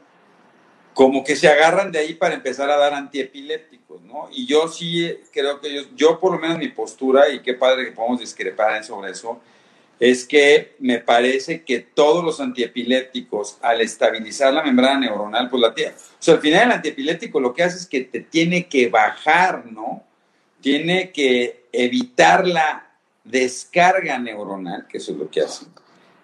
como 0.94 1.26
que 1.26 1.36
se 1.36 1.50
agarran 1.50 1.92
de 1.92 2.00
ahí 2.00 2.14
para 2.14 2.36
empezar 2.36 2.72
a 2.72 2.78
dar 2.78 2.94
antiepilépticos, 2.94 4.02
¿no? 4.04 4.30
Y 4.32 4.46
yo 4.46 4.70
sí 4.70 5.14
creo 5.34 5.60
que 5.60 5.76
yo, 5.76 5.82
yo 5.94 6.18
por 6.22 6.32
lo 6.32 6.40
menos 6.40 6.58
mi 6.58 6.70
postura, 6.70 7.28
y 7.28 7.42
qué 7.42 7.54
padre 7.54 7.84
que 7.84 7.92
podamos 7.92 8.22
discrepar 8.22 8.82
sobre 8.86 9.12
eso, 9.12 9.42
es 10.00 10.24
que 10.24 10.78
me 10.80 11.00
parece 11.00 11.66
que 11.66 11.80
todos 11.80 12.24
los 12.24 12.40
antiepilépticos, 12.40 13.58
al 13.62 13.82
estabilizar 13.82 14.54
la 14.54 14.64
membrana 14.64 15.02
neuronal, 15.02 15.50
pues 15.50 15.62
la 15.62 15.74
tiene. 15.74 15.92
O 15.92 15.96
sea, 16.20 16.36
al 16.36 16.40
final 16.40 16.68
el 16.68 16.72
antiepiléptico 16.72 17.42
lo 17.42 17.54
que 17.54 17.64
hace 17.64 17.76
es 17.76 17.86
que 17.86 18.06
te 18.06 18.22
tiene 18.22 18.70
que 18.70 18.88
bajar, 18.88 19.66
¿no? 19.66 20.02
Tiene 20.62 21.12
que 21.12 21.66
evitar 21.74 22.48
la 22.48 22.90
descarga 23.26 24.18
neuronal, 24.18 24.88
que 24.88 24.98
eso 24.98 25.12
es 25.12 25.18
lo 25.18 25.30
que 25.30 25.42
hace. 25.42 25.66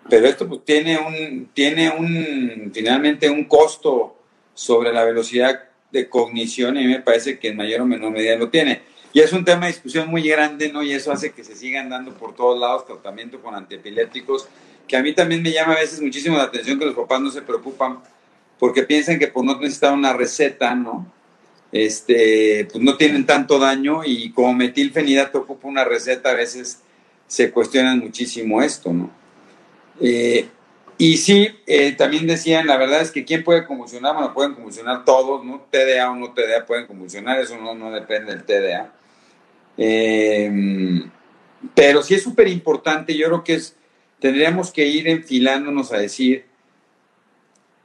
Pero 0.09 0.27
esto 0.27 0.47
pues 0.47 0.63
tiene 0.63 0.97
un, 0.97 1.49
tiene 1.53 1.89
un, 1.89 2.71
finalmente 2.73 3.29
un 3.29 3.45
costo 3.45 4.15
sobre 4.53 4.93
la 4.93 5.03
velocidad 5.03 5.63
de 5.91 6.09
cognición 6.09 6.77
y 6.77 6.87
me 6.87 6.99
parece 7.01 7.39
que 7.39 7.49
en 7.49 7.57
mayor 7.57 7.81
o 7.81 7.85
menor 7.85 8.11
medida 8.11 8.35
lo 8.35 8.49
tiene. 8.49 8.81
Y 9.13 9.21
es 9.21 9.33
un 9.33 9.45
tema 9.45 9.65
de 9.65 9.71
discusión 9.71 10.09
muy 10.09 10.21
grande, 10.27 10.71
¿no? 10.71 10.83
Y 10.83 10.91
eso 10.91 11.11
hace 11.11 11.31
que 11.31 11.43
se 11.43 11.55
sigan 11.55 11.89
dando 11.89 12.13
por 12.13 12.35
todos 12.35 12.59
lados 12.59 12.85
tratamiento 12.85 13.41
con 13.41 13.55
antiepilépticos, 13.55 14.47
que 14.87 14.97
a 14.97 15.03
mí 15.03 15.13
también 15.13 15.41
me 15.41 15.51
llama 15.51 15.73
a 15.73 15.79
veces 15.79 16.01
muchísimo 16.01 16.37
la 16.37 16.43
atención 16.43 16.77
que 16.77 16.85
los 16.85 16.95
papás 16.95 17.21
no 17.21 17.31
se 17.31 17.41
preocupan 17.41 17.99
porque 18.59 18.83
piensan 18.83 19.19
que 19.19 19.27
por 19.27 19.45
no 19.45 19.59
necesitar 19.59 19.93
una 19.93 20.13
receta, 20.13 20.73
¿no? 20.75 21.11
Este, 21.71 22.67
pues 22.71 22.83
no 22.83 22.95
tienen 22.95 23.25
tanto 23.25 23.59
daño 23.59 24.01
y 24.05 24.31
como 24.31 24.53
metilfenidato 24.53 25.39
ocupa 25.39 25.67
una 25.67 25.83
receta, 25.83 26.29
a 26.29 26.35
veces 26.35 26.81
se 27.27 27.51
cuestionan 27.51 27.99
muchísimo 27.99 28.61
esto, 28.61 28.93
¿no? 28.93 29.11
Eh, 30.01 30.47
y 30.97 31.17
sí, 31.17 31.47
eh, 31.67 31.91
también 31.93 32.25
decían, 32.25 32.65
la 32.65 32.77
verdad 32.77 33.01
es 33.01 33.11
que 33.11 33.23
quién 33.23 33.43
puede 33.43 33.65
convulsionar, 33.65 34.13
bueno, 34.13 34.33
pueden 34.33 34.53
convulsionar 34.53 35.05
todos, 35.05 35.45
¿no? 35.45 35.67
TDA 35.69 36.09
o 36.09 36.15
no 36.15 36.33
TDA 36.33 36.65
pueden 36.65 36.87
convulsionar, 36.87 37.39
eso 37.39 37.57
no, 37.57 37.75
no 37.75 37.91
depende 37.91 38.33
del 38.33 38.43
TDA. 38.43 38.93
Eh, 39.77 41.01
pero 41.75 42.01
sí 42.01 42.15
es 42.15 42.23
súper 42.23 42.47
importante, 42.47 43.15
yo 43.15 43.27
creo 43.27 43.43
que 43.43 43.53
es, 43.55 43.75
tendríamos 44.19 44.71
que 44.71 44.85
ir 44.85 45.07
enfilándonos 45.07 45.91
a 45.91 45.97
decir, 45.97 46.45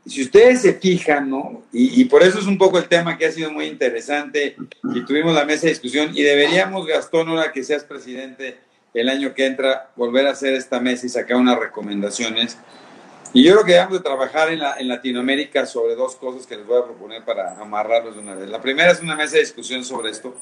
si 0.06 0.22
ustedes 0.22 0.62
se 0.62 0.74
fijan, 0.74 1.30
¿no? 1.30 1.62
Y, 1.72 2.04
por 2.06 2.22
eso 2.22 2.38
es 2.38 2.46
un 2.46 2.58
poco 2.58 2.78
el 2.78 2.88
tema 2.88 3.16
que 3.16 3.26
ha 3.26 3.32
sido 3.32 3.52
muy 3.52 3.66
interesante 3.66 4.56
y 4.94 5.04
tuvimos 5.04 5.32
la 5.32 5.44
mesa 5.44 5.62
de 5.62 5.74
discusión 5.74 6.10
y 6.12 6.22
deberíamos, 6.22 6.86
Gastón, 6.86 7.28
ahora 7.28 7.52
que 7.52 7.62
seas 7.62 7.84
presidente 7.84 8.58
el 8.94 9.08
año 9.08 9.34
que 9.34 9.46
entra, 9.46 9.90
volver 9.96 10.26
a 10.26 10.30
hacer 10.30 10.54
esta 10.54 10.80
mesa 10.80 11.06
y 11.06 11.08
sacar 11.08 11.36
unas 11.36 11.58
recomendaciones. 11.58 12.58
Y 13.32 13.44
yo 13.44 13.52
creo 13.52 13.64
que 13.64 13.72
debemos 13.72 13.94
de 13.94 14.00
trabajar 14.00 14.52
en, 14.52 14.58
la, 14.58 14.76
en 14.78 14.88
Latinoamérica 14.88 15.64
sobre 15.64 15.94
dos 15.94 16.16
cosas 16.16 16.46
que 16.46 16.56
les 16.56 16.66
voy 16.66 16.78
a 16.80 16.84
proponer 16.84 17.24
para 17.24 17.58
amarrarlos 17.58 18.14
de 18.14 18.20
una 18.20 18.34
vez. 18.34 18.48
La 18.48 18.60
primera 18.60 18.92
es 18.92 19.00
una 19.00 19.16
mesa 19.16 19.34
de 19.36 19.40
discusión 19.40 19.84
sobre 19.84 20.10
esto 20.10 20.34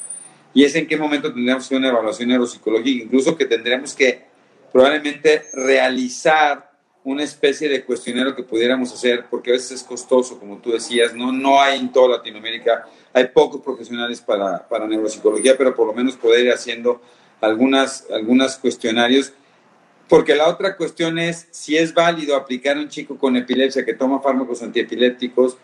y 0.53 0.65
es 0.65 0.75
en 0.75 0.89
qué 0.89 0.97
momento 0.97 1.33
tendríamos 1.33 1.69
que 1.69 1.77
una 1.77 1.89
evaluación 1.89 2.29
neuropsicológica, 2.31 3.05
incluso 3.05 3.37
que 3.37 3.45
tendríamos 3.45 3.95
que 3.95 4.25
probablemente 4.73 5.45
realizar 5.53 6.71
una 7.03 7.23
especie 7.23 7.69
de 7.69 7.85
cuestionario 7.85 8.35
que 8.35 8.43
pudiéramos 8.43 8.93
hacer, 8.93 9.25
porque 9.31 9.51
a 9.51 9.53
veces 9.55 9.71
es 9.73 9.83
costoso, 9.83 10.39
como 10.39 10.59
tú 10.59 10.73
decías, 10.73 11.15
no, 11.15 11.33
no 11.33 11.61
hay 11.61 11.79
en 11.79 11.91
toda 11.91 12.17
Latinoamérica, 12.17 12.87
hay 13.13 13.29
pocos 13.29 13.63
profesionales 13.63 14.21
para, 14.21 14.69
para 14.69 14.87
neuropsicología, 14.87 15.57
pero 15.57 15.75
por 15.75 15.87
lo 15.87 15.95
menos 15.95 16.17
poder 16.17 16.47
ir 16.47 16.53
haciendo 16.53 17.01
algunas, 17.41 18.07
algunas 18.13 18.57
cuestionarios, 18.57 19.33
porque 20.09 20.35
la 20.35 20.49
otra 20.49 20.77
cuestión 20.77 21.19
es 21.19 21.49
si 21.51 21.77
es 21.77 21.95
válido 21.95 22.37
aplicar 22.37 22.77
a 22.77 22.81
un 22.81 22.89
chico 22.89 23.17
con 23.17 23.37
epilepsia 23.37 23.85
que 23.85 23.95
toma 23.95 24.21
fármacos 24.21 24.63
antiepilépticos 24.63 25.57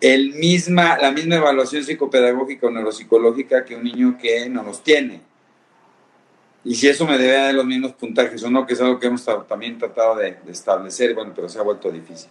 el 0.00 0.34
misma, 0.34 0.96
la 0.98 1.10
misma 1.10 1.36
evaluación 1.36 1.84
psicopedagógica 1.84 2.66
o 2.66 2.70
neuropsicológica 2.70 3.64
que 3.64 3.76
un 3.76 3.84
niño 3.84 4.16
que 4.20 4.48
no 4.48 4.62
los 4.62 4.82
tiene. 4.82 5.20
Y 6.64 6.74
si 6.74 6.88
eso 6.88 7.06
me 7.06 7.18
debe 7.18 7.34
dar 7.34 7.54
los 7.54 7.64
mismos 7.64 7.92
puntajes 7.92 8.42
o 8.42 8.50
no, 8.50 8.66
que 8.66 8.74
es 8.74 8.80
algo 8.80 8.98
que 8.98 9.06
hemos 9.06 9.24
también 9.46 9.78
tratado 9.78 10.16
de, 10.16 10.38
establecer, 10.48 11.14
bueno, 11.14 11.32
pero 11.34 11.48
se 11.48 11.58
ha 11.58 11.62
vuelto 11.62 11.90
difícil. 11.90 12.30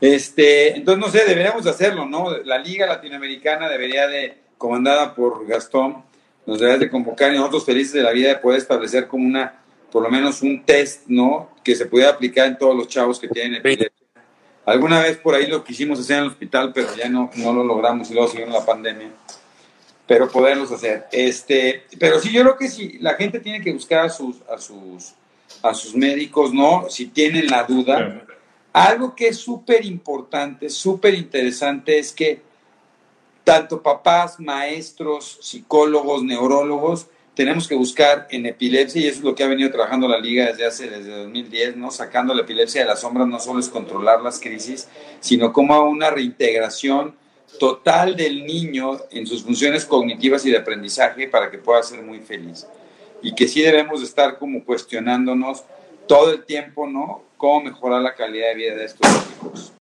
Este, 0.00 0.76
entonces, 0.76 1.04
no 1.04 1.10
sé, 1.10 1.24
deberíamos 1.26 1.66
hacerlo, 1.66 2.04
¿no? 2.06 2.36
La 2.44 2.58
Liga 2.58 2.86
Latinoamericana 2.86 3.68
debería 3.68 4.06
de, 4.08 4.38
comandada 4.58 5.14
por 5.14 5.46
Gastón, 5.46 6.04
nos 6.46 6.58
debería 6.58 6.78
de 6.78 6.90
convocar 6.90 7.32
y 7.32 7.36
nosotros 7.36 7.64
felices 7.64 7.92
de 7.92 8.02
la 8.02 8.12
vida 8.12 8.28
de 8.28 8.36
poder 8.36 8.58
establecer 8.58 9.08
como 9.08 9.26
una, 9.26 9.60
por 9.90 10.02
lo 10.02 10.08
menos 10.08 10.42
un 10.42 10.64
test, 10.64 11.02
¿no? 11.08 11.50
Que 11.64 11.74
se 11.74 11.86
pudiera 11.86 12.10
aplicar 12.10 12.46
en 12.46 12.56
todos 12.56 12.76
los 12.76 12.88
chavos 12.88 13.18
que 13.18 13.28
tienen 13.28 13.56
epilepsia 13.56 14.06
Alguna 14.66 15.00
vez 15.00 15.16
por 15.18 15.32
ahí 15.36 15.46
lo 15.46 15.62
quisimos 15.62 16.00
hacer 16.00 16.18
en 16.18 16.24
el 16.24 16.30
hospital, 16.30 16.72
pero 16.74 16.88
ya 16.96 17.08
no, 17.08 17.30
no 17.36 17.52
lo 17.52 17.62
logramos 17.62 18.10
y 18.10 18.14
luego 18.14 18.28
siguió 18.28 18.46
la 18.48 18.66
pandemia. 18.66 19.10
Pero 20.08 20.28
poderlos 20.28 20.72
hacer. 20.72 21.06
Este, 21.12 21.84
pero 22.00 22.18
sí, 22.18 22.32
yo 22.32 22.42
creo 22.42 22.56
que 22.56 22.68
sí, 22.68 22.98
la 23.00 23.14
gente 23.14 23.38
tiene 23.38 23.62
que 23.62 23.72
buscar 23.72 24.06
a 24.06 24.08
sus, 24.08 24.42
a 24.50 24.58
sus, 24.58 25.14
a 25.62 25.72
sus 25.72 25.94
médicos, 25.94 26.52
¿no? 26.52 26.86
Si 26.90 27.06
tienen 27.06 27.46
la 27.46 27.62
duda. 27.62 28.24
Algo 28.72 29.14
que 29.14 29.28
es 29.28 29.38
súper 29.38 29.84
importante, 29.84 30.68
súper 30.68 31.14
interesante 31.14 32.00
es 32.00 32.12
que 32.12 32.42
tanto 33.46 33.80
papás, 33.80 34.40
maestros, 34.40 35.38
psicólogos, 35.40 36.24
neurólogos, 36.24 37.06
tenemos 37.32 37.68
que 37.68 37.76
buscar 37.76 38.26
en 38.30 38.44
epilepsia, 38.44 39.02
y 39.02 39.06
eso 39.06 39.18
es 39.18 39.24
lo 39.24 39.36
que 39.36 39.44
ha 39.44 39.46
venido 39.46 39.70
trabajando 39.70 40.08
la 40.08 40.18
liga 40.18 40.46
desde 40.46 40.66
hace, 40.66 40.90
desde 40.90 41.12
2010, 41.12 41.76
¿no? 41.76 41.92
Sacando 41.92 42.34
la 42.34 42.42
epilepsia 42.42 42.80
de 42.80 42.88
las 42.88 43.02
sombras 43.02 43.28
no 43.28 43.38
solo 43.38 43.60
es 43.60 43.68
controlar 43.68 44.20
las 44.20 44.40
crisis, 44.40 44.88
sino 45.20 45.52
como 45.52 45.80
una 45.88 46.10
reintegración 46.10 47.14
total 47.60 48.16
del 48.16 48.44
niño 48.44 48.98
en 49.12 49.28
sus 49.28 49.44
funciones 49.44 49.84
cognitivas 49.84 50.44
y 50.44 50.50
de 50.50 50.58
aprendizaje 50.58 51.28
para 51.28 51.48
que 51.48 51.58
pueda 51.58 51.84
ser 51.84 52.02
muy 52.02 52.18
feliz. 52.18 52.66
Y 53.22 53.32
que 53.32 53.46
sí 53.46 53.62
debemos 53.62 54.02
estar 54.02 54.38
como 54.38 54.64
cuestionándonos 54.64 55.62
todo 56.08 56.32
el 56.32 56.44
tiempo, 56.44 56.88
¿no? 56.88 57.22
Cómo 57.36 57.60
mejorar 57.60 58.02
la 58.02 58.16
calidad 58.16 58.48
de 58.48 58.54
vida 58.56 58.74
de 58.74 58.86
estos 58.86 59.08
chicos. 59.08 59.75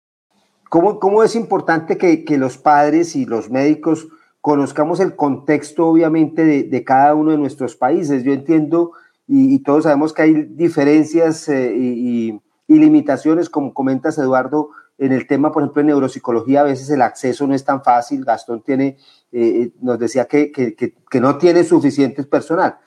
¿Cómo, 0.72 1.02
cómo 1.02 1.22
es 1.22 1.36
importante 1.36 1.98
que, 1.98 2.24
que 2.24 2.38
los 2.38 2.58
padres 2.58 3.18
y 3.18 3.26
los 3.26 3.50
médicos 3.50 4.08
conozcamos 4.40 5.02
el 5.02 5.18
contexto, 5.18 5.86
obviamente, 5.86 6.46
de, 6.46 6.84
cada 6.86 7.14
uno 7.14 7.32
de 7.32 7.38
nuestros 7.38 7.76
países. 7.76 8.24
Yo 8.24 8.32
entiendo 8.32 8.94
y, 9.28 9.60
todos 9.64 9.84
sabemos 9.84 10.14
que 10.14 10.22
hay 10.22 10.34
diferencias 10.44 11.50
eh, 11.50 11.74
y, 11.76 12.40
limitaciones, 12.70 13.50
como 13.50 13.74
comentas, 13.74 14.18
Eduardo, 14.18 14.70
en 14.98 15.12
el 15.12 15.28
tema, 15.28 15.52
por 15.52 15.62
ejemplo, 15.62 15.82
de 15.82 15.88
neuropsicología, 15.88 16.62
a 16.62 16.64
veces 16.64 16.90
el 16.90 17.02
acceso 17.02 17.46
no 17.46 17.54
es 17.54 17.66
tan 17.66 17.84
fácil. 17.84 18.24
Gastón 18.24 18.62
tiene, 18.62 18.96
eh, 19.34 19.74
nos 19.82 20.00
decía 20.00 20.24
que, 20.24 20.54
no 21.20 21.38
tiene 21.38 21.66
suficiente 21.66 22.24
personal. 22.24 22.78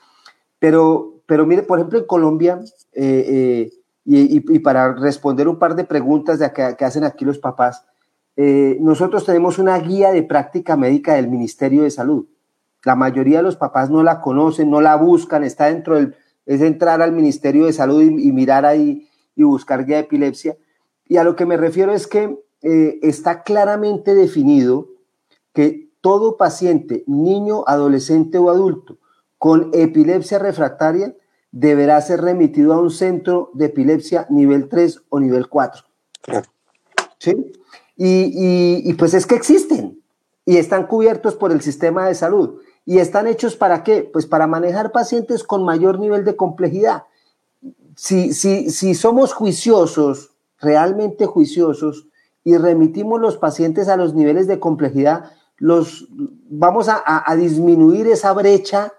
Pero, 0.57 1.21
pero 1.27 1.45
mire, 1.45 1.61
por 1.61 1.77
ejemplo, 1.77 1.99
en 1.99 2.05
Colombia, 2.05 2.59
eh, 2.93 3.69
y, 4.05 4.59
para 4.59 4.93
responder 4.93 5.47
un 5.47 5.57
par 5.57 5.75
de 5.75 5.83
preguntas 5.83 6.39
que 6.53 6.85
hacen 6.85 7.03
aquí 7.03 7.25
los 7.25 7.39
papás, 7.39 7.85
eh, 8.37 8.77
nosotros 8.81 9.25
tenemos 9.25 9.59
una 9.59 9.77
guía 9.79 10.11
de 10.11 10.23
práctica 10.23 10.75
médica 10.75 11.15
del 11.15 11.29
Ministerio 11.29 11.83
de 11.83 11.91
Salud. 11.91 12.27
La 12.83 12.95
mayoría 12.95 13.37
de 13.37 13.43
los 13.43 13.55
papás 13.55 13.89
no 13.89 14.03
la 14.03 14.21
conocen, 14.21 14.69
no 14.69 14.81
la 14.81 14.95
buscan, 14.95 15.43
está 15.43 15.67
dentro 15.67 15.95
del, 15.95 16.15
es 16.45 16.61
entrar 16.61 17.01
al 17.01 17.13
Ministerio 17.13 17.65
de 17.65 17.73
Salud 17.73 18.01
y, 18.01 18.31
mirar 18.31 18.65
ahí 18.65 19.07
y 19.35 19.43
buscar 19.43 19.85
guía 19.85 19.97
de 19.97 20.03
epilepsia. 20.03 20.57
Y 21.07 21.17
a 21.17 21.23
lo 21.23 21.35
que 21.35 21.45
me 21.45 21.57
refiero 21.57 21.93
es 21.93 22.07
que 22.07 22.37
eh, 22.61 22.99
está 23.01 23.43
claramente 23.43 24.13
definido 24.13 24.89
que 25.53 25.89
todo 26.01 26.37
paciente, 26.37 27.03
niño, 27.07 27.63
adolescente 27.65 28.37
o 28.37 28.49
adulto 28.49 28.97
con 29.37 29.71
epilepsia 29.73 30.39
refractaria 30.39 31.15
deberá 31.55 32.01
ser 32.01 32.19
remitido 32.19 32.73
a 32.73 32.81
un 32.81 32.91
centro 32.91 33.49
de 33.53 33.67
epilepsia 33.67 34.27
nivel 34.29 34.67
3 34.67 35.03
o 35.07 35.21
nivel 35.21 35.47
4. 35.47 35.85
¿Sí? 37.17 37.53
Y, 37.95 38.93
pues 38.95 39.13
es 39.13 39.25
que 39.25 39.35
existen 39.35 40.03
y 40.45 40.57
están 40.57 40.85
cubiertos 40.85 41.35
por 41.35 41.53
el 41.53 41.61
sistema 41.61 42.07
de 42.07 42.13
salud. 42.13 42.59
¿Y 42.83 42.99
están 42.99 43.25
hechos 43.25 43.55
para 43.55 43.83
qué? 43.83 44.03
Pues 44.03 44.25
para 44.25 44.47
manejar 44.47 44.91
pacientes 44.91 45.45
con 45.45 45.63
mayor 45.63 45.97
nivel 45.97 46.25
de 46.25 46.35
complejidad. 46.35 47.03
Si, 47.95 48.33
si, 48.33 48.69
si 48.69 48.93
somos 48.93 49.33
juiciosos, 49.33 50.35
realmente 50.59 51.25
juiciosos, 51.25 52.09
y 52.43 52.57
remitimos 52.57 53.21
los 53.21 53.37
pacientes 53.37 53.87
a 53.87 53.95
los 53.95 54.13
niveles 54.13 54.45
de 54.47 54.59
complejidad, 54.59 55.31
los, 55.55 56.09
vamos 56.11 56.89
a, 56.89 57.35
disminuir 57.37 58.07
esa 58.07 58.33
brecha 58.33 58.91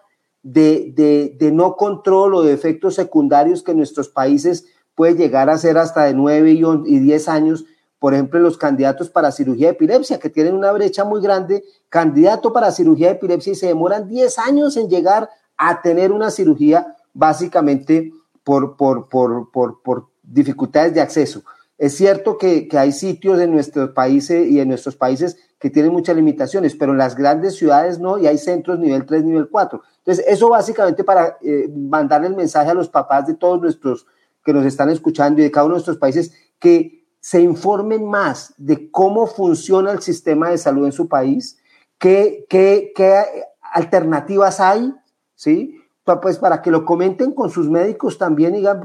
de, 0.53 1.34
de, 1.38 1.53
no 1.53 1.74
control 1.76 2.34
o 2.34 2.42
de 2.42 2.53
efectos 2.53 2.94
secundarios 2.94 3.62
que 3.62 3.72
en 3.72 3.78
nuestros 3.78 4.09
países 4.09 4.66
puede 4.94 5.14
llegar 5.14 5.51
a 5.51 5.59
ser 5.59 5.76
hasta 5.76 6.05
de 6.05 6.14
9 6.14 6.61
y 6.86 6.99
10 6.99 7.28
años 7.28 7.64
por 7.99 8.12
ejemplo, 8.12 8.38
los 8.38 8.59
candidatos 8.59 9.09
para 9.09 9.32
cirugía 9.32 9.68
de 9.68 9.72
epilepsia, 9.72 10.18
que 10.18 10.28
tienen 10.28 10.55
una 10.55 10.70
brecha 10.70 11.05
muy 11.05 11.20
grande, 11.20 11.64
candidato 11.88 12.53
para 12.53 12.70
cirugía 12.70 13.09
de 13.09 13.14
epilepsia 13.14 13.53
y 13.53 13.57
se 13.57 13.66
demoran 13.68 14.07
10 14.07 14.38
años 14.38 14.76
en 14.76 14.88
llegar 14.88 15.30
a 15.57 15.80
tener 15.80 16.12
una 16.12 16.30
cirugía 16.30 16.94
básicamente 17.14 18.12
por, 18.44 18.76
por, 18.76 19.09
por, 19.09 19.51
por 19.51 20.09
dificultades 20.22 20.92
de 20.92 21.01
acceso. 21.01 21.42
Es 21.78 21.97
cierto 21.97 22.38
que, 22.38 22.68
hay 22.72 22.92
sitios 22.92 23.40
en 23.40 23.53
nuestros 23.53 23.90
países 23.90 24.49
y 24.49 24.61
en 24.61 24.68
nuestros 24.68 24.97
países 24.97 25.36
que 25.59 25.70
tienen 25.70 25.92
muchas 25.92 26.16
limitaciones, 26.16 26.74
pero 26.74 26.92
en 26.92 26.99
las 26.99 27.16
grandes 27.16 27.57
ciudades 27.57 27.99
no, 27.99 28.18
y 28.18 28.26
hay 28.26 28.38
centros 28.38 28.78
nivel 28.78 29.05
3, 29.05 29.24
nivel 29.24 29.49
4. 29.49 29.82
Entonces, 30.07 30.25
eso 30.29 30.49
básicamente 30.49 31.03
para 31.03 31.37
eh, 31.43 31.69
mandarle 31.69 32.29
el 32.29 32.37
mensaje 32.37 32.71
a 32.71 32.75
los 32.75 32.89
papás 32.89 33.27
de 33.27 33.35
todos 33.35 33.61
nuestros 33.61 34.07
que 34.45 34.53
nos 34.53 34.65
están 34.65 34.89
escuchando 34.89 35.41
y 35.41 35.45
de 35.45 35.51
cada 35.51 35.67
uno 35.67 35.75
de 35.75 35.79
nuestros 35.79 35.99
países, 35.99 36.33
que 36.61 37.05
se 37.19 37.41
informen 37.41 38.07
más 38.09 38.55
de 38.57 38.89
cómo 38.93 39.27
funciona 39.27 39.91
el 39.91 40.01
sistema 40.01 40.51
de 40.51 40.59
salud 40.59 40.87
en 40.87 40.93
su 40.93 41.09
país, 41.09 41.59
qué 41.99 42.47
alternativas 43.73 44.61
hay, 44.61 44.95
¿sí? 45.35 45.77
pues 46.23 46.39
para 46.39 46.63
que 46.63 46.71
lo 46.71 46.85
comenten 46.85 47.33
con 47.33 47.51
sus 47.51 47.69
médicos 47.69 48.17
también, 48.17 48.53
digan, 48.53 48.81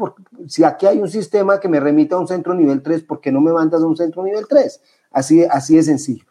si 0.47 0.63
aquí 0.63 0.87
hay 0.87 0.99
un 0.99 1.09
sistema 1.09 1.59
que 1.59 1.67
me 1.67 1.79
remita 1.79 2.15
a 2.15 2.19
un 2.19 2.27
centro 2.27 2.55
nivel 2.55 2.81
3, 2.81 3.03
¿por 3.03 3.21
qué 3.21 3.31
no 3.31 3.41
me 3.41 3.53
mandas 3.53 3.83
a 3.83 3.85
un 3.85 3.95
centro 3.95 4.23
nivel 4.23 4.47
3? 4.47 4.81
Así, 5.11 5.43
así 5.43 5.75
de 5.75 5.83
sencillo. 5.83 6.25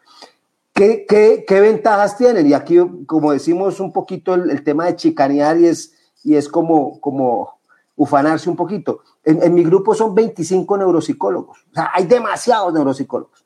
¿Qué, 0.73 1.05
qué, 1.07 1.59
ventajas 1.59 2.17
tienen? 2.17 2.47
Y 2.47 2.53
aquí, 2.53 2.77
como 3.05 3.33
decimos 3.33 3.79
un 3.79 3.91
poquito, 3.91 4.33
el, 4.33 4.63
tema 4.63 4.85
de 4.85 4.95
chicanear 4.95 5.59
y 5.59 5.67
es, 5.67 5.93
y 6.23 6.35
es 6.35 6.47
como, 6.47 6.99
como 7.01 7.59
ufanarse 7.95 8.49
un 8.49 8.55
poquito. 8.55 9.01
En, 9.23 9.53
mi 9.53 9.63
grupo 9.63 9.93
son 9.93 10.15
25 10.15 10.77
neuropsicólogos, 10.77 11.59
o 11.71 11.73
sea, 11.73 11.91
hay 11.93 12.05
demasiados 12.05 12.73
neuropsicólogos. 12.73 13.45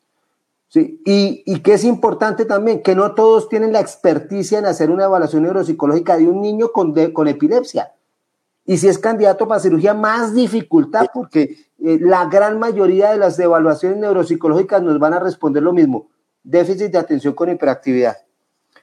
Sí, 0.67 1.01
y, 1.05 1.43
y 1.45 1.59
que 1.59 1.73
es 1.73 1.83
importante 1.83 2.45
también 2.45 2.81
que 2.81 2.95
no 2.95 3.13
todos 3.13 3.49
tienen 3.49 3.71
la 3.71 3.79
experticia 3.79 4.59
en 4.59 4.65
hacer 4.65 4.91
una 4.91 5.05
evaluación 5.05 5.43
neuropsicológica 5.43 6.17
de 6.17 6.27
un 6.27 6.41
niño 6.41 6.71
con, 6.71 6.93
con 7.11 7.27
epilepsia. 7.27 7.93
Y 8.65 8.77
si 8.77 8.87
es 8.87 8.97
candidato 8.97 9.47
para 9.47 9.61
cirugía, 9.61 9.93
más 9.93 10.33
dificultad, 10.33 11.07
porque 11.13 11.69
eh, 11.83 11.99
la 12.01 12.25
gran 12.25 12.57
mayoría 12.59 13.11
de 13.11 13.17
las 13.17 13.37
evaluaciones 13.37 13.99
neuropsicológicas 13.99 14.81
nos 14.81 14.97
van 14.97 15.13
a 15.13 15.19
responder 15.19 15.61
lo 15.61 15.71
mismo, 15.71 16.09
déficit 16.45 16.91
de 16.91 16.97
atención 16.97 17.33
con 17.33 17.49
hiperactividad. 17.49 18.17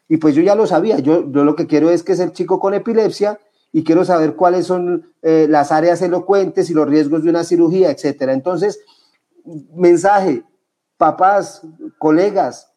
Y 0.09 0.19
pues 0.19 0.35
yo 0.35 0.43
ya 0.43 0.55
lo 0.55 0.67
sabía, 0.67 0.99
yo, 0.99 1.31
yo 1.31 1.45
lo 1.45 1.57
que 1.57 1.67
quiero 1.67 1.91
es 1.91 2.03
que 2.03 2.13
es 2.13 2.21
el 2.21 2.33
chico 2.33 2.61
con 2.61 2.75
epilepsia 2.75 3.39
y 3.73 3.85
quiero 3.85 4.05
saber 4.05 4.37
cuáles 4.37 4.67
son 4.67 5.13
eh, 5.23 5.47
las 5.49 5.73
áreas 5.73 6.03
elocuentes 6.03 6.69
y 6.69 6.75
los 6.75 6.87
riesgos 6.87 7.23
de 7.23 7.31
una 7.31 7.45
cirugía, 7.45 7.91
etcétera. 7.91 8.35
Entonces, 8.35 8.81
mensaje, 9.75 10.45
papás, 10.99 11.63
colegas, 11.99 12.71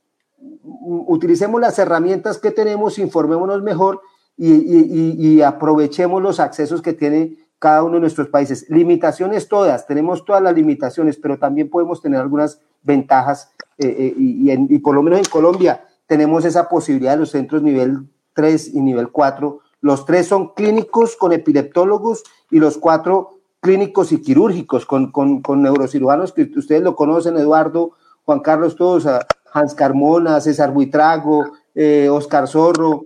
utilicemos 0.61 1.59
las 1.59 1.77
herramientas 1.79 2.37
que 2.37 2.51
tenemos, 2.51 2.97
informémonos 2.97 3.61
mejor 3.61 4.01
y, 4.37 5.41
aprovechemos 5.41 6.21
los 6.21 6.39
accesos 6.39 6.81
que 6.81 6.93
tiene 6.93 7.37
cada 7.59 7.83
uno 7.83 7.95
de 7.95 8.01
nuestros 8.01 8.29
países. 8.29 8.65
Limitaciones 8.69 9.47
todas, 9.47 9.87
tenemos 9.87 10.23
todas 10.23 10.41
las 10.41 10.55
limitaciones, 10.55 11.17
pero 11.17 11.39
también 11.39 11.69
podemos 11.69 12.01
tener 12.01 12.19
algunas 12.19 12.61
ventajas 12.83 13.51
eh, 13.77 13.87
eh, 13.87 14.13
y, 14.17 14.79
por 14.79 14.95
lo 14.95 15.03
menos 15.03 15.19
en 15.19 15.25
Colombia 15.25 15.85
tenemos 16.07 16.45
esa 16.45 16.69
posibilidad 16.69 17.13
de 17.13 17.19
los 17.19 17.31
centros 17.31 17.61
nivel 17.61 18.07
3 18.33 18.73
y 18.73 18.81
nivel 18.81 19.09
4. 19.09 19.59
Los 19.81 20.05
tres 20.05 20.27
son 20.27 20.53
clínicos 20.53 21.15
con 21.15 21.33
epileptólogos 21.33 22.23
y 22.51 22.59
los 22.59 22.77
cuatro 22.77 23.31
clínicos 23.59 24.11
y 24.11 24.21
quirúrgicos 24.21 24.85
con, 24.85 25.11
con, 25.11 25.41
neurocirujanos 25.61 26.31
que 26.33 26.49
ustedes 26.55 26.81
lo 26.81 26.95
conocen, 26.95 27.37
Eduardo, 27.37 27.91
Juan 28.23 28.39
Carlos 28.39 28.75
todos, 28.75 29.07
Hans 29.53 29.73
Carmona, 29.73 30.39
César 30.41 30.71
Buitrago, 30.71 31.51
eh, 31.73 32.09
Oscar 32.09 32.47
Zorro, 32.47 33.05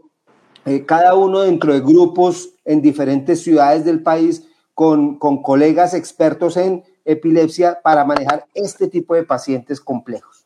cada 0.86 1.16
uno 1.16 1.42
dentro 1.42 1.74
de 1.74 1.80
grupos 1.80 2.50
en 2.64 2.82
diferentes 2.82 3.42
ciudades 3.42 3.86
del 3.86 4.04
país 4.04 4.48
con, 4.76 5.18
con 5.18 5.42
colegas 5.42 5.94
expertos 5.94 6.58
en 6.58 6.84
epilepsia 7.06 7.80
para 7.82 8.06
manejar 8.06 8.46
este 8.54 8.88
tipo 8.88 9.16
de 9.16 9.24
pacientes 9.24 9.82
complejos. 9.82 10.39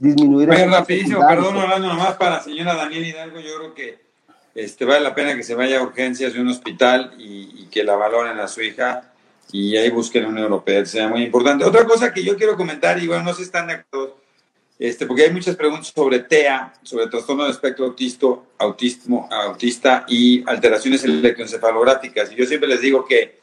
Disminuir. 0.00 0.48
Muy 0.48 0.64
rapidísimo, 0.64 1.26
perdón, 1.26 1.58
hablando 1.58 1.88
nomás 1.88 2.14
para 2.14 2.36
la 2.36 2.42
señora 2.42 2.74
Daniel 2.74 3.06
Hidalgo, 3.06 3.40
yo 3.40 3.56
creo 3.58 3.74
que 3.74 3.98
este, 4.54 4.84
vale 4.84 5.00
la 5.00 5.14
pena 5.14 5.36
que 5.36 5.42
se 5.42 5.54
vaya 5.54 5.78
a 5.78 5.82
urgencias 5.82 6.32
de 6.32 6.40
un 6.40 6.48
hospital 6.48 7.14
y, 7.18 7.62
y 7.62 7.68
que 7.70 7.84
la 7.84 7.96
valoren 7.96 8.38
a 8.38 8.48
su 8.48 8.62
hija 8.62 9.12
y 9.50 9.76
ahí 9.76 9.90
busquen 9.90 10.26
una 10.26 10.40
europea, 10.40 10.84
sea 10.84 11.08
muy 11.08 11.22
importante. 11.22 11.64
Otra 11.64 11.84
cosa 11.84 12.12
que 12.12 12.22
yo 12.22 12.36
quiero 12.36 12.56
comentar, 12.56 13.02
y 13.02 13.06
bueno, 13.06 13.24
no 13.24 13.30
sé 13.30 13.38
si 13.38 13.42
están 13.44 13.66
de 13.68 13.74
acuerdo, 13.74 14.18
este, 14.78 15.06
porque 15.06 15.24
hay 15.24 15.32
muchas 15.32 15.56
preguntas 15.56 15.92
sobre 15.94 16.20
TEA, 16.20 16.72
sobre 16.82 17.08
trastorno 17.08 17.44
de 17.44 17.50
espectro 17.50 17.86
autisto, 17.86 18.46
autismo, 18.58 19.28
autista 19.30 20.04
y 20.06 20.48
alteraciones 20.48 21.02
electroencefalográficas. 21.02 22.30
Y 22.30 22.36
yo 22.36 22.46
siempre 22.46 22.68
les 22.68 22.80
digo 22.80 23.04
que 23.04 23.40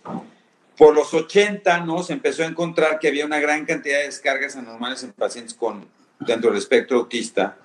por 0.77 0.95
los 0.95 1.13
80 1.13 1.81
¿no? 1.81 2.03
se 2.03 2.13
empezó 2.13 2.43
a 2.43 2.45
encontrar 2.45 2.99
que 2.99 3.09
había 3.09 3.25
una 3.25 3.39
gran 3.39 3.65
cantidad 3.65 3.99
de 3.99 4.05
descargas 4.05 4.55
anormales 4.55 5.03
en 5.03 5.11
pacientes 5.11 5.53
con, 5.53 5.85
dentro 6.19 6.49
del 6.49 6.59
espectro 6.59 6.99
autista. 6.99 7.57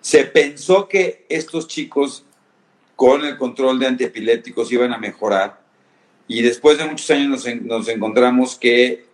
Se 0.00 0.24
pensó 0.24 0.88
que 0.88 1.26
estos 1.28 1.68
chicos 1.68 2.24
con 2.96 3.24
el 3.24 3.36
control 3.36 3.78
de 3.78 3.86
antiepilépticos 3.86 4.70
iban 4.72 4.92
a 4.92 4.98
mejorar 4.98 5.60
y 6.28 6.42
después 6.42 6.78
de 6.78 6.84
muchos 6.84 7.10
años 7.10 7.46
nos, 7.62 7.88
encontramos 7.88 8.56
que 8.56 9.06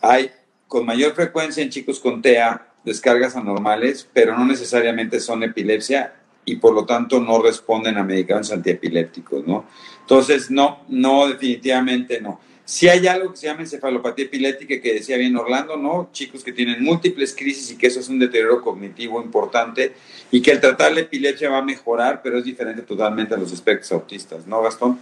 hay 0.00 0.30
con 0.68 0.86
mayor 0.86 1.14
frecuencia 1.14 1.62
en 1.62 1.70
chicos 1.70 2.00
con 2.00 2.22
TEA 2.22 2.68
descargas 2.84 3.34
anormales, 3.34 4.08
pero 4.12 4.36
no 4.36 4.44
necesariamente 4.44 5.20
son 5.20 5.42
epilepsia 5.42 6.14
y 6.44 6.56
por 6.56 6.74
lo 6.74 6.84
tanto 6.84 7.20
no 7.20 7.42
responden 7.42 7.96
a 7.96 8.04
medicamentos 8.04 8.52
antiepilépticos, 8.52 9.46
¿no? 9.46 9.64
Entonces, 10.00 10.50
no, 10.50 10.84
no, 10.88 11.26
definitivamente 11.26 12.20
no. 12.20 12.40
Si 12.64 12.88
hay 12.88 13.06
algo 13.06 13.30
que 13.30 13.36
se 13.36 13.46
llama 13.46 13.60
encefalopatía 13.60 14.24
epiléptica, 14.24 14.80
que 14.80 14.94
decía 14.94 15.18
bien 15.18 15.36
Orlando, 15.36 15.76
¿no? 15.76 16.08
Chicos 16.12 16.42
que 16.42 16.52
tienen 16.52 16.82
múltiples 16.82 17.34
crisis 17.36 17.70
y 17.70 17.76
que 17.76 17.88
eso 17.88 18.00
es 18.00 18.08
un 18.08 18.18
deterioro 18.18 18.62
cognitivo 18.62 19.20
importante 19.22 19.94
y 20.30 20.40
que 20.40 20.50
el 20.50 20.60
tratar 20.60 20.92
la 20.92 21.00
epilepsia 21.00 21.50
va 21.50 21.58
a 21.58 21.62
mejorar, 21.62 22.22
pero 22.22 22.38
es 22.38 22.44
diferente 22.44 22.82
totalmente 22.82 23.34
a 23.34 23.36
los 23.36 23.52
espectros 23.52 23.92
autistas, 23.92 24.46
¿no, 24.46 24.62
Gastón? 24.62 24.98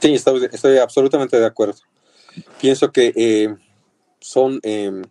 Sí, 0.00 0.12
estoy, 0.12 0.78
absolutamente 0.78 1.38
de 1.38 1.46
acuerdo. 1.46 1.76
Pienso 2.60 2.92
que 2.92 3.12
eh, 3.16 3.54
son 4.20 4.60
em, 4.62 5.02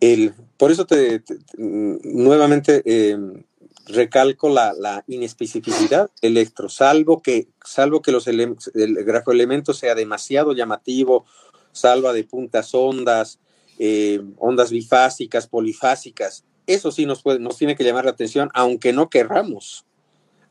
el, 0.00 0.34
por 0.56 0.72
eso 0.72 0.86
te, 0.86 1.22
nuevamente 1.56 2.82
em, 2.84 3.44
recalco 3.86 4.48
la, 4.48 4.72
la, 4.72 5.04
inespecificidad 5.06 6.10
electro, 6.22 6.68
salvo 6.68 7.22
que, 7.22 7.48
salvo 7.64 8.02
que 8.02 8.12
los 8.12 8.26
el 8.26 8.56
grafoelemento 9.04 9.74
sea 9.74 9.94
demasiado 9.94 10.52
llamativo, 10.52 11.26
salva 11.72 12.12
de 12.12 12.24
puntas 12.24 12.74
ondas, 12.74 13.40
em, 13.78 14.34
ondas 14.38 14.70
bifásicas, 14.70 15.46
polifásicas. 15.46 16.44
Eso 16.66 16.90
sí 16.90 17.04
nos, 17.04 17.22
puede, 17.22 17.40
nos 17.40 17.58
tiene 17.58 17.76
que 17.76 17.84
llamar 17.84 18.06
la 18.06 18.12
atención, 18.12 18.48
aunque 18.54 18.92
no 18.92 19.10
querramos. 19.10 19.84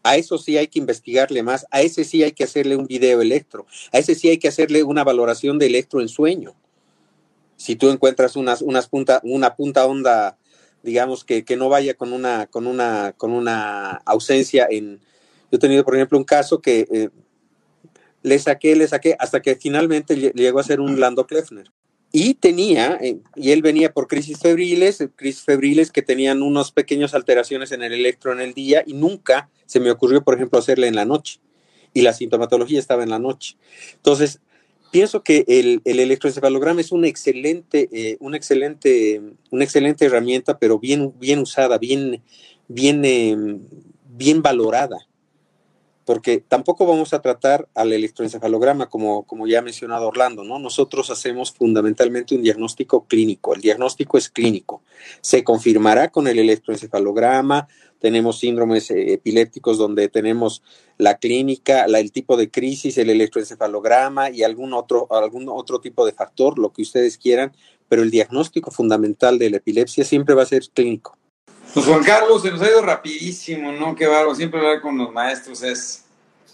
A 0.04 0.18
eso 0.18 0.38
sí 0.38 0.58
hay 0.58 0.68
que 0.68 0.80
investigarle 0.80 1.42
más, 1.44 1.66
a 1.72 1.82
ese 1.82 2.04
sí 2.04 2.24
hay 2.24 2.34
que 2.34 2.44
hacerle 2.44 2.76
un 2.76 2.88
video 2.88 3.22
electro, 3.22 3.66
a 3.94 4.00
ese 4.00 4.16
sí 4.16 4.28
hay 4.28 4.38
que 4.38 4.50
hacerle 4.50 4.84
una 4.84 5.06
valoración 5.06 5.58
de 5.58 5.68
electro 5.68 6.02
en 6.02 6.10
sueño. 6.10 6.56
Si 7.56 7.78
tú 7.78 7.90
encuentras 7.90 8.36
unas, 8.36 8.62
unas 8.62 8.90
punta, 8.90 9.22
una 9.24 9.56
punta 9.56 9.86
onda, 9.86 10.38
digamos, 10.84 11.24
que, 11.24 11.44
no 11.58 11.70
vaya 11.70 11.96
con 11.96 12.14
una, 12.14 12.48
con, 12.48 12.68
una, 12.68 13.14
con 13.18 13.32
una 13.32 14.02
ausencia 14.06 14.68
en... 14.70 15.00
Yo 15.52 15.58
he 15.58 15.60
tenido, 15.60 15.84
por 15.84 15.96
ejemplo, 15.96 16.18
un 16.18 16.24
caso 16.24 16.62
que 16.62 16.88
eh, 16.92 17.10
le 18.22 18.40
saqué, 18.40 18.76
le 18.76 18.88
saqué, 18.88 19.16
hasta 19.20 19.42
que 19.42 19.56
finalmente 19.56 20.16
llegó 20.16 20.60
a 20.60 20.64
ser 20.64 20.80
un 20.80 21.00
Lando 21.00 21.26
Kleffner 21.28 21.72
y 22.16 22.36
tenía, 22.36 23.00
eh, 23.02 23.18
y 23.36 23.50
él 23.50 23.64
venía 23.64 23.92
por 23.92 24.08
crisis 24.08 24.38
febriles, 24.38 25.02
eh, 25.02 25.10
crisis 25.16 25.42
febriles 25.42 25.92
que 25.92 26.04
tenían 26.04 26.44
unas 26.44 26.72
pequeñas 26.72 27.16
alteraciones 27.16 27.72
en 27.72 27.82
el 27.82 27.92
electro 27.92 28.32
en 28.32 28.40
el 28.40 28.54
día 28.54 28.84
y 28.86 28.94
nunca 28.94 29.50
se 29.66 29.80
me 29.80 29.90
ocurrió, 29.90 30.24
por 30.24 30.36
ejemplo, 30.36 30.60
hacerle 30.60 30.88
en 30.88 30.96
la 30.96 31.06
noche. 31.06 31.40
Y 31.92 32.04
la 32.04 32.14
sintomatología 32.14 32.78
estaba 32.78 33.02
en 33.02 33.10
la 33.10 33.18
noche. 33.18 33.58
Entonces, 33.96 34.42
pienso 34.94 35.24
que 35.24 35.44
el, 35.48 35.82
el 35.86 36.00
electroencefalograma 36.00 36.80
es 36.80 36.92
una 36.92 37.08
excelente, 37.08 37.90
eh, 37.92 38.16
una 38.20 38.38
excelente, 38.38 39.20
una 39.50 39.64
excelente 39.64 40.06
herramienta, 40.06 40.60
pero 40.60 40.78
bien, 40.78 41.12
bien 41.20 41.40
usada, 41.40 41.80
bien, 41.80 42.22
bien, 42.68 43.68
bien 44.16 44.44
valorada 44.44 45.08
porque 46.06 46.44
tampoco 46.46 46.86
vamos 46.86 47.14
a 47.14 47.22
tratar 47.22 47.68
al 47.74 47.94
electroencefalograma 47.94 48.90
como, 48.90 49.24
como 49.24 49.48
ya 49.48 49.60
ha 49.60 49.62
mencionado 49.62 50.08
Orlando, 50.08 50.44
¿no? 50.44 50.60
Nosotros 50.60 51.10
hacemos 51.10 51.54
fundamentalmente 51.54 52.36
un 52.36 52.44
diagnóstico 52.44 53.06
clínico. 53.06 53.56
El 53.56 53.62
diagnóstico 53.62 54.18
es 54.18 54.30
clínico. 54.30 54.82
Se 55.22 55.44
confirmará 55.44 56.10
con 56.10 56.28
el 56.28 56.40
electroencefalograma. 56.40 57.68
Tenemos 58.04 58.40
síndromes 58.40 58.92
eh, 58.92 59.14
epilépticos 59.14 59.78
donde 59.78 60.10
tenemos 60.10 60.62
la 60.98 61.20
clínica, 61.20 61.88
la, 61.88 62.02
el 62.02 62.12
tipo 62.12 62.36
de 62.36 62.52
crisis, 62.52 62.98
el 62.98 63.10
electroencefalograma 63.10 64.30
y 64.30 64.44
algún 64.44 64.74
otro, 64.74 65.08
algún 65.10 65.48
otro 65.48 65.80
tipo 65.80 66.06
de 66.06 66.12
factor, 66.12 66.60
lo 66.60 66.74
que 66.74 66.82
ustedes 66.82 67.18
quieran, 67.18 67.56
pero 67.88 68.04
el 68.04 68.12
diagnóstico 68.12 68.72
fundamental 68.72 69.40
de 69.40 69.52
la 69.52 69.58
epilepsia 69.58 70.04
siempre 70.04 70.36
va 70.36 70.44
a 70.44 70.48
ser 70.48 70.64
clínico. 70.74 71.18
Pues 71.74 71.86
Juan 71.86 72.04
Carlos, 72.04 72.42
se 72.42 72.52
nos 72.52 72.62
ha 72.62 72.68
ido 72.68 72.82
rapidísimo, 72.82 73.72
¿no? 73.72 73.96
Qué 73.96 74.06
barro, 74.06 74.36
siempre 74.36 74.60
hablar 74.60 74.82
con 74.82 74.98
los 74.98 75.14
maestros 75.14 75.64
es, 75.64 76.04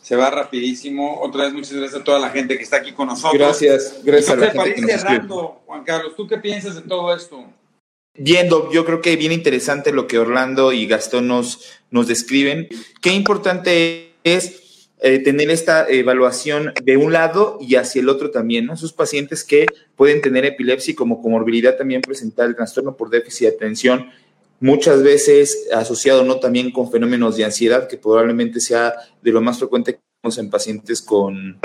se 0.04 0.16
va 0.16 0.30
rapidísimo. 0.30 1.20
Otra 1.20 1.46
vez, 1.46 1.54
muchas 1.54 1.74
gracias 1.74 2.00
a 2.00 2.04
toda 2.04 2.20
la 2.20 2.30
gente 2.30 2.58
que 2.58 2.64
está 2.64 2.78
aquí 2.78 2.92
con 2.92 3.08
nosotros. 3.08 3.34
Gracias, 3.34 4.02
gracias 4.04 4.36
Entonces, 4.36 4.56
para 4.56 4.70
ir 4.70 4.86
cerrando, 4.86 5.64
Juan 5.66 5.84
Carlos, 5.84 6.16
¿tú 6.16 6.28
qué 6.28 6.38
piensas 6.38 6.76
de 6.76 6.84
todo 6.84 7.12
esto? 7.12 7.44
Viendo, 8.22 8.70
yo 8.72 8.86
creo 8.86 9.02
que 9.02 9.16
bien 9.16 9.32
interesante 9.32 9.94
lo 9.94 10.06
que 10.06 10.20
Orlando 10.20 10.74
y 10.74 10.86
Gastón 10.88 11.28
nos, 11.28 11.62
nos 11.90 12.08
describen. 12.08 12.68
Qué 13.02 13.14
importante 13.14 14.14
es 14.26 14.90
eh, 15.02 15.20
tener 15.20 15.50
esta 15.50 15.88
evaluación 15.90 16.74
de 16.84 16.98
un 16.98 17.14
lado 17.14 17.58
y 17.62 17.76
hacia 17.76 18.02
el 18.02 18.10
otro 18.10 18.32
también, 18.32 18.66
¿no? 18.66 18.74
Esos 18.74 18.92
pacientes 18.92 19.46
que 19.46 19.66
pueden 19.96 20.22
tener 20.22 20.44
epilepsia 20.44 20.92
y 20.92 20.96
como 20.96 21.22
comorbilidad 21.22 21.78
también 21.78 22.02
presentar 22.02 22.48
el 22.48 22.58
trastorno 22.58 22.98
por 22.98 23.10
déficit 23.10 23.48
de 23.48 23.56
atención, 23.56 24.10
muchas 24.60 25.02
veces 25.02 25.70
asociado 25.74 26.26
no 26.26 26.42
también 26.42 26.72
con 26.72 26.92
fenómenos 26.92 27.38
de 27.38 27.46
ansiedad, 27.46 27.88
que 27.88 27.96
probablemente 27.96 28.60
sea 28.60 28.94
de 29.22 29.32
lo 29.32 29.40
más 29.40 29.60
frecuente 29.60 29.94
que 29.94 30.02
vemos 30.22 30.38
en 30.38 30.50
pacientes 30.50 31.02
con, 31.02 31.58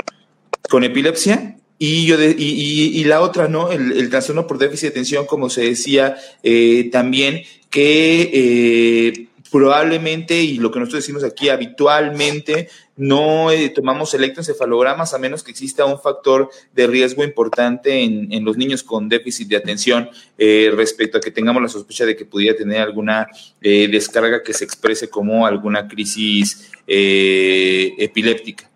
con 0.69 0.85
epilepsia. 0.85 1.57
Y, 1.77 2.05
yo 2.05 2.17
de, 2.17 2.35
y, 2.37 2.99
y, 2.99 3.03
la 3.03 3.21
otra, 3.21 3.47
¿no? 3.47 3.71
El, 3.71 3.91
el, 3.91 4.09
trastorno 4.09 4.47
por 4.47 4.57
déficit 4.57 4.83
de 4.83 4.89
atención, 4.89 5.25
como 5.25 5.49
se 5.49 5.61
decía 5.61 6.15
eh, 6.41 6.89
también, 6.91 7.43
que 7.69 8.29
eh, 8.33 9.27
probablemente, 9.51 10.41
y 10.41 10.57
lo 10.57 10.71
que 10.71 10.79
nosotros 10.79 11.03
decimos 11.03 11.23
aquí 11.23 11.49
habitualmente, 11.49 12.69
no 12.97 13.51
eh, 13.51 13.69
tomamos 13.69 14.13
electroencefalogramas 14.13 15.13
a 15.13 15.17
menos 15.17 15.43
que 15.43 15.51
exista 15.51 15.85
un 15.85 15.99
factor 15.99 16.49
de 16.73 16.87
riesgo 16.87 17.23
importante 17.23 18.03
en, 18.03 18.31
en 18.31 18.45
los 18.45 18.57
niños 18.57 18.83
con 18.83 19.09
déficit 19.09 19.47
de 19.49 19.57
atención 19.57 20.09
eh, 20.37 20.71
respecto 20.73 21.17
a 21.17 21.21
que 21.21 21.31
tengamos 21.31 21.61
la 21.61 21.69
sospecha 21.69 22.05
de 22.05 22.15
que 22.15 22.25
pudiera 22.25 22.57
tener 22.57 22.81
alguna 22.81 23.27
eh, 23.61 23.87
descarga 23.89 24.43
que 24.43 24.53
se 24.53 24.63
exprese 24.63 25.09
como 25.09 25.45
alguna 25.45 25.87
crisis 25.87 26.71
epiléptica. 26.87 28.69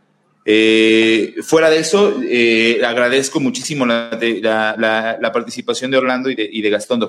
Eh, 0.52 1.36
fuera 1.43 1.70
de 1.70 1.78
eso, 1.78 2.16
eh, 2.24 2.82
agradezco 2.84 3.39
muchísimo 3.39 3.86
la, 3.86 4.10
participación 5.32 5.91
de 5.91 5.97
Orlando 5.97 6.28
y 6.32 6.34
de, 6.34 6.50
y 6.52 6.68
Gastón. 6.72 7.08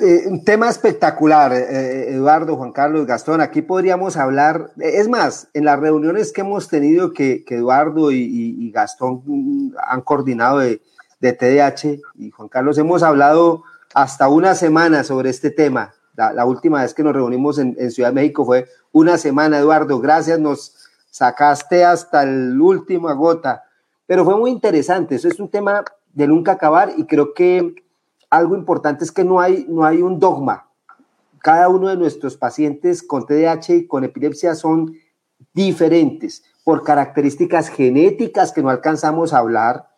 Eh, 0.00 0.22
un 0.24 0.42
tema 0.42 0.70
espectacular, 0.70 1.52
eh, 1.52 2.14
Eduardo, 2.14 2.56
Juan 2.56 2.72
Carlos, 2.72 3.06
Gastón. 3.06 3.42
Aquí 3.42 3.60
podríamos 3.60 4.16
hablar, 4.16 4.70
es 4.78 5.06
más, 5.06 5.48
en 5.52 5.66
las 5.66 5.78
reuniones 5.78 6.32
que 6.32 6.40
hemos 6.40 6.68
tenido 6.68 7.12
que, 7.12 7.44
Eduardo 7.46 8.10
y, 8.10 8.70
Gastón 8.72 9.74
han 9.86 10.00
coordinado 10.00 10.60
de, 10.60 10.80
TDAH 11.20 11.98
y 12.14 12.30
Juan 12.30 12.48
Carlos, 12.48 12.78
hemos 12.78 13.02
hablado 13.02 13.64
hasta 13.92 14.28
una 14.28 14.54
semana 14.54 15.04
sobre 15.04 15.28
este 15.28 15.50
tema. 15.50 15.92
La, 16.16 16.32
la 16.32 16.46
última 16.46 16.80
vez 16.80 16.94
que 16.94 17.02
nos 17.02 17.12
reunimos 17.12 17.58
en, 17.58 17.76
en 17.78 17.90
Ciudad 17.90 18.08
de 18.08 18.14
México 18.14 18.46
fue 18.46 18.66
una 18.92 19.18
semana, 19.18 19.58
Eduardo. 19.58 20.00
Gracias, 20.00 20.38
nos 20.38 20.87
sacaste 21.10 21.84
hasta 21.84 22.22
el 22.22 22.60
último 22.60 23.14
gota, 23.16 23.64
pero 24.06 24.24
fue 24.24 24.36
muy 24.36 24.50
interesante, 24.50 25.16
eso 25.16 25.28
es 25.28 25.38
un 25.40 25.50
tema 25.50 25.84
de 26.12 26.26
nunca 26.26 26.52
acabar 26.52 26.92
y 26.96 27.04
creo 27.04 27.34
que 27.34 27.74
algo 28.30 28.56
importante 28.56 29.04
es 29.04 29.12
que 29.12 29.24
no 29.24 29.40
hay, 29.40 29.66
no 29.68 29.84
hay 29.84 30.02
un 30.02 30.18
dogma. 30.18 30.68
Cada 31.40 31.68
uno 31.68 31.88
de 31.88 31.96
nuestros 31.96 32.36
pacientes 32.36 33.02
con 33.02 33.26
TDAH 33.26 33.74
y 33.74 33.86
con 33.86 34.04
epilepsia 34.04 34.54
son 34.54 34.94
diferentes 35.54 36.42
por 36.64 36.82
características 36.82 37.68
genéticas 37.68 38.52
que 38.52 38.62
no 38.62 38.68
alcanzamos 38.68 39.32
a 39.32 39.38
hablar, 39.38 39.88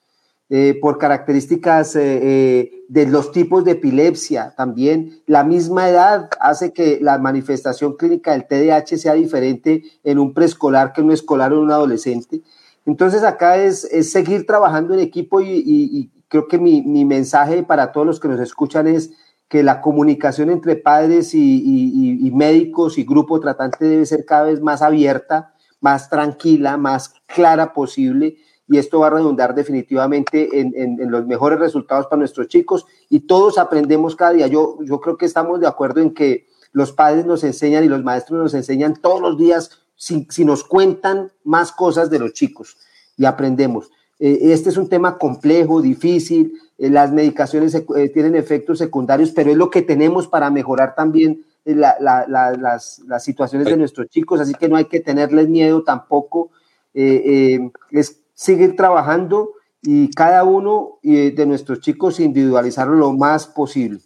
eh, 0.52 0.76
por 0.82 0.98
características 0.98 1.94
eh, 1.94 2.00
eh, 2.02 2.82
de 2.88 3.06
los 3.06 3.30
tipos 3.30 3.64
de 3.64 3.70
epilepsia 3.70 4.52
también. 4.56 5.22
La 5.26 5.44
misma 5.44 5.88
edad 5.88 6.28
hace 6.40 6.72
que 6.72 6.98
la 7.00 7.18
manifestación 7.18 7.96
clínica 7.96 8.32
del 8.32 8.48
TDAH 8.48 8.98
sea 8.98 9.14
diferente 9.14 9.84
en 10.02 10.18
un 10.18 10.34
preescolar 10.34 10.92
que 10.92 11.02
en 11.02 11.06
un 11.06 11.12
escolar 11.12 11.52
o 11.52 11.58
en 11.58 11.62
un 11.62 11.70
adolescente. 11.70 12.42
Entonces 12.84 13.22
acá 13.22 13.58
es, 13.58 13.84
es 13.84 14.10
seguir 14.10 14.44
trabajando 14.44 14.92
en 14.92 14.98
equipo 14.98 15.40
y, 15.40 15.62
y, 15.64 16.10
creo 16.26 16.48
que 16.48 16.58
mi, 16.58 16.82
mi, 16.82 17.04
mensaje 17.04 17.62
para 17.62 17.92
todos 17.92 18.08
los 18.08 18.18
que 18.18 18.26
nos 18.26 18.40
escuchan 18.40 18.88
es 18.88 19.12
que 19.48 19.62
la 19.62 19.80
comunicación 19.80 20.50
entre 20.50 20.74
padres 20.74 21.32
y, 21.32 22.26
y 22.26 22.30
médicos 22.32 22.98
y 22.98 23.04
grupo 23.04 23.38
tratante 23.38 23.84
debe 23.84 24.04
ser 24.04 24.24
cada 24.24 24.46
vez 24.46 24.60
más 24.60 24.82
abierta, 24.82 25.54
más 25.80 26.10
tranquila, 26.10 26.76
más 26.76 27.14
clara 27.28 27.72
posible 27.72 28.38
y 28.70 28.78
esto 28.78 29.00
va 29.00 29.08
a 29.08 29.10
redundar 29.10 29.54
definitivamente 29.54 30.60
en, 30.60 30.72
en, 30.76 31.00
en, 31.00 31.10
los 31.10 31.26
mejores 31.26 31.58
resultados 31.58 32.06
para 32.06 32.20
nuestros 32.20 32.46
chicos 32.46 32.86
y 33.08 33.20
todos 33.20 33.58
aprendemos 33.58 34.14
cada 34.14 34.32
día. 34.32 34.46
Yo, 34.46 34.78
yo 34.82 35.00
creo 35.00 35.16
que 35.16 35.26
estamos 35.26 35.58
de 35.58 35.66
acuerdo 35.66 36.00
en 36.00 36.14
que 36.14 36.46
los 36.72 36.92
padres 36.92 37.26
nos 37.26 37.42
enseñan 37.42 37.82
y 37.82 37.88
los 37.88 38.04
maestros 38.04 38.40
nos 38.40 38.54
enseñan 38.54 38.94
todos 38.94 39.20
los 39.20 39.36
días 39.36 39.82
si, 39.96 40.24
si 40.30 40.44
nos 40.44 40.62
cuentan 40.62 41.32
más 41.42 41.72
cosas 41.72 42.10
de 42.10 42.20
los 42.20 42.32
chicos 42.32 42.76
y 43.16 43.24
aprendemos. 43.24 43.90
Eh, 44.20 44.52
este 44.52 44.68
es 44.68 44.76
un 44.76 44.88
tema 44.88 45.18
complejo, 45.18 45.82
difícil, 45.82 46.52
eh, 46.78 46.90
las 46.90 47.10
medicaciones 47.10 47.74
eh, 47.74 48.08
tienen 48.10 48.36
efectos 48.36 48.78
secundarios, 48.78 49.32
pero 49.32 49.50
es 49.50 49.56
lo 49.56 49.68
que 49.68 49.82
tenemos 49.82 50.28
para 50.28 50.48
mejorar 50.48 50.94
también 50.94 51.44
la, 51.64 51.96
la, 52.00 52.24
la, 52.28 52.52
las, 52.52 53.00
las, 53.06 53.24
situaciones 53.24 53.66
de 53.66 53.76
nuestros 53.76 54.08
chicos, 54.08 54.40
así 54.40 54.54
que 54.54 54.68
no 54.68 54.76
hay 54.76 54.84
que 54.84 55.00
tenerles 55.00 55.48
miedo 55.48 55.82
tampoco. 55.82 56.50
es 56.94 58.19
seguir 58.40 58.74
trabajando 58.74 59.52
y 59.82 60.10
cada 60.12 60.44
uno 60.44 60.98
de 61.02 61.44
nuestros 61.46 61.80
chicos 61.80 62.20
individualizarlo 62.20 62.94
lo 62.94 63.12
más 63.12 63.46
posible. 63.46 64.00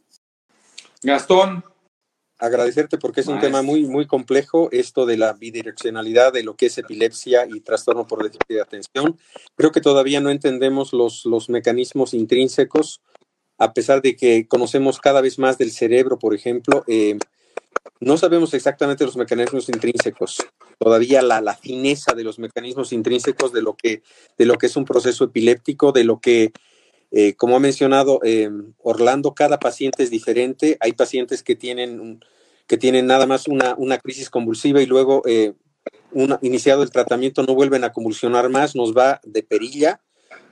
Gastón. 1.05 1.63
Agradecerte 2.41 2.99
porque 2.99 3.21
es 3.21 3.29
un 3.29 3.35
Maestro. 3.35 3.49
tema 3.49 3.63
muy, 3.63 3.87
muy 3.87 4.09
complejo, 4.09 4.69
esto 4.73 5.07
de 5.07 5.17
la 5.17 5.35
bidireccionalidad 5.35 6.33
de 6.33 6.43
lo 6.43 6.57
que 6.57 6.67
es 6.67 6.77
epilepsia 6.79 7.47
y 7.49 7.61
trastorno 7.61 8.09
por 8.09 8.25
déficit 8.25 8.49
de 8.49 8.61
atención. 8.61 9.17
Creo 9.55 9.71
que 9.71 9.81
todavía 9.81 10.21
no 10.21 10.31
entendemos 10.31 10.93
los, 10.93 11.25
los 11.27 11.49
mecanismos 11.49 12.13
intrínsecos, 12.13 13.03
a 13.57 13.73
pesar 13.73 14.03
de 14.03 14.17
que 14.17 14.49
conocemos 14.49 14.99
cada 14.99 15.21
vez 15.21 15.39
más 15.39 15.59
del 15.59 15.71
cerebro, 15.71 16.19
por 16.19 16.35
ejemplo. 16.35 16.83
Eh, 16.89 17.19
no 18.01 18.17
sabemos 18.17 18.53
exactamente 18.53 19.05
los 19.05 19.17
mecanismos 19.17 19.69
intrínsecos, 19.69 20.39
todavía 20.79 21.23
la, 21.23 21.41
la, 21.41 21.55
fineza 21.55 22.15
de 22.15 22.25
los 22.25 22.39
mecanismos 22.39 22.93
intrínsecos 22.93 23.53
de 23.53 23.63
lo 23.63 23.75
que, 23.75 24.03
de 24.39 24.47
lo 24.47 24.57
que 24.57 24.67
es 24.67 24.77
un 24.77 24.85
proceso 24.85 25.25
epiléptico, 25.25 25.93
de 25.93 26.05
lo 26.05 26.21
que, 26.21 26.53
eh, 27.11 27.35
como 27.35 27.57
ha 27.57 27.61
mencionado 27.61 28.21
eh, 28.25 28.51
Orlando, 28.83 29.35
cada 29.35 29.59
paciente 29.59 30.03
es 30.03 30.11
diferente. 30.11 30.77
Hay 30.81 30.93
pacientes 30.93 31.43
que 31.43 31.57
tienen, 31.57 32.21
que 32.67 32.77
tienen 32.77 33.07
nada 33.07 33.27
más 33.27 33.49
una, 33.49 33.75
una 33.77 33.99
crisis 33.99 34.31
convulsiva 34.31 34.83
y 34.83 34.87
luego, 34.87 35.23
eh, 35.27 35.55
iniciado 36.43 36.83
el 36.83 36.91
tratamiento, 36.91 37.43
no 37.43 37.55
vuelven 37.55 37.85
a 37.85 37.93
convulsionar 37.93 38.49
más, 38.49 38.75
nos 38.75 38.97
va 38.97 39.21
de 39.25 39.43
perilla, 39.43 40.01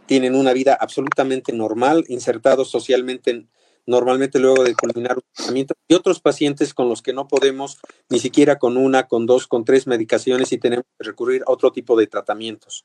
tienen 0.06 0.34
una 0.34 0.52
vida 0.52 0.76
absolutamente 0.78 1.52
normal, 1.52 2.04
insertados 2.08 2.70
socialmente 2.70 3.30
en 3.30 3.48
normalmente 3.86 4.38
luego 4.38 4.64
de 4.64 4.74
culminar 4.74 5.16
un 5.16 5.24
tratamiento, 5.32 5.74
y 5.88 5.94
otros 5.94 6.20
pacientes 6.20 6.74
con 6.74 6.88
los 6.88 7.02
que 7.02 7.12
no 7.12 7.28
podemos 7.28 7.78
ni 8.08 8.18
siquiera 8.18 8.58
con 8.58 8.76
una, 8.76 9.08
con 9.08 9.26
dos, 9.26 9.46
con 9.46 9.64
tres 9.64 9.86
medicaciones 9.86 10.52
y 10.52 10.58
tenemos 10.58 10.84
que 10.98 11.04
recurrir 11.04 11.42
a 11.46 11.52
otro 11.52 11.72
tipo 11.72 11.96
de 11.96 12.06
tratamientos. 12.06 12.84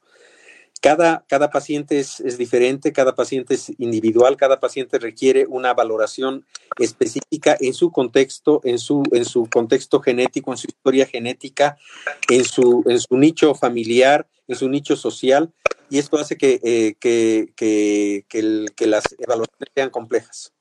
Cada, 0.81 1.25
cada 1.27 1.49
paciente 1.49 1.99
es, 1.99 2.19
es, 2.19 2.37
diferente, 2.37 2.93
cada 2.93 3.15
paciente 3.15 3.55
es 3.55 3.71
individual, 3.79 4.37
cada 4.37 4.59
paciente 4.59 4.99
requiere 4.99 5.47
una 5.47 5.73
valoración 5.73 6.45
específica 6.77 7.57
en 7.59 7.73
su 7.73 7.91
contexto, 7.91 8.61
en 8.63 8.77
su, 8.77 9.03
en 9.11 9.25
su 9.25 9.47
contexto 9.49 9.99
genético, 10.01 10.51
en 10.51 10.57
su 10.57 10.67
historia 10.67 11.07
genética, 11.07 11.77
en 12.29 12.45
su, 12.45 12.83
en 12.87 12.99
su 12.99 13.17
nicho 13.17 13.55
familiar, 13.55 14.27
en 14.47 14.55
su 14.55 14.69
nicho 14.69 14.95
social, 14.95 15.51
y 15.89 15.99
esto 15.99 16.17
hace 16.17 16.37
que, 16.37 16.59
eh, 16.63 16.95
que, 16.99 17.53
que, 17.55 18.25
que, 18.75 18.87
las 18.87 19.03
evaluaciones 19.17 19.69
sean 19.73 19.89
complejas. 19.89 20.53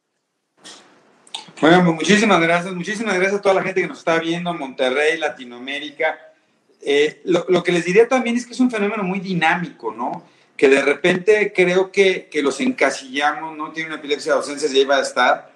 Bueno, 1.60 1.82
pues 1.84 1.94
muchísimas 1.96 2.40
gracias, 2.40 2.74
muchísimas 2.74 3.14
gracias 3.14 3.38
a 3.38 3.42
toda 3.42 3.54
la 3.54 3.62
gente 3.62 3.80
que 3.80 3.86
nos 3.86 3.98
está 3.98 4.18
viendo, 4.18 4.52
Monterrey, 4.52 5.18
Latinoamérica. 5.18 6.18
Eh, 6.82 7.22
lo, 7.24 7.46
lo, 7.48 7.62
que 7.62 7.72
les 7.72 7.84
diría 7.84 8.06
también 8.06 8.36
es 8.36 8.46
que 8.46 8.52
es 8.52 8.60
un 8.60 8.70
fenómeno 8.70 9.02
muy 9.02 9.20
dinámico, 9.20 9.92
¿no? 9.92 10.22
Que 10.56 10.68
de 10.68 10.82
repente 10.82 11.52
creo 11.54 11.90
que, 11.90 12.28
que 12.30 12.42
los 12.42 12.60
encasillamos, 12.60 13.56
¿no? 13.56 13.72
Tiene 13.72 13.88
una 13.88 13.98
epilepsia 13.98 14.32
de 14.32 14.38
ausencia, 14.38 14.68
ya 14.68 14.78
iba 14.78 14.96
a 14.96 15.02
estar, 15.02 15.50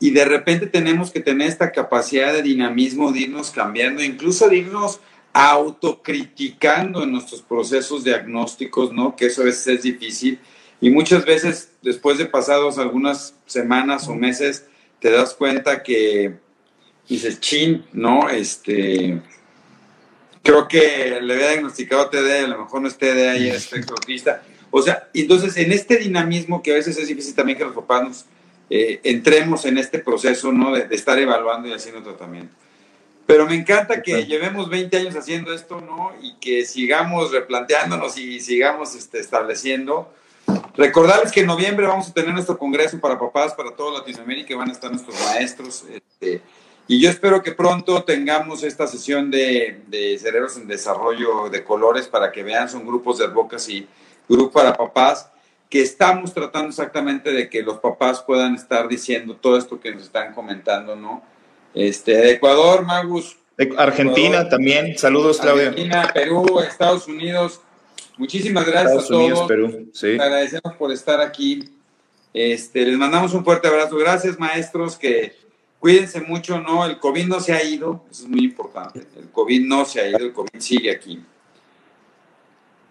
y 0.00 0.10
de 0.10 0.24
repente 0.24 0.66
tenemos 0.66 1.10
que 1.10 1.20
tener 1.20 1.48
esta 1.48 1.70
capacidad 1.70 2.32
de 2.32 2.42
dinamismo, 2.42 3.12
de 3.12 3.20
irnos 3.20 3.50
cambiando, 3.50 4.02
incluso 4.02 4.48
de 4.48 4.56
irnos 4.56 5.00
autocriticando 5.34 7.02
en 7.02 7.12
nuestros 7.12 7.42
procesos 7.42 8.04
diagnósticos, 8.04 8.92
¿no? 8.92 9.16
Que 9.16 9.26
eso 9.26 9.42
a 9.42 9.44
veces 9.44 9.66
es 9.66 9.82
difícil. 9.82 10.40
Y 10.80 10.90
muchas 10.90 11.24
veces, 11.24 11.72
después 11.82 12.18
de 12.18 12.26
pasados 12.26 12.78
algunas 12.78 13.34
semanas 13.46 14.08
o 14.08 14.14
meses, 14.14 14.66
te 15.02 15.10
das 15.10 15.34
cuenta 15.34 15.82
que 15.82 16.36
dices, 17.08 17.40
chin, 17.40 17.84
¿no? 17.92 18.30
Este, 18.30 19.20
creo 20.44 20.68
que 20.68 21.18
le 21.20 21.34
había 21.34 21.50
diagnosticado 21.50 22.08
TD, 22.08 22.44
a 22.44 22.46
lo 22.46 22.58
mejor 22.58 22.82
no 22.82 22.88
es 22.88 22.96
TDA 22.96 23.36
y 23.36 23.48
es 23.48 23.56
espectro 23.56 23.96
autista. 23.96 24.44
O 24.70 24.80
sea, 24.80 25.08
entonces 25.12 25.56
en 25.56 25.72
este 25.72 25.96
dinamismo 25.96 26.62
que 26.62 26.70
a 26.70 26.76
veces 26.76 26.96
es 26.98 27.08
difícil 27.08 27.34
también 27.34 27.58
que 27.58 27.64
los 27.64 27.74
papás 27.74 28.04
nos 28.04 28.24
eh, 28.70 29.00
entremos 29.02 29.66
en 29.66 29.76
este 29.76 29.98
proceso, 29.98 30.52
¿no? 30.52 30.72
De, 30.72 30.86
estar 30.94 31.18
evaluando 31.18 31.68
y 31.68 31.72
haciendo 31.72 32.00
tratamiento. 32.02 32.54
Pero 33.26 33.46
me 33.46 33.56
encanta 33.56 34.02
que 34.02 34.24
llevemos 34.24 34.70
20 34.70 34.96
años 34.98 35.16
haciendo 35.16 35.52
esto, 35.52 35.80
¿no? 35.80 36.12
Y 36.22 36.36
que 36.36 36.64
sigamos 36.64 37.32
replanteándonos 37.32 38.16
y 38.18 38.38
sigamos 38.38 38.94
este, 38.94 39.18
estableciendo. 39.18 40.14
Recordarles 40.76 41.32
que 41.32 41.40
en 41.40 41.46
noviembre 41.46 41.86
vamos 41.86 42.08
a 42.08 42.12
tener 42.12 42.32
nuestro 42.32 42.56
congreso 42.56 42.98
para 42.98 43.18
papás 43.18 43.52
para 43.54 43.72
toda 43.72 43.98
Latinoamérica, 43.98 44.56
van 44.56 44.70
a 44.70 44.72
estar 44.72 44.90
nuestros 44.90 45.14
maestros. 45.20 45.84
Este, 45.90 46.40
y 46.88 47.00
yo 47.00 47.10
espero 47.10 47.42
que 47.42 47.52
pronto 47.52 48.02
tengamos 48.04 48.62
esta 48.62 48.86
sesión 48.86 49.30
de, 49.30 49.82
de, 49.86 50.18
cerebros 50.18 50.56
en 50.56 50.66
desarrollo 50.66 51.48
de 51.50 51.62
colores 51.62 52.08
para 52.08 52.32
que 52.32 52.42
vean, 52.42 52.68
son 52.68 52.86
grupos 52.86 53.18
de 53.18 53.26
y 53.68 53.86
grupo 54.28 54.52
para 54.52 54.74
papás, 54.74 55.30
que 55.68 55.82
estamos 55.82 56.32
tratando 56.32 56.68
exactamente 56.68 57.32
de 57.32 57.48
que 57.48 57.62
los 57.62 57.78
papás 57.78 58.22
puedan 58.22 58.54
estar 58.54 58.88
diciendo 58.88 59.36
todo 59.36 59.56
esto 59.56 59.80
que 59.80 59.92
nos 59.92 60.04
están 60.04 60.34
comentando, 60.34 60.96
¿no? 60.96 61.22
Este, 61.74 62.32
Ecuador, 62.32 62.84
Magus. 62.84 63.36
Argentina 63.76 64.48
también, 64.48 64.98
saludos 64.98 65.38
Claudia. 65.38 65.68
Argentina, 65.68 66.10
Perú, 66.12 66.60
Estados 66.60 67.06
Unidos. 67.06 67.60
Muchísimas 68.18 68.66
gracias 68.66 69.04
a 69.04 69.08
todos. 69.08 69.10
Unidos, 69.10 69.42
Perú, 69.48 69.90
sí. 69.92 70.12
agradecemos 70.12 70.74
por 70.76 70.92
estar 70.92 71.20
aquí. 71.20 71.76
Este, 72.32 72.84
les 72.86 72.96
mandamos 72.96 73.34
un 73.34 73.44
fuerte 73.44 73.68
abrazo. 73.68 73.96
Gracias, 73.96 74.38
maestros, 74.38 74.96
que 74.96 75.34
cuídense 75.78 76.20
mucho, 76.20 76.60
¿no? 76.60 76.84
El 76.86 76.98
COVID 76.98 77.26
no 77.26 77.40
se 77.40 77.52
ha 77.52 77.62
ido, 77.62 78.04
eso 78.10 78.24
es 78.24 78.28
muy 78.28 78.44
importante. 78.44 79.06
El 79.16 79.30
COVID 79.30 79.66
no 79.66 79.84
se 79.84 80.00
ha 80.00 80.08
ido, 80.08 80.18
el 80.18 80.32
COVID 80.32 80.58
sigue 80.58 80.90
aquí. 80.90 81.22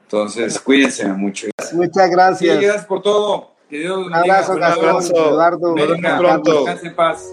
Entonces, 0.03 0.59
cuídense 0.59 1.07
mucho. 1.07 1.47
Muchas 1.74 2.09
gracias. 2.09 2.59
gracias 2.59 2.86
por 2.86 3.01
todo. 3.01 3.51
Que 3.69 3.80
Dios 3.80 4.05
un 4.05 4.13
abrazo, 4.13 4.55
Gastón, 4.55 5.01
Eduardo. 5.15 5.74
pronto. 6.19 6.65
en 6.67 6.93
paz. 6.93 7.32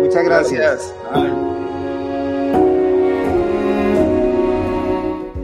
Muchas 0.00 0.24
gracias. 0.24 0.94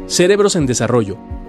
Cerebros 0.06 0.56
en 0.56 0.64
Desarrollo, 0.64 1.18